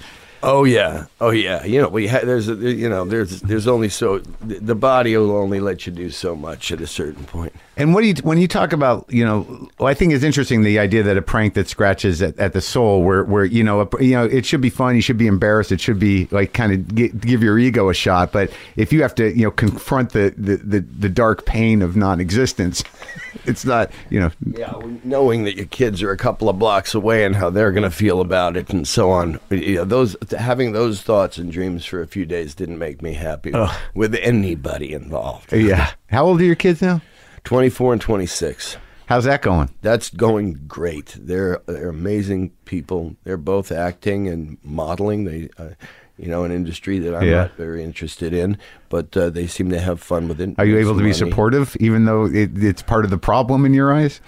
[0.47, 1.65] Oh yeah, oh yeah.
[1.65, 5.17] You know, we ha- there's a, you know there's there's only so the the body
[5.17, 7.51] will only let you do so much at a certain point.
[7.77, 9.67] And what do you when you talk about you know?
[9.79, 12.61] Well, I think it's interesting the idea that a prank that scratches at, at the
[12.61, 15.25] soul, where where you know a, you know it should be fun, you should be
[15.25, 18.31] embarrassed, it should be like kind of gi- give your ego a shot.
[18.31, 21.95] But if you have to you know confront the the, the, the dark pain of
[21.95, 22.83] non-existence,
[23.45, 27.25] it's not you know Yeah, knowing that your kids are a couple of blocks away
[27.25, 29.39] and how they're going to feel about it and so on.
[29.49, 33.13] You know, those having those thoughts and dreams for a few days didn't make me
[33.13, 33.53] happy
[33.93, 35.53] with anybody involved.
[35.53, 35.91] yeah.
[36.07, 37.01] How old are your kids now?
[37.43, 38.77] 24 and 26.
[39.07, 39.69] How's that going?
[39.81, 41.15] That's going great.
[41.19, 43.15] They're they're amazing people.
[43.23, 45.25] They're both acting and modeling.
[45.25, 45.69] They, uh,
[46.17, 47.35] you know, an industry that I'm Yeah.
[47.41, 48.57] not very interested in,
[48.89, 50.55] but uh, they seem to have fun with it.
[50.57, 53.63] Are you able to some be supportive, even though it, it's part of the problem
[53.65, 54.21] in your eyes?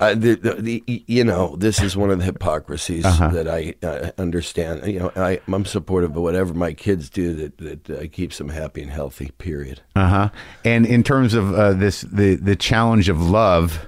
[0.00, 3.28] Uh, the, the, the, you know, this is one of the hypocrisies Uh-huh.
[3.28, 4.86] that I uh, understand.
[4.90, 8.48] You know, I, I'm supportive of whatever my kids do that that uh, keeps them
[8.48, 9.30] happy and healthy.
[9.38, 9.82] Period.
[9.94, 10.28] Uh huh.
[10.64, 13.86] And in terms of uh, this, the the challenge of love,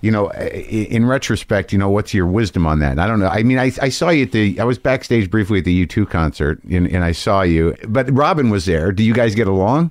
[0.00, 2.98] you know, in retrospect, you know, what's your wisdom on that?
[2.98, 3.28] I don't know.
[3.28, 6.08] I mean, I, I saw you at the, I was backstage briefly at the U2
[6.10, 8.90] concert, and, and I saw you, but Robin was there.
[8.92, 9.90] Do you guys get along?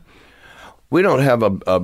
[0.92, 1.82] We don't have a a,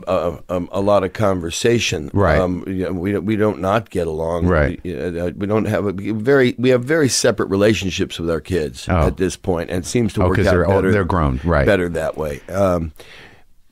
[0.50, 2.12] a, a, lot of conversation.
[2.14, 2.38] Right.
[2.40, 4.46] Um, you know, we don't- we don't not get along.
[4.48, 4.80] Right.
[4.84, 8.86] We, uh, we don't have a very we have very separate relationships with our kids
[8.90, 9.08] Oh.
[9.08, 10.92] at this point, and it seems to Oh, work out they're better.
[10.92, 11.66] they're grown, right.
[11.66, 12.42] Better that way.
[12.50, 12.92] Um,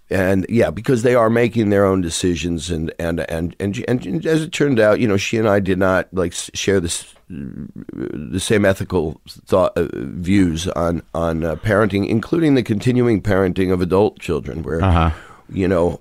[0.09, 4.43] and yeah, because they are making their own decisions, and and and and, and, as
[4.43, 8.65] it turned out, you know, she and I did not like share this the same
[8.65, 14.61] ethical thought uh, views on on uh, parenting, including the continuing parenting of adult children,
[14.61, 15.09] where Uh-huh.
[15.49, 15.99] You know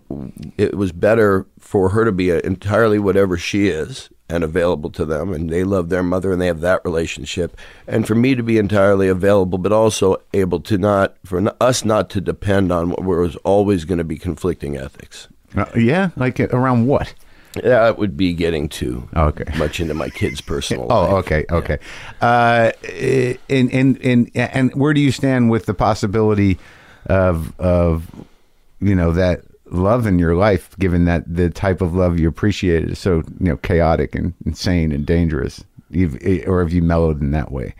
[0.56, 5.32] it was better for her to be entirely whatever she is and available to them,
[5.34, 7.56] and they love their mother and they have that relationship,
[7.86, 12.08] and for me to be entirely available, but also able to not for us not
[12.10, 15.28] to depend on what was always going to be conflicting ethics.
[15.54, 17.14] Uh, yeah, like uh, around what?
[17.62, 19.44] That would be getting too Okay.
[19.56, 21.10] much into my kids' personal life.
[21.10, 21.78] Oh, okay, okay.
[22.20, 22.72] Uh,
[23.48, 26.58] and and and and where do you stand with the possibility
[27.06, 28.10] of of
[28.84, 32.84] you know that love in your life, given that the type of love you appreciate
[32.84, 35.64] is so you know chaotic and insane and dangerous?
[35.90, 37.74] You've, eh, or have you mellowed in that way?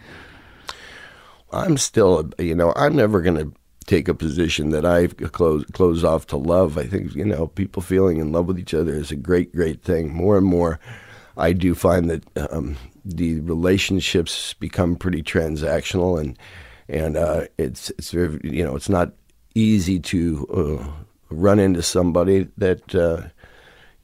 [1.53, 3.53] I'm still, you know, I'm never going to
[3.87, 6.79] take a position that I've closed closed off to love.
[6.79, 9.83] I think you know, people feeling in love with each other is a great, great
[9.83, 10.13] thing.
[10.13, 10.81] More and more,
[11.37, 16.39] I do find that um, the relationships become pretty transactional, and
[16.89, 19.13] and uh, it's it's you know, it's not
[19.55, 22.95] easy to uh, run into somebody that.
[22.95, 23.29] Uh,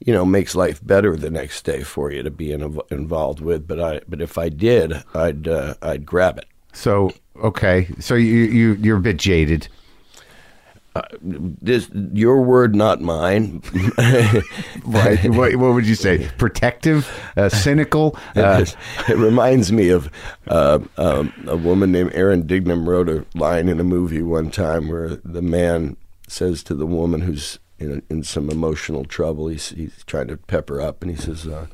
[0.03, 3.67] you know, makes life better the next day for you to be in, involved with.
[3.67, 6.45] But I, but if I did, I'd, uh, I'd grab it.
[6.73, 7.13] So
[7.43, 9.67] okay, so you you you're a bit jaded.
[10.93, 13.61] Uh, this your word, not mine.
[14.83, 15.29] right?
[15.29, 16.29] What, what, would you say?
[16.37, 18.17] Protective, uh, cynical.
[18.41, 18.65] Uh,
[19.07, 20.09] it reminds me of
[20.47, 24.87] uh, um, a woman named Erin Dignam wrote a line in a movie one time
[24.87, 25.95] where the man
[26.27, 30.69] says to the woman who's in, in some emotional trouble, he's, he's trying to pep
[30.69, 31.67] her up, and he says, uh,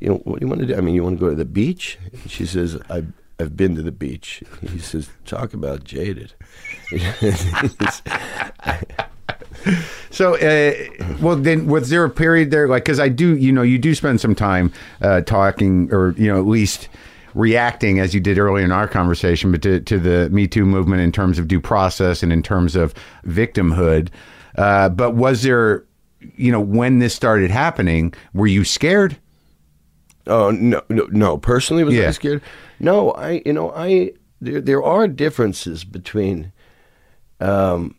[0.00, 0.76] "You know, what do you want to do?
[0.76, 3.04] I mean, you want to go to the beach?" And she says, "I."
[3.40, 4.42] I've been to the beach.
[4.60, 6.34] He says, "Talk about jaded."
[10.10, 10.74] so, uh,
[11.20, 13.94] well, then was there a period there, like, because I do, you know, you do
[13.94, 16.88] spend some time uh, talking, or you know, at least
[17.34, 21.00] reacting as you did earlier in our conversation, but to, to the Me Too movement
[21.00, 22.94] in terms of due process and in terms of
[23.26, 24.08] victimhood.
[24.56, 25.84] Uh, but was there,
[26.36, 29.16] you know, when this started happening, were you scared?
[30.26, 31.38] Oh no, no, no.
[31.38, 32.08] Personally, was yeah.
[32.08, 32.42] I scared?
[32.78, 36.52] No, I, you know, I there there are differences between,
[37.40, 37.96] um,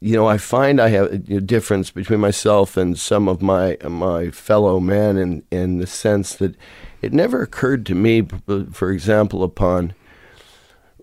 [0.00, 4.30] you know, I find I have a difference between myself and some of my my
[4.30, 6.56] fellow men in in the sense that
[7.02, 8.26] it never occurred to me,
[8.72, 9.94] for example, upon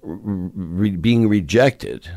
[0.02, 2.10] re- being rejected,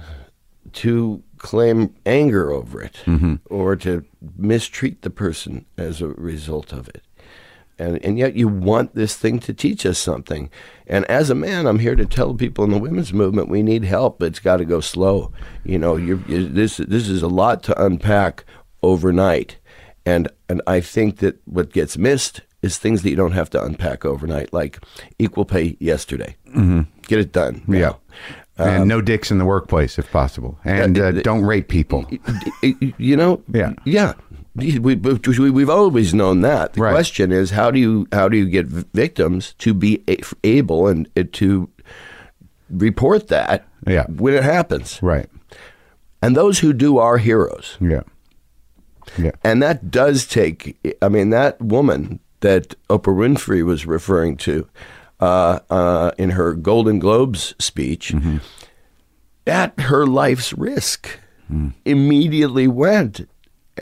[0.72, 3.34] to claim anger over it mm-hmm.
[3.50, 4.04] or to
[4.36, 7.02] mistreat the person as a result of it
[7.78, 10.50] and and yet you want this thing to teach us something.
[10.86, 13.84] And as a man, I'm here to tell people in the women's movement we need
[13.84, 14.22] help.
[14.22, 15.32] It's got to go slow.
[15.64, 18.44] You know, you this this is a lot to unpack
[18.82, 19.58] overnight,
[20.04, 23.62] and and I think that what gets missed is things that you don't have to
[23.62, 24.82] unpack overnight, like
[25.18, 26.34] equal pay yesterday.
[26.48, 26.82] Mm-hmm.
[27.02, 27.62] Get it done.
[27.68, 27.94] Yeah.
[28.56, 32.06] and um, no dicks in the workplace if possible, and uh, don't rape people.
[32.98, 34.14] You know, yeah, yeah.
[34.56, 36.74] We, we, have always known that.
[36.74, 36.92] The right.
[36.92, 40.04] question is how do you how do you get victims to be
[40.44, 41.70] able and uh, to
[42.70, 44.06] report that yeah.
[44.06, 45.28] when it happens, right?
[46.22, 47.76] And those who do are heroes.
[47.80, 48.02] Yeah,
[49.18, 49.32] yeah.
[49.42, 50.78] And that does take.
[51.02, 54.68] I mean, that woman that Oprah Winfrey was referring to
[55.18, 58.36] uh, uh, in her Golden Globes speech, mm-hmm.
[59.46, 61.18] at her life's risk,
[61.50, 61.72] mm.
[61.84, 63.28] immediately went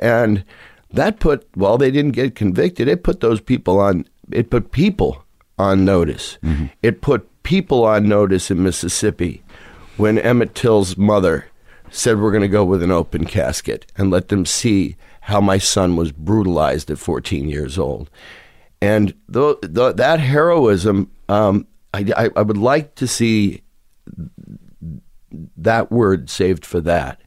[0.01, 0.45] and
[0.93, 5.25] that put, while they didn't get convicted, it put those people on, it put people
[5.59, 6.39] on notice.
[6.43, 6.67] Mm-hmm.
[6.83, 9.43] It put people on notice in Mississippi
[9.97, 11.47] when Emmett Till's mother
[11.91, 15.59] said, We're going to go with an open casket and let them see how my
[15.59, 18.11] son was brutalized at 14 years old.
[18.81, 23.63] And the, the, that heroism, um, I, I, I would like to see
[25.57, 27.21] that word saved for that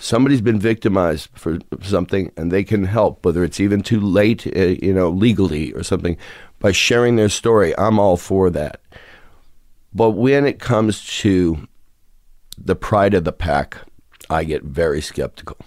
[0.00, 4.60] somebody's been victimized for something and they can help, whether it's even too late, uh,
[4.82, 6.16] you know, legally or something,
[6.58, 7.76] by sharing their story.
[7.78, 8.80] I'm all for that.
[9.92, 11.68] But when it comes to
[12.56, 13.76] the pride of the pack,
[14.28, 15.58] I get very skeptical.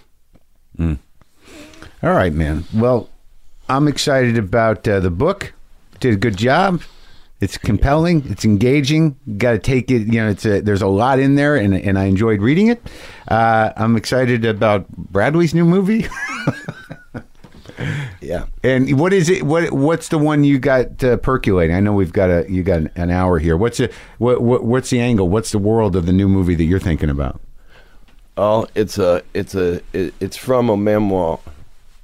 [0.78, 0.98] Mm.
[2.02, 2.64] All right, man.
[2.74, 3.08] Well,
[3.68, 5.52] I'm excited about uh, the book.
[6.00, 6.82] Did a good job.
[7.44, 8.24] It's compelling.
[8.30, 9.18] It's engaging.
[9.36, 10.06] Got to take it.
[10.06, 12.82] You know, it's a, there's a lot in there, and and I enjoyed reading it.
[13.28, 16.06] Uh, I'm excited about Bradley's new movie.
[18.22, 18.46] yeah.
[18.62, 19.42] And what is it?
[19.42, 21.76] What what's the one you got uh, percolating?
[21.76, 23.58] I know we've got a you got an hour here.
[23.58, 23.92] What's it?
[24.16, 25.28] What, what what's the angle?
[25.28, 27.42] What's the world of the new movie that you're thinking about?
[28.38, 31.40] Oh, it's a it's a it, it's from a memoir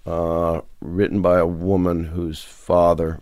[0.05, 3.21] uh, written by a woman whose father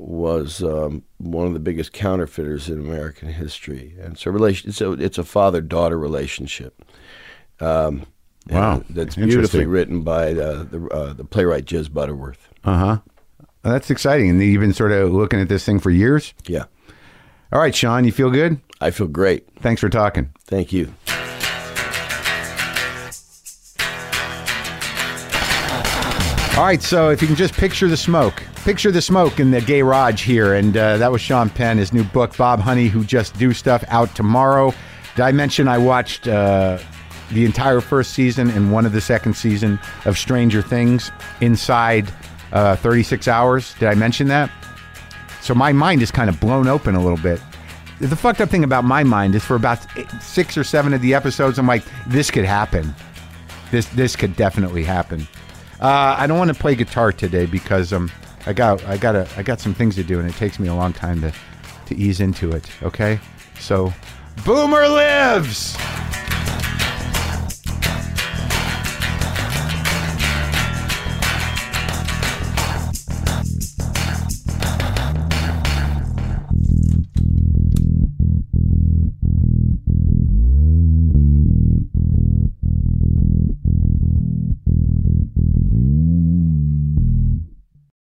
[0.00, 4.72] was um, one of the biggest counterfeiters in American history, and so relation.
[4.72, 6.82] So it's a father daughter relationship.
[7.60, 8.06] Um,
[8.48, 12.48] wow, that's beautifully written by uh, the uh, the playwright Jez Butterworth.
[12.64, 12.98] Uh huh.
[13.62, 16.32] That's exciting, and you've been sort of looking at this thing for years.
[16.46, 16.64] Yeah.
[17.52, 18.60] All right, Sean, you feel good?
[18.80, 19.46] I feel great.
[19.60, 20.32] Thanks for talking.
[20.46, 20.94] Thank you.
[26.56, 29.60] All right, so if you can just picture the smoke, picture the smoke in the
[29.60, 33.38] garage here, and uh, that was Sean Penn, his new book, Bob Honey, Who Just
[33.38, 34.72] Do Stuff, out tomorrow.
[35.16, 36.78] Did I mention I watched uh,
[37.30, 41.10] the entire first season and one of the second season of Stranger Things
[41.40, 42.12] inside
[42.52, 43.74] uh, 36 hours?
[43.74, 44.50] Did I mention that?
[45.40, 47.40] So my mind is kind of blown open a little bit.
[47.98, 49.84] The fucked up thing about my mind is for about
[50.22, 52.94] six or seven of the episodes, I'm like, this could happen.
[53.70, 55.26] This this could definitely happen.
[55.80, 58.10] Uh, I don't want to play guitar today because um,
[58.46, 60.68] I got I got a, I got some things to do and it takes me
[60.68, 61.32] a long time to
[61.86, 62.68] to ease into it.
[62.82, 63.20] Okay,
[63.58, 63.92] so
[64.44, 65.76] Boomer lives.